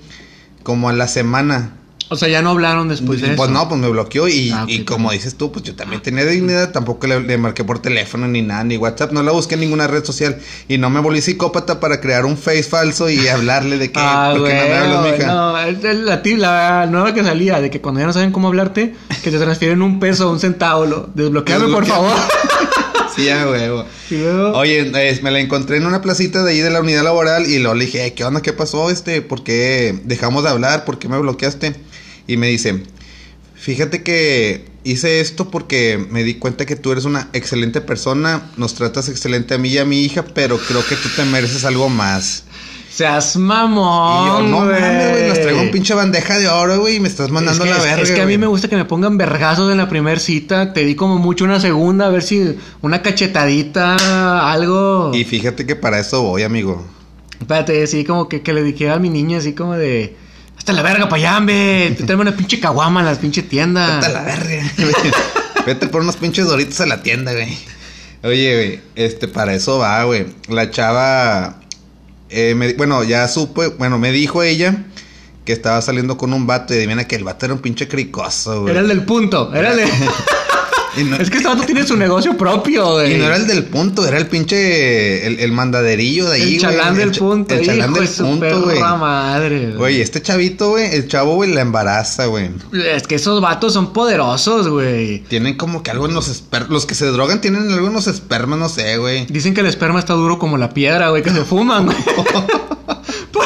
como 0.62 0.88
a 0.88 0.92
la 0.92 1.06
semana. 1.06 1.76
O 2.12 2.16
sea, 2.16 2.28
ya 2.28 2.42
no 2.42 2.50
hablaron 2.50 2.88
después 2.88 3.20
de 3.22 3.28
pues 3.28 3.48
eso. 3.48 3.58
no, 3.58 3.68
pues 3.68 3.80
me 3.80 3.88
bloqueó 3.88 4.28
y, 4.28 4.50
Ah, 4.50 4.64
y 4.68 4.84
como 4.84 5.10
dices 5.12 5.36
tú, 5.36 5.50
pues 5.50 5.64
yo 5.64 5.74
también 5.74 6.02
tenía 6.02 6.24
dignidad, 6.26 6.70
tampoco 6.72 7.06
le, 7.06 7.20
le 7.20 7.38
marqué 7.38 7.64
por 7.64 7.78
teléfono 7.80 8.28
ni 8.28 8.42
nada, 8.42 8.64
ni 8.64 8.76
WhatsApp, 8.76 9.12
no 9.12 9.22
la 9.22 9.32
busqué 9.32 9.54
en 9.54 9.60
ninguna 9.60 9.86
red 9.86 10.04
social 10.04 10.38
y 10.68 10.76
no 10.78 10.90
me 10.90 11.00
volví 11.00 11.22
psicópata 11.22 11.80
para 11.80 12.00
crear 12.00 12.26
un 12.26 12.36
face 12.36 12.62
falso 12.64 13.08
y 13.08 13.26
hablarle 13.28 13.78
de 13.78 13.90
que, 13.90 14.00
Ah, 14.02 14.34
¿por 14.36 14.46
qué 14.46 14.54
no 14.54 14.66
me 14.68 14.74
hablas, 14.74 15.12
mija? 15.18 15.26
no, 15.26 15.58
es 15.58 15.82
la, 15.96 16.22
ti- 16.22 16.36
la 16.36 16.86
nueva 16.86 17.14
que 17.14 17.24
salía, 17.24 17.60
de 17.60 17.70
que 17.70 17.80
cuando 17.80 18.00
ya 18.00 18.06
no 18.06 18.12
saben 18.12 18.30
cómo 18.32 18.48
hablarte, 18.48 18.94
que 19.24 19.30
te 19.30 19.38
transfieren 19.38 19.80
un 19.80 19.98
peso 19.98 20.28
o 20.28 20.32
un 20.32 20.38
centavo. 20.40 20.84
Lo, 20.84 21.10
desbloqueame, 21.14 21.68
por 21.72 21.86
favor. 21.86 22.12
Sí, 23.14 23.26
ya, 23.26 23.46
huevo. 23.46 23.84
Oye, 24.54 24.90
eh, 24.94 25.20
me 25.22 25.30
la 25.30 25.38
encontré 25.38 25.76
en 25.76 25.84
una 25.84 26.00
placita 26.00 26.42
de 26.42 26.52
ahí 26.52 26.60
de 26.60 26.70
la 26.70 26.80
unidad 26.80 27.02
laboral 27.04 27.46
y 27.46 27.58
luego 27.58 27.74
le 27.74 27.84
dije, 27.84 28.00
"Ay, 28.00 28.12
¿qué 28.12 28.24
onda? 28.24 28.40
¿Qué 28.40 28.54
pasó? 28.54 28.88
Este, 28.88 29.20
¿por 29.20 29.44
qué 29.44 30.00
dejamos 30.04 30.44
de 30.44 30.48
hablar? 30.48 30.86
¿Por 30.86 30.98
qué 30.98 31.08
me 31.08 31.18
bloqueaste? 31.18 31.74
Y 32.26 32.36
me 32.36 32.48
dice, 32.48 32.82
fíjate 33.54 34.02
que 34.02 34.66
hice 34.84 35.20
esto 35.20 35.50
porque 35.50 36.04
me 36.10 36.24
di 36.24 36.34
cuenta 36.34 36.66
que 36.66 36.76
tú 36.76 36.92
eres 36.92 37.04
una 37.04 37.28
excelente 37.32 37.80
persona, 37.80 38.50
nos 38.56 38.74
tratas 38.74 39.08
excelente 39.08 39.54
a 39.54 39.58
mí 39.58 39.68
y 39.70 39.78
a 39.78 39.84
mi 39.84 40.00
hija, 40.04 40.24
pero 40.34 40.58
creo 40.58 40.84
que 40.86 40.96
tú 40.96 41.08
te 41.14 41.24
mereces 41.24 41.64
algo 41.64 41.88
más. 41.88 42.44
Seas 42.92 43.36
y 43.36 43.38
yo, 43.38 43.44
mamón, 43.46 44.50
no 44.50 44.64
güey. 44.66 44.78
mames, 44.80 45.10
güey, 45.12 45.28
nos 45.28 45.40
traigo 45.40 45.62
un 45.62 45.70
pinche 45.70 45.94
bandeja 45.94 46.38
de 46.38 46.46
oro, 46.48 46.78
güey, 46.80 46.96
y 46.96 47.00
me 47.00 47.08
estás 47.08 47.30
mandando 47.30 47.64
es 47.64 47.70
que, 47.70 47.74
la 47.74 47.78
es- 47.78 47.84
verga. 47.90 48.02
Es 48.02 48.10
que 48.10 48.20
a 48.20 48.26
mí 48.26 48.32
güey". 48.32 48.38
me 48.38 48.46
gusta 48.48 48.68
que 48.68 48.76
me 48.76 48.84
pongan 48.84 49.16
vergazos 49.16 49.72
en 49.72 49.78
la 49.78 49.88
primera 49.88 50.20
cita. 50.20 50.74
Te 50.74 50.84
di 50.84 50.94
como 50.94 51.16
mucho 51.16 51.44
una 51.46 51.58
segunda, 51.58 52.06
a 52.06 52.10
ver 52.10 52.22
si 52.22 52.54
una 52.82 53.00
cachetadita, 53.00 54.52
algo. 54.52 55.10
Y 55.14 55.24
fíjate 55.24 55.64
que 55.64 55.74
para 55.74 56.00
eso 56.00 56.22
voy, 56.22 56.42
amigo. 56.42 56.84
Espérate, 57.40 57.82
así 57.82 58.04
como 58.04 58.28
que, 58.28 58.42
que 58.42 58.52
le 58.52 58.62
dije 58.62 58.90
a 58.90 58.98
mi 58.98 59.08
niña, 59.08 59.38
así 59.38 59.54
como 59.54 59.74
de. 59.74 60.14
Hasta 60.62 60.72
la 60.74 60.82
verga, 60.82 61.08
payambe. 61.08 61.92
Te 61.98 62.04
traigo 62.04 62.22
una 62.22 62.36
pinche 62.36 62.60
caguama 62.60 63.00
en 63.00 63.06
las 63.06 63.18
pinche 63.18 63.42
tiendas. 63.42 63.96
Vete 63.96 64.06
a 64.06 64.10
la 64.10 64.22
verga. 64.22 64.62
Vete 65.66 65.88
por 65.88 66.02
unos 66.02 66.14
pinches 66.14 66.46
doritos 66.46 66.80
a 66.80 66.86
la 66.86 67.02
tienda, 67.02 67.32
güey. 67.32 67.58
Oye, 68.22 68.54
güey, 68.54 68.80
este, 68.94 69.26
para 69.26 69.54
eso 69.54 69.78
va, 69.78 70.04
güey. 70.04 70.24
La 70.48 70.70
chava, 70.70 71.56
eh, 72.30 72.54
me- 72.54 72.74
bueno, 72.74 73.02
ya 73.02 73.26
supe, 73.26 73.66
bueno, 73.70 73.98
me 73.98 74.12
dijo 74.12 74.44
ella 74.44 74.84
que 75.44 75.52
estaba 75.52 75.82
saliendo 75.82 76.16
con 76.16 76.32
un 76.32 76.46
vato 76.46 76.74
y 76.74 76.76
adivina 76.76 77.08
que 77.08 77.16
el 77.16 77.24
vato 77.24 77.46
era 77.46 77.54
un 77.54 77.60
pinche 77.60 77.88
cricoso, 77.88 78.60
güey. 78.60 78.70
Era 78.70 78.82
el 78.82 78.88
del 78.88 79.02
punto. 79.04 79.52
Era 79.52 79.72
el 79.72 79.78
de. 79.78 79.86
No, 81.04 81.16
es 81.16 81.30
que 81.30 81.38
este 81.38 81.48
vato 81.48 81.62
tiene 81.64 81.86
su 81.86 81.96
negocio 81.96 82.36
propio, 82.36 82.92
güey. 82.92 83.14
y 83.14 83.18
no 83.18 83.24
era 83.24 83.36
el 83.36 83.46
del 83.46 83.64
punto, 83.64 84.06
era 84.06 84.18
el 84.18 84.26
pinche, 84.26 85.26
el, 85.26 85.40
el 85.40 85.50
mandaderillo 85.52 86.28
de 86.28 86.34
ahí, 86.36 86.42
El 86.42 86.48
güey. 86.48 86.58
chalán 86.60 86.96
del 86.96 87.12
cha- 87.12 87.18
punto. 87.20 87.54
El 87.54 87.64
chalán 87.64 87.90
hijo 87.90 88.00
del 88.00 88.08
de 88.08 88.22
punto, 88.22 88.60
güey. 88.62 88.80
madre, 88.80 89.72
Güey, 89.74 90.00
este 90.00 90.20
chavito, 90.20 90.70
güey, 90.70 90.94
el 90.94 91.08
chavo, 91.08 91.34
güey, 91.36 91.52
la 91.52 91.62
embaraza, 91.62 92.26
güey. 92.26 92.50
Es 92.94 93.06
que 93.06 93.14
esos 93.14 93.40
vatos 93.40 93.72
son 93.72 93.92
poderosos, 93.92 94.68
güey. 94.68 95.20
Tienen 95.28 95.56
como 95.56 95.82
que 95.82 95.90
algo 95.90 96.06
en 96.06 96.14
los 96.14 96.28
espermas. 96.28 96.70
Los 96.70 96.84
que 96.86 96.94
se 96.94 97.06
drogan 97.06 97.40
tienen 97.40 97.70
algo 97.72 97.86
en 97.88 97.94
los 97.94 98.06
espermas, 98.06 98.58
no 98.58 98.68
sé, 98.68 98.98
güey. 98.98 99.26
Dicen 99.26 99.54
que 99.54 99.60
el 99.60 99.66
esperma 99.66 99.98
está 99.98 100.12
duro 100.14 100.38
como 100.38 100.58
la 100.58 100.74
piedra, 100.74 101.08
güey, 101.08 101.22
que 101.22 101.30
se 101.30 101.42
fuman, 101.44 101.86
güey. 101.86 101.96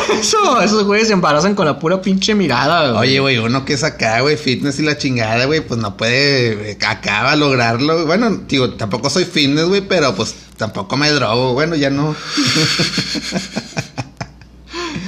Eso, 0.21 0.61
esos 0.61 0.85
güeyes 0.85 1.09
se 1.09 1.15
embarazan 1.15 1.55
con 1.55 1.67
la 1.67 1.79
pura 1.79 2.01
pinche 2.01 2.35
mirada, 2.35 2.93
güey. 2.93 3.09
Oye, 3.09 3.21
güey, 3.21 3.39
uno 3.39 3.65
que 3.65 3.73
es 3.75 3.85
acá, 3.85 4.21
güey, 4.21 4.37
fitness 4.37 4.79
y 4.79 4.83
la 4.83 4.99
chingada, 4.99 5.45
güey, 5.47 5.61
pues 5.61 5.81
no 5.81 5.97
puede, 5.97 6.73
eh, 6.73 6.79
acaba 6.87 7.35
lograrlo. 7.37 8.07
Bueno, 8.07 8.31
digo, 8.49 8.71
tampoco 8.75 9.11
soy 9.11 9.25
fitness, 9.25 9.67
güey, 9.67 9.81
pero 9.83 10.15
pues 10.15 10.35
tampoco 10.57 10.97
me 10.97 11.11
drogo. 11.11 11.53
Bueno, 11.55 11.75
ya 11.77 11.91
no. 11.91 12.15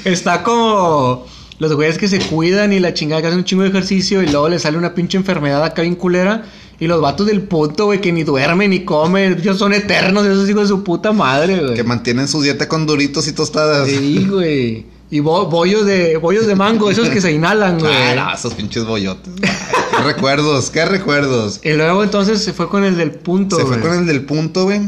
Está 0.04 0.42
como 0.42 1.26
los 1.58 1.74
güeyes 1.74 1.98
que 1.98 2.08
se 2.08 2.20
cuidan 2.20 2.72
y 2.72 2.80
la 2.80 2.94
chingada 2.94 3.20
que 3.20 3.28
hacen 3.28 3.40
un 3.40 3.44
chingo 3.44 3.62
de 3.62 3.68
ejercicio 3.68 4.22
y 4.22 4.26
luego 4.28 4.48
les 4.48 4.62
sale 4.62 4.78
una 4.78 4.94
pinche 4.94 5.18
enfermedad 5.18 5.64
acá 5.64 5.82
bien 5.82 5.96
culera. 5.96 6.44
Y 6.80 6.86
los 6.86 7.00
vatos 7.00 7.26
del 7.26 7.42
punto, 7.42 7.86
güey, 7.86 8.00
que 8.00 8.12
ni 8.12 8.22
duermen 8.22 8.70
ni 8.70 8.84
comen. 8.84 9.36
Ellos 9.40 9.58
son 9.58 9.72
eternos, 9.72 10.24
esos 10.24 10.48
hijos 10.48 10.62
de 10.62 10.68
su 10.68 10.84
puta 10.84 11.12
madre, 11.12 11.58
güey. 11.60 11.74
que 11.74 11.82
mantienen 11.84 12.28
su 12.28 12.40
dieta 12.40 12.68
con 12.68 12.86
duritos 12.86 13.26
y 13.26 13.32
tostadas. 13.32 13.88
Sí, 13.88 14.26
güey. 14.30 14.86
Y 15.10 15.20
bo- 15.20 15.46
bollos 15.46 15.86
de 15.86 16.18
bollos 16.18 16.46
de 16.46 16.54
mango, 16.54 16.90
esos 16.90 17.08
que 17.08 17.20
se 17.20 17.32
inhalan, 17.32 17.78
güey. 17.80 17.92
Ah, 17.92 18.14
no, 18.14 18.34
esos 18.34 18.54
pinches 18.54 18.84
bollotes. 18.84 19.32
qué 19.40 20.02
recuerdos, 20.04 20.70
qué 20.70 20.84
recuerdos. 20.84 21.60
Y 21.64 21.72
luego 21.72 22.04
entonces 22.04 22.42
se 22.44 22.52
fue 22.52 22.68
con 22.68 22.84
el 22.84 22.96
del 22.96 23.10
punto, 23.12 23.56
Se 23.56 23.62
güey. 23.64 23.80
fue 23.80 23.88
con 23.88 23.98
el 24.00 24.06
del 24.06 24.24
punto, 24.24 24.64
güey. 24.64 24.82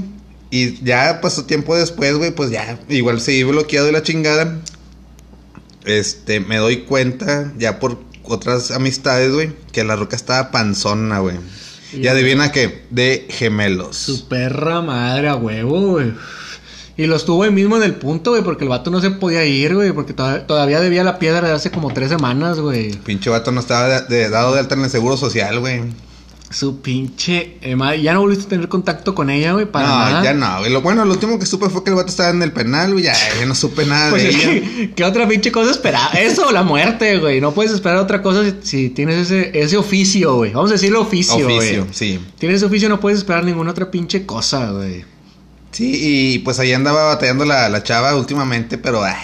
Y 0.50 0.82
ya 0.84 1.20
pasó 1.22 1.44
tiempo 1.44 1.74
después, 1.76 2.14
güey, 2.16 2.32
pues 2.32 2.50
ya, 2.50 2.78
igual 2.88 3.20
seguí 3.20 3.44
bloqueado 3.44 3.86
de 3.86 3.92
la 3.92 4.02
chingada. 4.02 4.58
Este, 5.84 6.40
me 6.40 6.58
doy 6.58 6.82
cuenta, 6.82 7.52
ya 7.58 7.78
por 7.78 7.98
otras 8.24 8.70
amistades, 8.70 9.32
güey, 9.32 9.52
que 9.72 9.82
la 9.84 9.96
roca 9.96 10.16
estaba 10.16 10.50
panzona, 10.50 11.20
güey. 11.20 11.36
Y 11.92 12.02
Ya. 12.02 12.12
adivina 12.12 12.52
qué, 12.52 12.82
de 12.90 13.26
gemelos. 13.30 13.96
Su 13.96 14.28
perra 14.28 14.80
madre 14.80 15.28
a 15.28 15.36
huevo, 15.36 15.80
güey. 15.92 16.12
Y 16.96 17.06
los 17.06 17.24
tuvo 17.24 17.44
ahí 17.44 17.50
mismo 17.50 17.76
en 17.78 17.82
el 17.82 17.94
punto, 17.94 18.30
güey, 18.32 18.42
porque 18.42 18.64
el 18.64 18.68
vato 18.70 18.90
no 18.90 19.00
se 19.00 19.10
podía 19.10 19.44
ir, 19.46 19.74
güey, 19.74 19.92
porque 19.92 20.12
toda- 20.12 20.46
todavía 20.46 20.80
debía 20.80 21.02
la 21.02 21.18
piedra 21.18 21.48
de 21.48 21.54
hace 21.54 21.70
como 21.70 21.92
tres 21.94 22.10
semanas, 22.10 22.58
güey. 22.60 22.90
Pinche 22.92 23.30
vato 23.30 23.52
no 23.52 23.60
estaba 23.60 24.02
de- 24.02 24.14
de- 24.16 24.28
dado 24.28 24.52
de 24.52 24.60
alta 24.60 24.74
en 24.74 24.84
el 24.84 24.90
seguro 24.90 25.16
social, 25.16 25.60
güey. 25.60 25.82
Su 26.50 26.80
pinche... 26.80 27.58
eh, 27.60 27.76
madre, 27.76 28.02
ya 28.02 28.12
no 28.12 28.22
volviste 28.22 28.46
a 28.46 28.48
tener 28.48 28.68
contacto 28.68 29.14
con 29.14 29.30
ella, 29.30 29.52
güey, 29.52 29.66
para 29.66 29.86
No, 29.88 29.94
nada. 29.98 30.24
ya 30.24 30.34
no, 30.34 30.58
güey. 30.58 30.72
Lo 30.72 30.82
bueno, 30.82 31.04
lo 31.04 31.12
último 31.12 31.38
que 31.38 31.46
supe 31.46 31.70
fue 31.70 31.84
que 31.84 31.90
el 31.90 31.96
vato 31.96 32.08
estaba 32.08 32.30
en 32.30 32.42
el 32.42 32.50
penal, 32.50 32.90
güey. 32.92 33.04
Ya, 33.04 33.14
ya 33.38 33.46
no 33.46 33.54
supe 33.54 33.86
nada 33.86 34.10
Pues 34.10 34.24
de 34.24 34.28
ella. 34.30 34.40
que, 34.40 34.92
¿qué 34.96 35.04
otra 35.04 35.28
pinche 35.28 35.52
cosa 35.52 35.70
esperaba? 35.70 36.10
Eso 36.14 36.50
la 36.50 36.64
muerte, 36.64 37.18
güey. 37.18 37.40
No 37.40 37.52
puedes 37.52 37.70
esperar 37.70 37.98
otra 37.98 38.20
cosa 38.20 38.42
si, 38.44 38.54
si 38.62 38.90
tienes 38.90 39.30
ese, 39.30 39.52
ese 39.56 39.76
oficio, 39.76 40.34
güey. 40.34 40.52
Vamos 40.52 40.70
a 40.70 40.74
decirlo 40.74 41.02
oficio, 41.02 41.38
güey. 41.44 41.56
Oficio, 41.58 41.86
sí. 41.92 42.18
Tienes 42.38 42.56
ese 42.56 42.66
oficio, 42.66 42.88
no 42.88 42.98
puedes 42.98 43.18
esperar 43.20 43.44
ninguna 43.44 43.70
otra 43.70 43.88
pinche 43.90 44.26
cosa, 44.26 44.72
güey. 44.72 45.04
Sí, 45.70 45.92
y 46.34 46.38
pues 46.40 46.58
ahí 46.58 46.72
andaba 46.72 47.04
batallando 47.04 47.44
la, 47.44 47.68
la 47.68 47.84
chava 47.84 48.16
últimamente, 48.16 48.76
pero 48.76 49.04
ay, 49.04 49.14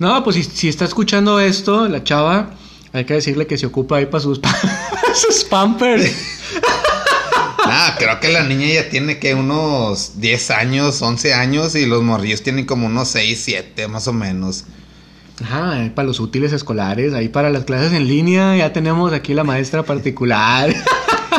No, 0.00 0.24
pues 0.24 0.34
si, 0.34 0.42
si 0.42 0.68
está 0.68 0.84
escuchando 0.84 1.38
esto, 1.38 1.86
la 1.86 2.02
chava, 2.02 2.50
hay 2.96 3.04
que 3.04 3.14
decirle 3.14 3.46
que 3.46 3.58
se 3.58 3.66
ocupa 3.66 3.96
ahí 3.96 4.06
para 4.06 4.20
sus, 4.22 4.38
pa- 4.38 4.54
sus 5.14 5.44
pampers. 5.44 6.10
Nada, 7.66 7.96
creo 7.98 8.20
que 8.20 8.28
la 8.28 8.44
niña 8.44 8.66
ya 8.72 8.88
tiene 8.88 9.18
que 9.18 9.34
unos 9.34 10.20
10 10.20 10.50
años, 10.52 11.02
11 11.02 11.34
años 11.34 11.74
y 11.74 11.84
los 11.86 12.02
morrillos 12.02 12.42
tienen 12.42 12.64
como 12.64 12.86
unos 12.86 13.08
6, 13.08 13.40
7 13.44 13.88
más 13.88 14.06
o 14.06 14.12
menos. 14.12 14.64
Ajá, 15.42 15.72
ahí 15.72 15.90
para 15.90 16.06
los 16.06 16.20
útiles 16.20 16.52
escolares, 16.52 17.12
ahí 17.12 17.28
para 17.28 17.50
las 17.50 17.64
clases 17.64 17.92
en 17.92 18.06
línea, 18.06 18.56
ya 18.56 18.72
tenemos 18.72 19.12
aquí 19.12 19.34
la 19.34 19.44
maestra 19.44 19.82
particular. 19.82 20.74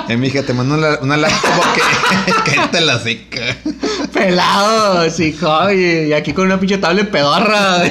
Eh, 0.10 0.16
mija, 0.16 0.44
te 0.44 0.54
mando 0.54 0.76
una, 0.76 1.00
una 1.02 1.18
laptop 1.18 1.64
que, 1.74 2.52
que 2.52 2.68
te 2.68 2.82
la 2.82 3.00
seca. 3.00 3.58
Pelado, 4.14 5.10
sí, 5.10 5.36
joder. 5.38 6.08
Y 6.08 6.14
aquí 6.14 6.34
con 6.34 6.46
una 6.46 6.60
pinche 6.60 6.78
tablet 6.78 7.10
pedorra. 7.10 7.84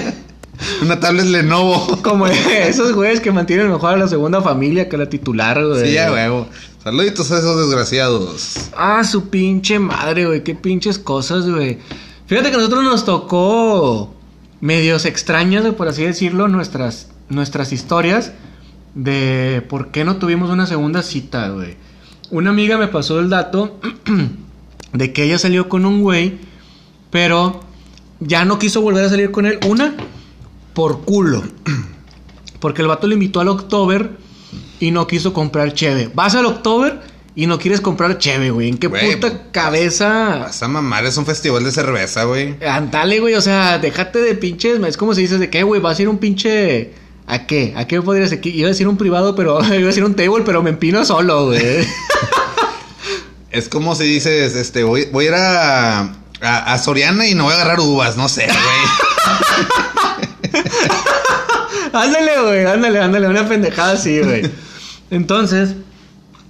Una 0.82 1.00
tablet 1.00 1.26
Lenovo. 1.26 1.98
Como 2.02 2.26
esos 2.26 2.92
güeyes 2.92 3.20
que 3.20 3.32
mantienen 3.32 3.70
mejor 3.70 3.94
a 3.94 3.96
la 3.96 4.08
segunda 4.08 4.40
familia 4.40 4.88
que 4.88 4.96
la 4.96 5.08
titular, 5.08 5.64
güey. 5.64 5.86
Sí, 5.86 5.92
ya, 5.92 6.12
huevo. 6.12 6.48
Saluditos 6.82 7.30
a 7.32 7.38
esos 7.38 7.58
desgraciados. 7.58 8.70
Ah, 8.76 9.02
su 9.04 9.28
pinche 9.28 9.78
madre, 9.78 10.26
güey. 10.26 10.44
Qué 10.44 10.54
pinches 10.54 10.98
cosas, 10.98 11.48
güey. 11.48 11.78
Fíjate 12.26 12.50
que 12.50 12.54
a 12.54 12.58
nosotros 12.58 12.84
nos 12.84 13.04
tocó 13.04 14.14
medios 14.60 15.04
extraños, 15.04 15.62
güey, 15.62 15.74
por 15.74 15.88
así 15.88 16.04
decirlo, 16.04 16.48
nuestras, 16.48 17.08
nuestras 17.28 17.72
historias 17.72 18.32
de 18.94 19.62
por 19.68 19.90
qué 19.90 20.04
no 20.04 20.16
tuvimos 20.16 20.50
una 20.50 20.66
segunda 20.66 21.02
cita, 21.02 21.48
güey. 21.50 21.76
Una 22.30 22.50
amiga 22.50 22.78
me 22.78 22.88
pasó 22.88 23.20
el 23.20 23.28
dato 23.28 23.78
de 24.92 25.12
que 25.12 25.24
ella 25.24 25.38
salió 25.38 25.68
con 25.68 25.84
un 25.84 26.02
güey, 26.02 26.38
pero 27.10 27.60
ya 28.20 28.44
no 28.44 28.58
quiso 28.58 28.80
volver 28.80 29.04
a 29.04 29.08
salir 29.08 29.30
con 29.30 29.46
él. 29.46 29.58
Una, 29.68 29.94
por 30.76 31.00
culo. 31.06 31.42
Porque 32.60 32.82
el 32.82 32.88
vato 32.88 33.06
le 33.06 33.14
invitó 33.14 33.40
al 33.40 33.48
October 33.48 34.10
y 34.78 34.90
no 34.90 35.06
quiso 35.06 35.32
comprar 35.32 35.72
cheve. 35.72 36.10
Vas 36.14 36.34
al 36.34 36.44
October 36.44 37.00
y 37.34 37.46
no 37.46 37.58
quieres 37.58 37.80
comprar 37.80 38.18
cheve, 38.18 38.50
güey. 38.50 38.68
¿En 38.68 38.76
qué 38.76 38.88
Güey, 38.88 39.14
puta 39.14 39.30
pues, 39.30 39.40
cabeza? 39.52 40.36
Vas 40.40 40.62
a 40.62 40.68
mamar, 40.68 41.06
es 41.06 41.16
un 41.16 41.24
festival 41.24 41.64
de 41.64 41.72
cerveza, 41.72 42.24
güey. 42.24 42.56
Andale, 42.62 43.20
güey, 43.20 43.34
o 43.34 43.40
sea, 43.40 43.78
déjate 43.78 44.20
de 44.20 44.34
pinches. 44.34 44.78
Es 44.86 44.98
como 44.98 45.14
si 45.14 45.22
dices 45.22 45.40
de 45.40 45.48
qué, 45.48 45.62
güey, 45.62 45.80
vas 45.80 45.98
a 45.98 46.02
ir 46.02 46.10
un 46.10 46.18
pinche. 46.18 46.92
¿A 47.26 47.46
qué? 47.46 47.72
¿A 47.74 47.86
qué 47.86 48.02
podrías 48.02 48.28
decir? 48.28 48.54
Iba 48.54 48.66
a 48.66 48.72
decir 48.72 48.86
un 48.86 48.98
privado, 48.98 49.34
pero 49.34 49.64
iba 49.64 49.76
a 49.76 49.78
decir 49.78 50.04
un 50.04 50.14
table, 50.14 50.42
pero 50.44 50.62
me 50.62 50.70
empino 50.70 51.04
solo, 51.06 51.46
güey. 51.46 51.86
Es 53.50 53.70
como 53.70 53.94
si 53.94 54.04
dices, 54.04 54.54
este, 54.54 54.84
voy, 54.84 55.06
voy 55.10 55.24
a 55.24 55.28
ir 55.28 55.34
a, 55.34 56.00
a, 56.42 56.74
a 56.74 56.78
Soriana 56.78 57.26
y 57.26 57.34
no 57.34 57.44
voy 57.44 57.54
a 57.54 57.56
agarrar 57.56 57.80
uvas, 57.80 58.18
no 58.18 58.28
sé, 58.28 58.44
güey. 58.44 58.56
ándale, 61.96 62.42
güey, 62.42 62.64
ándale, 62.66 63.00
ándale, 63.00 63.28
una 63.28 63.48
pendejada 63.48 63.92
así, 63.92 64.20
güey. 64.20 64.42
Entonces, 65.10 65.74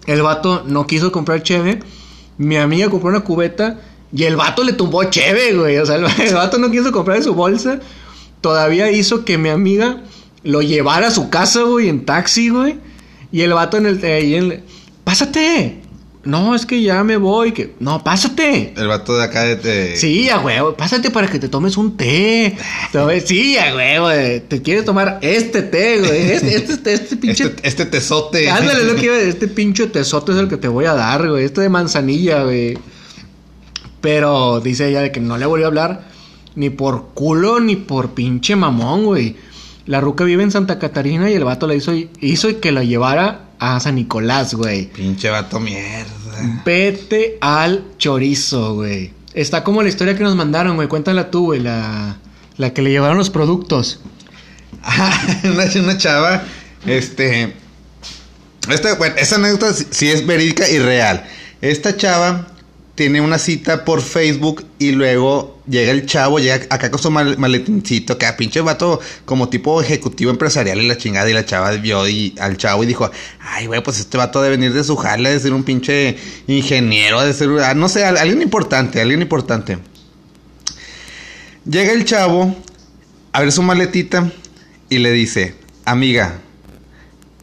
el 0.06 0.22
vato 0.22 0.64
no 0.66 0.86
quiso 0.86 1.12
comprar 1.12 1.42
cheve. 1.42 1.80
Mi 2.38 2.56
amiga 2.56 2.90
compró 2.90 3.08
una 3.10 3.20
cubeta 3.20 3.80
y 4.12 4.24
el 4.24 4.36
vato 4.36 4.62
le 4.64 4.72
tumbó 4.72 5.04
cheve, 5.04 5.54
güey. 5.54 5.78
O 5.78 5.86
sea, 5.86 5.96
el, 5.96 6.04
vato 6.34 6.58
no 6.58 6.70
quiso 6.70 6.92
comprar 6.92 7.18
en 7.18 7.24
su 7.24 7.34
bolsa. 7.34 7.80
Todavía 8.40 8.90
hizo 8.90 9.24
que 9.24 9.38
mi 9.38 9.48
amiga 9.48 10.02
lo 10.42 10.62
llevara 10.62 11.08
a 11.08 11.10
su 11.10 11.30
casa, 11.30 11.62
güey, 11.62 11.88
en 11.88 12.04
taxi, 12.04 12.48
güey. 12.50 12.78
Y 13.32 13.42
el 13.42 13.52
vato 13.52 13.76
en 13.76 13.86
el... 13.86 14.04
en- 14.04 14.64
Pásate. 15.04 15.82
No, 16.26 16.54
es 16.54 16.66
que 16.66 16.82
ya 16.82 17.02
me 17.04 17.16
voy. 17.16 17.52
Que... 17.52 17.74
No, 17.80 18.02
pásate. 18.04 18.74
El 18.76 18.88
vato 18.88 19.16
de 19.16 19.24
acá 19.24 19.44
de... 19.44 19.56
de- 19.56 19.96
Sí, 19.96 20.28
a 20.28 20.38
huevo, 20.40 20.74
pásate 20.74 21.10
para 21.10 21.28
que 21.28 21.38
te 21.38 21.48
tomes 21.48 21.76
un 21.76 21.96
té. 21.96 22.56
Sí, 23.24 23.56
a 23.56 23.74
huevo, 23.74 24.06
güey. 24.06 24.40
te 24.40 24.60
quieres 24.60 24.84
tomar 24.84 25.18
este 25.22 25.62
té, 25.62 25.98
güey. 26.00 26.30
Este, 26.32 26.56
este, 26.56 26.92
este 26.92 27.16
pinche. 27.16 27.44
Este, 27.44 27.68
este 27.68 27.86
tesote. 27.86 28.50
Ándale, 28.50 28.84
lo 28.84 28.96
que 28.96 29.28
Este 29.28 29.48
pinche 29.48 29.86
tesote 29.86 30.32
es 30.32 30.38
el 30.38 30.48
que 30.48 30.56
te 30.56 30.68
voy 30.68 30.84
a 30.84 30.94
dar, 30.94 31.28
güey. 31.28 31.44
Este 31.44 31.60
de 31.62 31.68
manzanilla, 31.68 32.42
güey. 32.42 32.76
Pero 34.00 34.60
dice 34.60 34.88
ella 34.88 35.00
de 35.00 35.12
que 35.12 35.20
no 35.20 35.38
le 35.38 35.46
volvió 35.46 35.66
a 35.66 35.68
hablar 35.68 36.08
ni 36.54 36.70
por 36.70 37.08
culo 37.14 37.60
ni 37.60 37.76
por 37.76 38.14
pinche 38.14 38.56
mamón, 38.56 39.04
güey. 39.04 39.36
La 39.86 40.00
ruca 40.00 40.24
vive 40.24 40.42
en 40.42 40.50
Santa 40.50 40.78
Catarina 40.78 41.30
y 41.30 41.34
el 41.34 41.44
vato 41.44 41.66
le 41.66 41.76
hizo, 41.76 41.92
hizo 42.20 42.60
que 42.60 42.72
la 42.72 42.82
llevara 42.82 43.50
a 43.58 43.78
San 43.80 43.94
Nicolás, 43.94 44.54
güey. 44.54 44.86
Pinche 44.86 45.30
vato 45.30 45.60
mierda. 45.60 46.12
Vete 46.64 47.38
al 47.40 47.84
chorizo, 47.98 48.74
güey. 48.74 49.12
Está 49.34 49.64
como 49.64 49.82
la 49.82 49.88
historia 49.88 50.16
que 50.16 50.22
nos 50.22 50.34
mandaron, 50.36 50.76
güey. 50.76 50.88
Cuéntala 50.88 51.30
tú, 51.30 51.46
güey. 51.46 51.60
La, 51.60 52.18
la 52.56 52.72
que 52.72 52.82
le 52.82 52.90
llevaron 52.90 53.18
los 53.18 53.30
productos. 53.30 54.00
Una, 55.44 55.64
una 55.82 55.98
chava, 55.98 56.44
este... 56.86 57.54
Esta, 58.68 58.94
bueno, 58.94 59.14
esa 59.16 59.36
anécdota 59.36 59.72
sí 59.72 60.10
es 60.10 60.26
verídica 60.26 60.68
y 60.68 60.78
real. 60.78 61.24
Esta 61.60 61.96
chava 61.96 62.48
tiene 62.96 63.20
una 63.20 63.38
cita 63.38 63.84
por 63.84 64.00
Facebook 64.02 64.64
y 64.78 64.90
luego 64.92 65.60
llega 65.68 65.92
el 65.92 66.06
chavo, 66.06 66.38
llega 66.38 66.54
acá 66.70 66.90
con 66.90 66.98
su 67.00 67.10
mal- 67.10 67.36
maletincito, 67.38 68.14
acá 68.14 68.36
pinche 68.36 68.60
vato 68.62 68.98
como 69.24 69.48
tipo 69.50 69.80
ejecutivo 69.82 70.30
empresarial 70.30 70.80
y 70.80 70.88
la 70.88 70.96
chingada 70.96 71.28
y 71.30 71.34
la 71.34 71.44
chava 71.44 71.70
vio 71.72 72.08
y, 72.08 72.34
al 72.40 72.56
chavo 72.56 72.82
y 72.82 72.86
dijo, 72.86 73.10
ay 73.38 73.66
güey, 73.66 73.82
pues 73.82 74.00
este 74.00 74.16
vato 74.16 74.40
debe 74.42 74.56
venir 74.56 74.72
de 74.72 74.82
su 74.82 74.96
jala, 74.96 75.28
de 75.28 75.38
ser 75.38 75.52
un 75.52 75.62
pinche 75.62 76.16
ingeniero, 76.46 77.20
de 77.20 77.32
ser, 77.34 77.50
ah, 77.62 77.74
no 77.74 77.88
sé, 77.90 78.04
al- 78.04 78.16
alguien 78.16 78.40
importante, 78.42 79.00
alguien 79.00 79.20
importante. 79.22 79.78
Llega 81.68 81.92
el 81.92 82.04
chavo, 82.06 82.56
abre 83.32 83.50
su 83.52 83.60
maletita 83.62 84.32
y 84.88 84.98
le 84.98 85.10
dice, 85.12 85.54
amiga, 85.84 86.38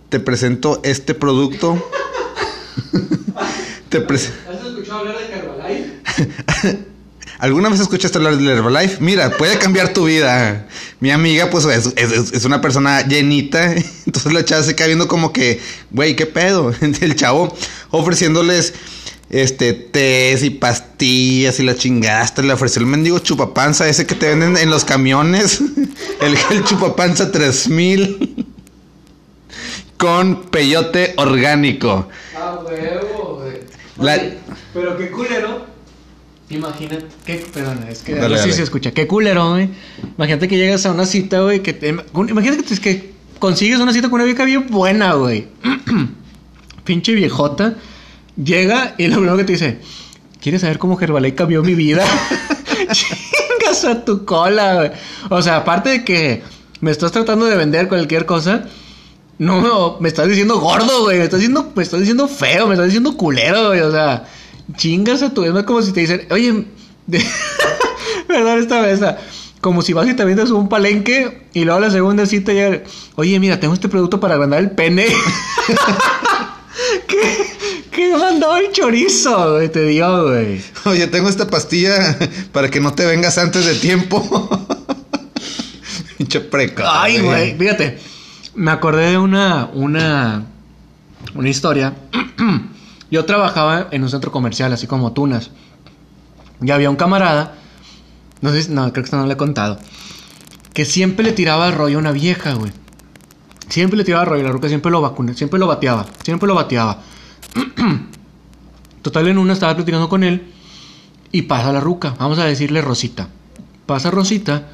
te 0.09 0.19
presento 0.19 0.81
este 0.83 1.13
producto. 1.13 1.77
te 3.89 3.99
pres- 4.07 4.31
¿Has 4.49 4.65
escuchado 4.65 4.99
hablar 4.99 5.17
de? 5.17 5.32
¿Alguna 7.39 7.69
vez 7.69 7.79
escuchaste 7.79 8.17
hablar 8.17 8.37
del 8.37 8.47
Herbalife? 8.47 8.97
Mira, 9.01 9.31
puede 9.31 9.57
cambiar 9.57 9.91
tu 9.93 10.05
vida. 10.05 10.67
Mi 10.99 11.11
amiga, 11.11 11.49
pues, 11.49 11.65
es, 11.65 11.87
es- 11.97 12.31
es 12.33 12.45
una 12.45 12.61
persona 12.61 13.05
llenita. 13.07 13.73
Entonces 14.05 14.31
la 14.33 14.45
chava 14.45 14.63
se 14.63 14.75
queda 14.75 14.87
viendo 14.87 15.07
como 15.07 15.33
que, 15.33 15.59
güey, 15.91 16.15
¿qué 16.15 16.25
pedo? 16.25 16.73
El 17.01 17.15
chavo 17.15 17.55
ofreciéndoles, 17.89 18.73
este, 19.29 19.73
tés 19.73 20.43
y 20.43 20.51
pastillas 20.51 21.59
y 21.59 21.63
la 21.63 21.75
chingada. 21.75 22.21
Hasta 22.21 22.41
le 22.43 22.53
ofreció 22.53 22.79
el 22.81 22.85
mendigo 22.85 23.19
chupapanza, 23.19 23.89
ese 23.89 24.05
que 24.05 24.15
te 24.15 24.27
venden 24.29 24.55
en 24.57 24.69
los 24.69 24.85
camiones. 24.85 25.59
El, 26.21 26.37
el 26.51 26.63
chupapanza 26.63 27.31
3000. 27.31 28.45
Con 29.97 30.43
peyote 30.49 31.13
orgánico. 31.17 32.07
Ah, 32.35 32.59
huevo, 32.65 33.39
güey. 33.41 33.59
La- 33.97 34.21
Pero 34.73 34.97
qué 34.97 35.09
culero. 35.11 35.65
Imagínate, 36.53 37.05
qué, 37.25 37.45
perdón, 37.53 37.85
es 37.89 37.99
que 37.99 38.15
Dale, 38.15 38.35
sé 38.35 38.41
dale. 38.41 38.53
se 38.53 38.63
escucha. 38.63 38.91
Qué 38.91 39.07
culero, 39.07 39.51
güey. 39.51 39.69
Imagínate 40.17 40.47
que 40.47 40.57
llegas 40.57 40.85
a 40.85 40.91
una 40.91 41.05
cita, 41.05 41.41
güey, 41.41 41.61
que 41.61 41.73
te, 41.73 41.89
imagínate 41.89 42.63
que, 42.63 42.79
que 42.79 43.13
consigues 43.39 43.79
una 43.79 43.93
cita 43.93 44.09
con 44.09 44.15
una 44.15 44.25
vieja 44.25 44.45
bien 44.45 44.67
buena, 44.69 45.13
güey. 45.13 45.47
Pinche 46.83 47.13
viejota. 47.13 47.75
Llega 48.35 48.95
y 48.97 49.07
lo 49.07 49.15
primero 49.15 49.37
que 49.37 49.43
te 49.43 49.53
dice, 49.53 49.79
¿quieres 50.41 50.61
saber 50.61 50.79
cómo 50.79 50.99
Herbalife 50.99 51.35
cambió 51.35 51.63
mi 51.63 51.75
vida? 51.75 52.03
Chingas 52.91 53.85
a 53.85 54.03
tu 54.05 54.25
cola, 54.25 54.75
güey. 54.75 54.91
O 55.29 55.41
sea, 55.41 55.57
aparte 55.57 55.89
de 55.89 56.03
que 56.03 56.43
me 56.81 56.91
estás 56.91 57.11
tratando 57.11 57.45
de 57.45 57.55
vender 57.55 57.87
cualquier 57.87 58.25
cosa, 58.25 58.65
no, 59.37 59.61
no, 59.61 59.97
me 59.99 60.09
estás 60.09 60.27
diciendo 60.27 60.59
gordo, 60.59 61.03
güey. 61.03 61.17
Me 61.17 61.23
estás 61.25 61.39
diciendo, 61.39 61.71
me 61.75 61.83
estás 61.83 61.99
diciendo 61.99 62.27
feo, 62.27 62.67
me 62.67 62.73
estás 62.73 62.87
diciendo 62.87 63.15
culero, 63.17 63.67
güey. 63.67 63.81
O 63.81 63.91
sea, 63.91 64.25
chingas 64.75 65.21
a 65.21 65.33
tu 65.33 65.43
es 65.43 65.63
como 65.63 65.81
si 65.81 65.91
te 65.91 66.01
dicen, 66.01 66.27
oye, 66.31 66.65
perdón 68.27 68.59
esta 68.59 68.81
vez, 68.81 68.99
como 69.61 69.81
si 69.81 69.93
vas 69.93 70.07
y 70.07 70.13
te 70.13 70.25
vendes 70.25 70.51
un 70.51 70.69
palenque 70.69 71.47
y 71.53 71.63
luego 71.63 71.77
a 71.77 71.81
la 71.81 71.91
segunda 71.91 72.25
cita 72.25 72.53
llega, 72.53 72.83
oye, 73.15 73.39
mira, 73.39 73.59
tengo 73.59 73.73
este 73.73 73.89
producto 73.89 74.19
para 74.19 74.35
agrandar 74.35 74.59
el 74.59 74.71
pene. 74.71 75.05
¿Qué, 77.07 77.53
¿Qué 77.91 78.17
mandó 78.17 78.57
el 78.57 78.71
chorizo, 78.71 79.53
güey? 79.53 79.69
Te 79.69 79.85
dio, 79.85 80.27
güey. 80.27 80.61
Oye, 80.85 81.07
tengo 81.07 81.29
esta 81.29 81.47
pastilla 81.47 82.17
para 82.51 82.69
que 82.69 82.79
no 82.79 82.93
te 82.93 83.05
vengas 83.05 83.37
antes 83.37 83.65
de 83.65 83.75
tiempo. 83.75 84.19
Pinche 86.17 86.41
precoz. 86.41 86.85
Ay, 86.87 87.19
güey, 87.19 87.57
fíjate. 87.57 87.99
Me 88.55 88.71
acordé 88.71 89.11
de 89.11 89.17
una, 89.17 89.69
una, 89.73 90.45
una 91.35 91.49
historia. 91.49 91.93
Yo 93.13 93.25
trabajaba 93.25 93.89
en 93.91 94.01
un 94.01 94.09
centro 94.09 94.31
comercial, 94.31 94.73
así 94.73 94.87
como 94.87 95.13
Tunas. 95.13 95.51
Y 96.63 96.71
había 96.71 96.89
un 96.89 96.95
camarada, 96.95 97.53
no 98.41 98.51
sé, 98.51 98.63
si- 98.63 98.71
no, 98.71 98.81
creo 98.91 99.03
que 99.03 99.07
esto 99.07 99.17
no 99.17 99.27
le 99.27 99.33
he 99.33 99.37
contado, 99.37 99.77
que 100.73 100.83
siempre 100.83 101.23
le 101.23 101.31
tiraba 101.31 101.67
el 101.67 101.73
rollo 101.75 101.97
a 101.97 101.99
una 102.01 102.11
vieja, 102.11 102.55
güey. 102.55 102.71
Siempre 103.69 103.97
le 103.97 104.03
tiraba 104.03 104.23
el 104.23 104.29
rollo, 104.31 104.43
la 104.45 104.51
ruca 104.51 104.67
siempre 104.67 104.89
lo 104.91 104.99
vacuna, 104.99 105.35
siempre 105.35 105.59
lo 105.59 105.67
bateaba, 105.67 106.07
siempre 106.23 106.47
lo 106.47 106.55
bateaba. 106.55 107.03
Total, 109.03 109.27
en 109.27 109.37
una 109.37 109.53
estaba 109.53 109.75
platicando 109.75 110.09
con 110.09 110.23
él 110.23 110.51
y 111.31 111.43
pasa 111.43 111.71
la 111.71 111.81
ruca, 111.81 112.15
vamos 112.17 112.39
a 112.39 112.45
decirle 112.45 112.81
Rosita. 112.81 113.27
Pasa 113.85 114.09
Rosita 114.09 114.69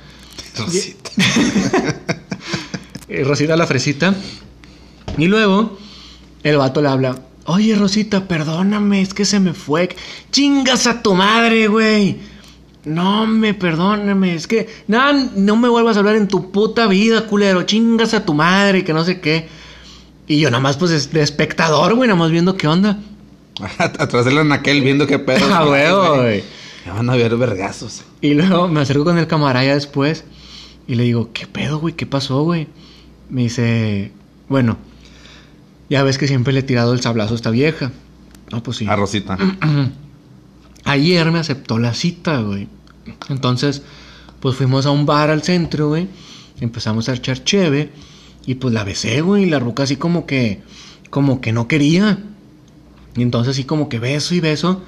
Rosita. 0.58 1.12
eh, 3.10 3.24
Rosita 3.26 3.58
la 3.58 3.68
fresita. 3.68 4.16
Y 5.18 5.26
luego 5.26 5.78
el 6.44 6.56
vato 6.58 6.82
le 6.82 6.88
habla. 6.88 7.18
Oye, 7.52 7.74
Rosita, 7.74 8.28
perdóname, 8.28 9.02
es 9.02 9.16
que 9.16 9.26
se 9.26 9.40
me 9.40 9.56
fue. 9.56 9.90
Chingas 10.30 10.86
a 10.86 11.02
tu 11.02 11.16
madre, 11.16 11.68
güey. 11.68 12.18
No 12.86 13.26
me, 13.26 13.56
perdóname, 13.56 14.36
es 14.36 14.46
que. 14.46 14.70
No, 14.86 15.12
no 15.36 15.56
me 15.56 15.68
vuelvas 15.68 15.96
a 15.96 16.00
hablar 16.02 16.16
en 16.16 16.28
tu 16.28 16.52
puta 16.52 16.86
vida, 16.86 17.26
culero. 17.26 17.64
Chingas 17.64 18.14
a 18.14 18.24
tu 18.24 18.36
madre, 18.36 18.84
que 18.84 18.94
no 18.94 19.04
sé 19.04 19.20
qué. 19.20 19.48
Y 20.28 20.40
yo 20.40 20.52
nada 20.52 20.62
más, 20.62 20.78
pues, 20.78 21.12
de 21.12 21.22
espectador, 21.24 21.96
güey, 21.96 22.08
nada 22.08 22.20
más 22.20 22.30
viendo 22.30 22.56
qué 22.56 22.68
onda. 22.68 23.00
Atrás 23.80 24.26
del 24.26 24.38
anaquel 24.38 24.84
viendo 24.84 25.08
qué 25.08 25.18
pedo. 25.18 25.48
Ah, 25.52 25.64
güey. 25.66 26.44
Me 26.86 26.92
van 26.92 27.10
a 27.10 27.16
ver 27.16 27.36
vergazos. 27.36 28.04
Y 28.22 28.36
luego 28.36 28.68
me 28.68 28.82
acerco 28.82 29.06
con 29.06 29.18
el 29.18 29.26
camarada 29.26 29.74
después 29.74 30.24
y 30.88 30.94
le 30.94 31.04
digo, 31.04 31.32
¿qué 31.34 31.48
pedo, 31.48 31.80
güey? 31.80 31.96
¿Qué 31.96 32.06
pasó, 32.06 32.44
güey? 32.44 32.68
Me 33.28 33.42
dice, 33.42 34.12
bueno, 34.50 34.78
ya 35.90 36.04
ves 36.04 36.18
que 36.18 36.28
siempre 36.28 36.54
le 36.54 36.60
he 36.60 36.64
tirado 36.64 36.94
el 36.94 37.02
sablazo 37.02 37.34
a 37.34 37.36
esta 37.36 37.50
vieja. 37.50 37.92
No, 38.52 38.64
pues 38.64 38.78
sí. 38.78 38.88
A 38.88 38.96
Rosita. 38.96 39.38
Ayer 40.86 41.32
me 41.32 41.40
aceptó 41.40 41.80
la 41.80 41.94
cita, 41.94 42.42
güey. 42.42 42.68
Entonces, 43.30 43.82
pues 44.40 44.56
fuimos 44.56 44.86
a 44.86 44.92
un 44.92 45.06
bar 45.06 45.30
al 45.30 45.44
centro, 45.44 45.90
güey. 45.90 46.08
Empezamos 46.60 47.10
a 47.10 47.14
echar 47.14 47.44
cheve. 47.44 47.92
Y 48.46 48.56
pues 48.56 48.74
la 48.74 48.84
besé, 48.84 49.22
güey. 49.22 49.44
Y 49.44 49.50
la 49.50 49.60
ruca 49.60 49.84
así 49.84 49.96
como 49.96 50.26
que, 50.26 50.62
como 51.10 51.42
que 51.42 51.52
no 51.52 51.68
quería. 51.68 52.20
Y 53.16 53.22
entonces 53.22 53.52
así 53.52 53.64
como 53.64 53.90
que 53.90 54.00
beso 54.00 54.36
y 54.36 54.40
beso. 54.40 54.82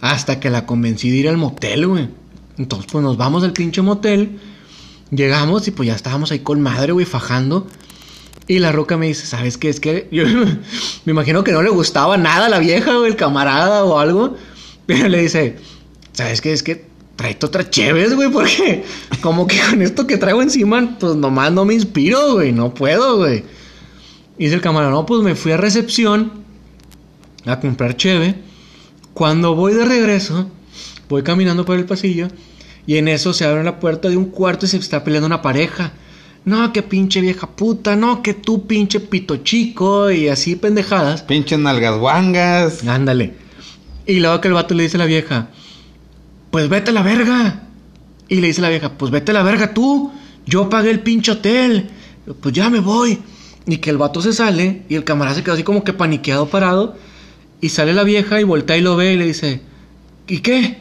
Hasta 0.00 0.40
que 0.40 0.50
la 0.50 0.66
convencí 0.66 1.10
de 1.10 1.16
ir 1.16 1.28
al 1.28 1.36
motel, 1.36 1.86
güey. 1.86 2.08
Entonces, 2.58 2.90
pues 2.90 3.02
nos 3.04 3.16
vamos 3.16 3.44
al 3.44 3.52
pinche 3.52 3.82
motel. 3.82 4.38
Llegamos 5.10 5.66
y 5.68 5.70
pues 5.70 5.86
ya 5.86 5.94
estábamos 5.94 6.30
ahí 6.32 6.40
con 6.40 6.60
madre, 6.60 6.92
güey, 6.92 7.06
fajando. 7.06 7.66
Y 8.50 8.58
la 8.58 8.72
roca 8.72 8.96
me 8.96 9.06
dice, 9.06 9.26
¿sabes 9.26 9.56
qué? 9.56 9.68
Es 9.68 9.78
que 9.78 10.08
yo 10.10 10.24
me 11.04 11.12
imagino 11.12 11.44
que 11.44 11.52
no 11.52 11.62
le 11.62 11.70
gustaba 11.70 12.16
nada 12.16 12.46
a 12.46 12.48
la 12.48 12.58
vieja 12.58 12.98
o 12.98 13.06
el 13.06 13.14
camarada 13.14 13.84
o 13.84 13.96
algo. 13.96 14.36
Pero 14.86 15.08
le 15.08 15.22
dice, 15.22 15.58
¿sabes 16.10 16.40
qué? 16.40 16.52
Es 16.52 16.64
que 16.64 16.84
tráete 17.14 17.46
otra 17.46 17.70
chévere, 17.70 18.12
güey, 18.16 18.28
porque 18.28 18.82
como 19.22 19.46
que 19.46 19.60
con 19.60 19.80
esto 19.82 20.04
que 20.04 20.16
traigo 20.16 20.42
encima, 20.42 20.96
pues 20.98 21.14
nomás 21.14 21.52
no 21.52 21.64
me 21.64 21.74
inspiro, 21.74 22.32
güey, 22.32 22.50
no 22.50 22.74
puedo, 22.74 23.18
güey. 23.18 23.44
Y 24.36 24.46
dice 24.46 24.56
el 24.56 24.60
camarada, 24.60 24.90
no, 24.90 25.06
pues 25.06 25.22
me 25.22 25.36
fui 25.36 25.52
a 25.52 25.56
recepción 25.56 26.42
a 27.46 27.60
comprar 27.60 27.96
cheve. 27.96 28.34
Cuando 29.14 29.54
voy 29.54 29.74
de 29.74 29.84
regreso, 29.84 30.50
voy 31.08 31.22
caminando 31.22 31.64
por 31.64 31.78
el 31.78 31.84
pasillo 31.84 32.26
y 32.84 32.96
en 32.96 33.06
eso 33.06 33.32
se 33.32 33.44
abre 33.44 33.62
la 33.62 33.78
puerta 33.78 34.08
de 34.08 34.16
un 34.16 34.24
cuarto 34.24 34.66
y 34.66 34.68
se 34.70 34.78
está 34.78 35.04
peleando 35.04 35.28
una 35.28 35.40
pareja. 35.40 35.92
No, 36.44 36.72
que 36.72 36.82
pinche 36.82 37.20
vieja 37.20 37.46
puta, 37.48 37.96
no, 37.96 38.22
que 38.22 38.34
tú 38.34 38.66
pinche 38.66 38.98
pito 39.00 39.38
chico 39.38 40.10
y 40.10 40.28
así 40.28 40.56
pendejadas. 40.56 41.22
Pinche 41.22 41.58
nalgas 41.58 41.98
guangas. 41.98 42.86
Ándale. 42.86 43.34
Y 44.06 44.20
luego 44.20 44.40
que 44.40 44.48
el 44.48 44.54
vato 44.54 44.74
le 44.74 44.84
dice 44.84 44.96
a 44.96 44.98
la 44.98 45.04
vieja, 45.06 45.50
pues 46.50 46.68
vete 46.68 46.90
a 46.90 46.94
la 46.94 47.02
verga. 47.02 47.64
Y 48.28 48.36
le 48.36 48.48
dice 48.48 48.62
la 48.62 48.70
vieja, 48.70 48.92
pues 48.96 49.10
vete 49.10 49.32
a 49.32 49.34
la 49.34 49.42
verga 49.42 49.74
tú. 49.74 50.12
Yo 50.46 50.70
pagué 50.70 50.90
el 50.90 51.00
pinche 51.00 51.32
hotel. 51.32 51.90
Pues 52.40 52.54
ya 52.54 52.70
me 52.70 52.80
voy. 52.80 53.18
Y 53.66 53.76
que 53.76 53.90
el 53.90 53.98
vato 53.98 54.22
se 54.22 54.32
sale 54.32 54.82
y 54.88 54.94
el 54.94 55.04
camarada 55.04 55.36
se 55.36 55.42
quedó 55.42 55.54
así 55.54 55.62
como 55.62 55.84
que 55.84 55.92
paniqueado 55.92 56.48
parado. 56.48 56.96
Y 57.60 57.68
sale 57.68 57.92
la 57.92 58.04
vieja 58.04 58.40
y 58.40 58.44
voltea 58.44 58.78
y 58.78 58.80
lo 58.80 58.96
ve 58.96 59.12
y 59.12 59.16
le 59.18 59.26
dice, 59.26 59.60
¿y 60.26 60.38
qué? 60.38 60.78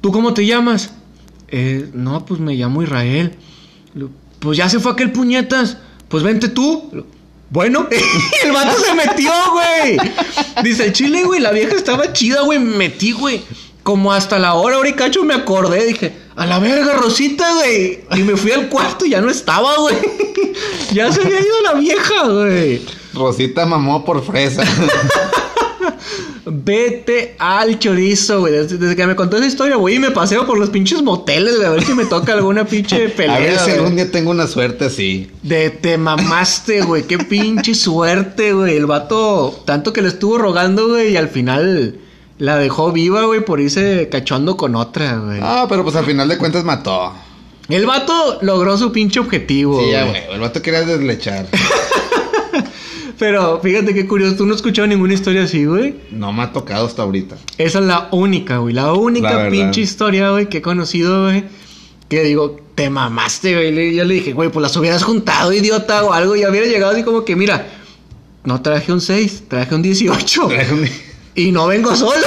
¿Tú 0.00 0.10
cómo 0.10 0.32
te 0.32 0.46
llamas? 0.46 0.94
Eh, 1.48 1.90
no, 1.92 2.24
pues 2.24 2.40
me 2.40 2.54
llamo 2.54 2.82
Israel. 2.82 3.32
Pues 4.46 4.58
ya 4.58 4.68
se 4.68 4.78
fue 4.78 4.92
aquel 4.92 5.10
puñetas. 5.10 5.76
Pues 6.06 6.22
vente 6.22 6.46
tú. 6.46 7.04
Bueno, 7.50 7.88
el 8.44 8.52
vato 8.52 8.78
se 8.78 8.94
metió, 8.94 9.32
güey. 9.50 9.98
Dice 10.62 10.84
el 10.84 10.92
chile, 10.92 11.24
güey, 11.24 11.40
la 11.40 11.50
vieja 11.50 11.74
estaba 11.74 12.12
chida, 12.12 12.42
güey. 12.42 12.60
Me 12.60 12.76
metí, 12.76 13.10
güey. 13.10 13.42
Como 13.82 14.12
hasta 14.12 14.38
la 14.38 14.54
hora, 14.54 14.76
ahora 14.76 14.88
y 14.88 14.92
cacho 14.92 15.24
me 15.24 15.34
acordé. 15.34 15.84
Dije, 15.86 16.16
a 16.36 16.46
la 16.46 16.60
verga, 16.60 16.92
Rosita, 16.92 17.54
güey. 17.54 18.04
Y 18.14 18.22
me 18.22 18.36
fui 18.36 18.52
al 18.52 18.68
cuarto 18.68 19.04
y 19.04 19.10
ya 19.10 19.20
no 19.20 19.30
estaba, 19.30 19.74
güey. 19.78 19.96
ya 20.92 21.10
se 21.10 21.22
había 21.22 21.40
ido 21.40 21.62
la 21.64 21.74
vieja, 21.74 22.28
güey. 22.28 22.82
Rosita 23.14 23.66
mamó 23.66 24.04
por 24.04 24.24
fresa. 24.24 24.62
Vete 26.48 27.34
al 27.40 27.76
chorizo, 27.80 28.40
güey. 28.40 28.52
Desde, 28.52 28.94
que 28.94 29.06
me 29.06 29.16
contó 29.16 29.36
esa 29.36 29.46
historia, 29.46 29.74
güey, 29.74 29.96
y 29.96 29.98
me 29.98 30.12
paseo 30.12 30.46
por 30.46 30.58
los 30.58 30.70
pinches 30.70 31.02
moteles, 31.02 31.56
güey, 31.56 31.66
a 31.66 31.70
ver 31.70 31.84
si 31.84 31.92
me 31.92 32.04
toca 32.04 32.34
alguna 32.34 32.64
pinche 32.64 33.08
pelea. 33.08 33.34
a 33.36 33.40
ver 33.40 33.58
si 33.58 33.70
algún 33.72 33.96
día 33.96 34.10
tengo 34.12 34.30
una 34.30 34.46
suerte 34.46 34.84
así. 34.84 35.28
De 35.42 35.70
te 35.70 35.98
mamaste, 35.98 36.82
güey. 36.82 37.02
Qué 37.02 37.18
pinche 37.18 37.74
suerte, 37.74 38.52
güey. 38.52 38.76
El 38.76 38.86
vato, 38.86 39.60
tanto 39.64 39.92
que 39.92 40.02
le 40.02 40.08
estuvo 40.08 40.38
rogando, 40.38 40.88
güey, 40.88 41.14
y 41.14 41.16
al 41.16 41.28
final 41.28 41.98
la 42.38 42.56
dejó 42.58 42.92
viva, 42.92 43.24
güey, 43.24 43.44
por 43.44 43.60
irse 43.60 44.08
cachondo 44.08 44.56
con 44.56 44.76
otra, 44.76 45.16
güey. 45.16 45.40
Ah, 45.42 45.66
pero 45.68 45.82
pues 45.82 45.96
al 45.96 46.04
final 46.04 46.28
de 46.28 46.38
cuentas 46.38 46.62
mató. 46.62 47.12
El 47.68 47.86
vato 47.86 48.38
logró 48.42 48.78
su 48.78 48.92
pinche 48.92 49.18
objetivo. 49.18 49.80
Sí, 49.80 49.90
ya, 49.90 50.04
güey. 50.04 50.22
El 50.30 50.38
vato 50.38 50.62
quería 50.62 50.82
deslechar. 50.82 51.46
Pero 53.18 53.60
fíjate 53.62 53.94
qué 53.94 54.06
curioso, 54.06 54.36
tú 54.36 54.44
no 54.46 54.52
has 54.52 54.56
escuchado 54.58 54.86
ninguna 54.88 55.14
historia 55.14 55.44
así, 55.44 55.64
güey. 55.64 55.94
No 56.10 56.32
me 56.32 56.42
ha 56.42 56.52
tocado 56.52 56.86
hasta 56.86 57.02
ahorita. 57.02 57.36
Esa 57.58 57.78
es 57.78 57.84
la 57.86 58.08
única, 58.12 58.58
güey. 58.58 58.74
La 58.74 58.92
única 58.92 59.32
La 59.44 59.50
pinche 59.50 59.80
historia, 59.80 60.30
güey, 60.30 60.48
que 60.48 60.58
he 60.58 60.62
conocido, 60.62 61.24
güey. 61.24 61.44
Que 62.08 62.22
digo, 62.22 62.60
te 62.74 62.90
mamaste, 62.90 63.54
güey. 63.54 63.94
Yo 63.96 64.04
le 64.04 64.14
dije, 64.14 64.32
güey, 64.32 64.50
pues 64.50 64.62
las 64.62 64.76
hubieras 64.76 65.02
juntado, 65.02 65.52
idiota, 65.52 66.04
o 66.04 66.12
algo. 66.12 66.36
Y 66.36 66.44
hubiera 66.44 66.66
llegado 66.66 66.92
así 66.92 67.02
como 67.04 67.24
que, 67.24 67.34
mira, 67.36 67.66
no 68.44 68.60
traje 68.60 68.92
un 68.92 69.00
6, 69.00 69.44
traje 69.48 69.74
un 69.74 69.82
18. 69.82 70.46
Traje 70.48 70.74
un- 70.74 70.88
Y 71.34 71.52
no 71.52 71.66
vengo 71.66 71.96
solo. 71.96 72.20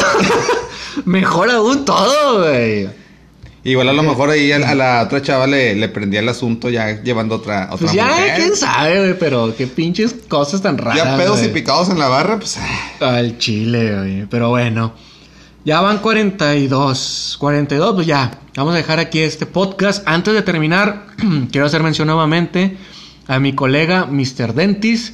Mejor 1.06 1.50
aún 1.52 1.86
todo, 1.86 2.40
güey. 2.44 2.90
Igual 3.64 3.89
a 3.89 3.93
lo 3.93 4.03
mejor 4.03 4.30
ahí 4.30 4.51
a, 4.53 4.55
a 4.70 4.74
la 4.76 5.01
otra 5.03 5.22
chava 5.22 5.45
le, 5.45 5.76
le 5.76 5.89
prendía 5.89 6.22
el 6.22 6.30
asunto 6.30 6.70
ya 6.70 7.01
llevando 7.03 7.36
otra, 7.36 7.66
otra 7.72 7.78
Pues 7.78 7.91
ya, 7.93 8.07
mujer. 8.07 8.34
quién 8.38 8.55
sabe, 8.55 8.99
güey, 8.99 9.20
pero 9.20 9.53
qué 9.57 9.68
pinches 9.68 10.16
cosas 10.30 10.62
tan 10.62 10.78
raras. 10.78 10.97
Ya 11.03 11.18
pedos 11.18 11.43
y 11.43 11.49
picados 11.49 11.89
en 11.89 11.99
la 11.99 12.07
barra, 12.07 12.38
pues. 12.39 12.57
ah. 12.57 13.16
Al 13.18 13.38
chile, 13.38 13.97
güey. 13.97 14.26
Pero 14.28 14.49
bueno. 14.49 14.93
Ya 15.66 15.82
van 15.82 15.97
42. 15.99 17.36
42, 17.39 17.95
pues 17.95 18.07
ya. 18.07 18.32
Vamos 18.55 18.74
a 18.74 18.78
dejar 18.78 18.99
aquí 18.99 19.20
este 19.20 19.45
podcast. 19.45 20.07
Antes 20.07 20.34
de 20.34 20.41
terminar, 20.41 21.05
quiero 21.51 21.68
hacer 21.68 21.84
mención 21.84 22.07
nuevamente 22.07 22.78
a 23.28 23.39
mi 23.39 23.53
colega 23.53 24.05
Mr. 24.05 24.53
Dentis. 24.53 25.14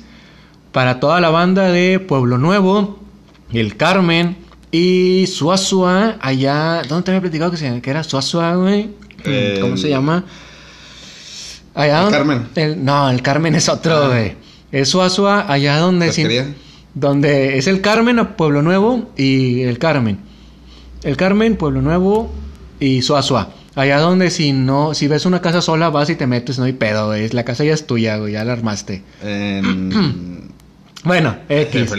Para 0.72 1.00
toda 1.00 1.20
la 1.20 1.30
banda 1.30 1.72
de 1.72 2.00
Pueblo 2.00 2.38
Nuevo, 2.38 3.00
El 3.52 3.76
Carmen 3.78 4.38
y 4.72 5.26
Suazua. 5.28 6.18
Allá. 6.22 6.82
¿Dónde 6.88 7.04
te 7.06 7.12
había 7.12 7.22
platicado 7.22 7.52
que, 7.52 7.58
se, 7.58 7.82
que 7.82 7.90
era 7.90 8.04
Suazua, 8.04 8.56
güey? 8.56 8.90
¿Cómo 9.62 9.78
se 9.78 9.90
llama? 9.90 10.24
Allá 11.74 12.06
El 12.06 12.12
Carmen. 12.12 12.48
el- 12.56 12.86
no, 12.86 13.10
el 13.10 13.22
Carmen 13.22 13.56
es 13.56 13.68
otro, 13.70 13.96
Ah. 13.98 14.08
güey. 14.08 14.34
Es 14.72 14.90
Suazua, 14.90 15.52
allá 15.52 15.78
donde... 15.78 16.12
sin- 16.12 16.56
donde 16.94 17.58
es 17.58 17.68
el 17.68 17.82
Carmen 17.82 18.26
Pueblo 18.38 18.62
Nuevo 18.62 19.12
y 19.18 19.62
el 19.64 19.78
Carmen. 19.80 20.20
El 21.04 21.18
Carmen, 21.18 21.58
Pueblo 21.58 21.82
Nuevo 21.82 22.32
y 22.80 23.02
Suazua. 23.02 23.50
Allá 23.76 24.00
donde 24.00 24.30
si 24.30 24.54
no, 24.54 24.94
si 24.94 25.10
ves 25.10 25.26
una 25.26 25.42
casa 25.42 25.62
sola 25.62 25.90
vas 25.90 26.10
y 26.10 26.16
te 26.16 26.26
metes, 26.28 26.58
no 26.58 26.64
hay 26.64 26.72
pedo, 26.72 27.08
güey. 27.08 27.28
La 27.30 27.44
casa 27.44 27.66
ya 27.66 27.74
es 27.74 27.86
tuya, 27.86 28.16
güey, 28.18 28.32
ya 28.34 28.46
la 28.46 28.54
armaste. 28.54 29.04
En... 29.22 30.54
Bueno, 31.04 31.36
X. 31.50 31.92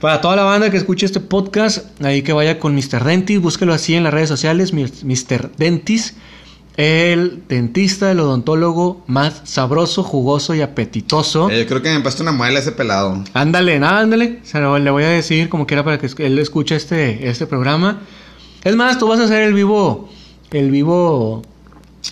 Para 0.00 0.20
toda 0.20 0.36
la 0.36 0.44
banda 0.44 0.70
que 0.70 0.76
escuche 0.76 1.06
este 1.06 1.18
podcast, 1.20 2.00
ahí 2.02 2.22
que 2.22 2.32
vaya 2.32 2.60
con 2.60 2.74
Mr. 2.74 3.02
Dentis, 3.04 3.40
búsquelo 3.40 3.74
así 3.74 3.94
en 3.94 4.04
las 4.04 4.14
redes 4.14 4.28
sociales, 4.28 4.72
Mr. 4.72 5.50
Dentis, 5.56 6.14
el 6.76 7.42
dentista, 7.48 8.12
el 8.12 8.20
odontólogo 8.20 9.02
más 9.08 9.40
sabroso, 9.42 10.04
jugoso 10.04 10.54
y 10.54 10.60
apetitoso. 10.62 11.50
Eh, 11.50 11.62
yo 11.62 11.66
creo 11.66 11.82
que 11.82 11.90
me 11.92 12.00
pasó 12.00 12.22
una 12.22 12.30
muela 12.30 12.60
ese 12.60 12.70
pelado. 12.70 13.24
Ándale, 13.34 13.80
nada, 13.80 13.98
ándale. 13.98 14.38
Se 14.44 14.60
lo- 14.60 14.78
le 14.78 14.90
voy 14.92 15.02
a 15.02 15.08
decir 15.08 15.48
como 15.48 15.66
quiera 15.66 15.82
para 15.82 15.98
que 15.98 16.08
él 16.24 16.38
escuche 16.38 16.76
este, 16.76 17.28
este 17.28 17.48
programa. 17.48 18.02
Es 18.62 18.76
más, 18.76 19.00
tú 19.00 19.08
vas 19.08 19.18
a 19.18 19.24
hacer 19.24 19.42
el 19.42 19.54
vivo, 19.54 20.08
el 20.52 20.70
vivo 20.70 21.42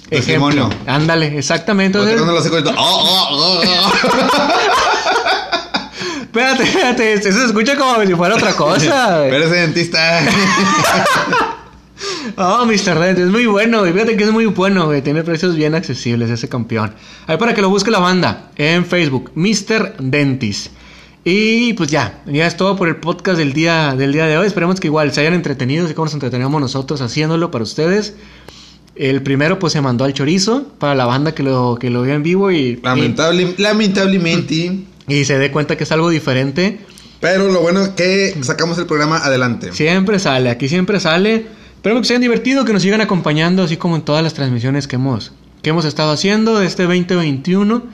Testimonio. 0.09 0.69
Ándale, 0.87 1.39
exactamente. 1.39 1.99
Entonces, 1.99 2.21
cuando 2.21 2.61
lo 2.61 2.65
con 2.65 2.75
oh, 2.77 2.81
oh, 2.81 3.29
oh, 3.31 3.61
oh. 3.63 4.73
espérate, 6.37 6.63
espérate, 6.65 7.13
eso 7.15 7.41
se 7.41 7.47
escucha 7.47 7.77
como 7.77 8.05
si 8.05 8.15
fuera 8.15 8.35
otra 8.35 8.55
cosa. 8.55 9.19
güey. 9.19 9.31
Pero 9.31 9.45
ese 9.45 9.55
dentista. 9.57 10.21
Oh, 12.39 12.67
Mr. 12.67 12.99
Dent, 12.99 13.19
es 13.19 13.29
muy 13.29 13.47
bueno, 13.47 13.79
güey. 13.79 13.95
Fíjate 13.95 14.19
que 14.19 14.25
es 14.25 14.31
muy 14.31 14.45
bueno, 14.45 14.85
güey. 14.85 15.01
Tiene 15.01 15.23
precios 15.23 15.57
bien 15.57 15.75
accesibles 15.75 16.29
ese 16.29 16.47
campeón. 16.47 16.93
Ahí 17.27 17.39
para 17.39 17.55
que 17.55 17.63
lo 17.63 17.71
busque 17.71 17.91
la 17.91 18.01
banda 18.01 18.51
en 18.57 18.85
Facebook, 18.85 19.33
Mr. 19.35 19.97
Dentis. 19.99 20.71
Y 21.25 21.73
pues 21.73 21.91
ya, 21.91 22.23
ya 22.27 22.47
es 22.47 22.59
todo 22.59 22.77
por 22.77 22.89
el 22.89 22.97
podcast 22.97 23.39
del 23.39 23.55
día, 23.55 23.95
del 23.97 24.13
día 24.13 24.27
de 24.27 24.37
hoy. 24.37 24.47
Esperemos 24.47 24.79
que 24.79 24.89
igual 24.89 25.11
se 25.13 25.23
hayan 25.23 25.33
entretenido, 25.33 25.87
así 25.87 25.95
como 25.95 26.05
nos 26.05 26.15
entretenemos 26.15 26.61
nosotros 26.61 27.01
haciéndolo 27.01 27.51
para 27.51 27.65
ustedes. 27.65 28.15
El 28.95 29.23
primero 29.23 29.59
pues 29.59 29.73
se 29.73 29.81
mandó 29.81 30.05
al 30.05 30.13
chorizo 30.13 30.67
para 30.79 30.95
la 30.95 31.07
banda 31.07 31.35
que 31.35 31.43
lo, 31.43 31.79
que 31.81 31.89
lo 31.89 32.03
vio 32.03 32.13
en 32.13 32.23
vivo 32.23 32.51
y, 32.51 32.77
Lamentable, 32.83 33.55
lamentablemente. 33.57 34.85
Y, 35.09 35.25
se 35.25 35.39
dé 35.39 35.51
cuenta 35.51 35.77
que 35.77 35.85
es 35.85 35.93
algo 35.93 36.11
diferente. 36.11 36.81
Pero 37.21 37.51
lo 37.51 37.61
bueno 37.61 37.83
es 37.83 37.89
que 37.91 38.37
sacamos 38.43 38.79
el 38.79 38.87
programa 38.87 39.19
adelante. 39.19 39.73
Siempre 39.73 40.19
sale, 40.19 40.51
aquí 40.51 40.69
siempre 40.69 41.01
sale. 41.01 41.47
Esperemos 41.77 42.03
que 42.03 42.09
se 42.09 42.13
hayan 42.15 42.23
divertido, 42.23 42.65
que 42.65 42.73
nos 42.73 42.83
sigan 42.83 43.01
acompañando, 43.01 43.63
así 43.63 43.77
como 43.77 43.97
en 43.97 44.03
todas 44.03 44.23
las 44.23 44.35
transmisiones 44.35 44.89
que 44.89 44.97
hemos, 44.97 45.33
que 45.63 45.71
hemos 45.71 45.85
estado 45.85 46.11
haciendo 46.11 46.59
de 46.59 46.67
este 46.67 46.83
2021, 46.83 47.85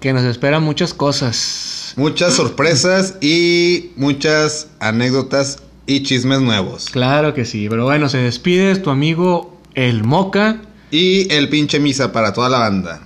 que 0.00 0.12
nos 0.12 0.24
esperan 0.24 0.62
muchas 0.62 0.94
cosas. 0.94 1.94
Muchas 1.96 2.34
sorpresas 2.34 3.16
y 3.20 3.90
muchas 3.96 4.68
anécdotas 4.80 5.58
y 5.86 6.02
chismes 6.02 6.40
nuevos. 6.40 6.86
Claro 6.90 7.34
que 7.34 7.44
sí, 7.44 7.68
pero 7.68 7.84
bueno, 7.84 8.08
se 8.08 8.18
despide 8.18 8.76
tu 8.76 8.90
amigo 8.90 9.60
El 9.74 10.04
Moca. 10.04 10.60
Y 10.90 11.32
el 11.32 11.48
pinche 11.48 11.80
misa 11.80 12.12
para 12.12 12.32
toda 12.32 12.48
la 12.48 12.58
banda. 12.58 13.00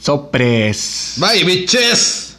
Sopres. 0.00 1.14
Bye, 1.16 1.44
bitches. 1.44 2.37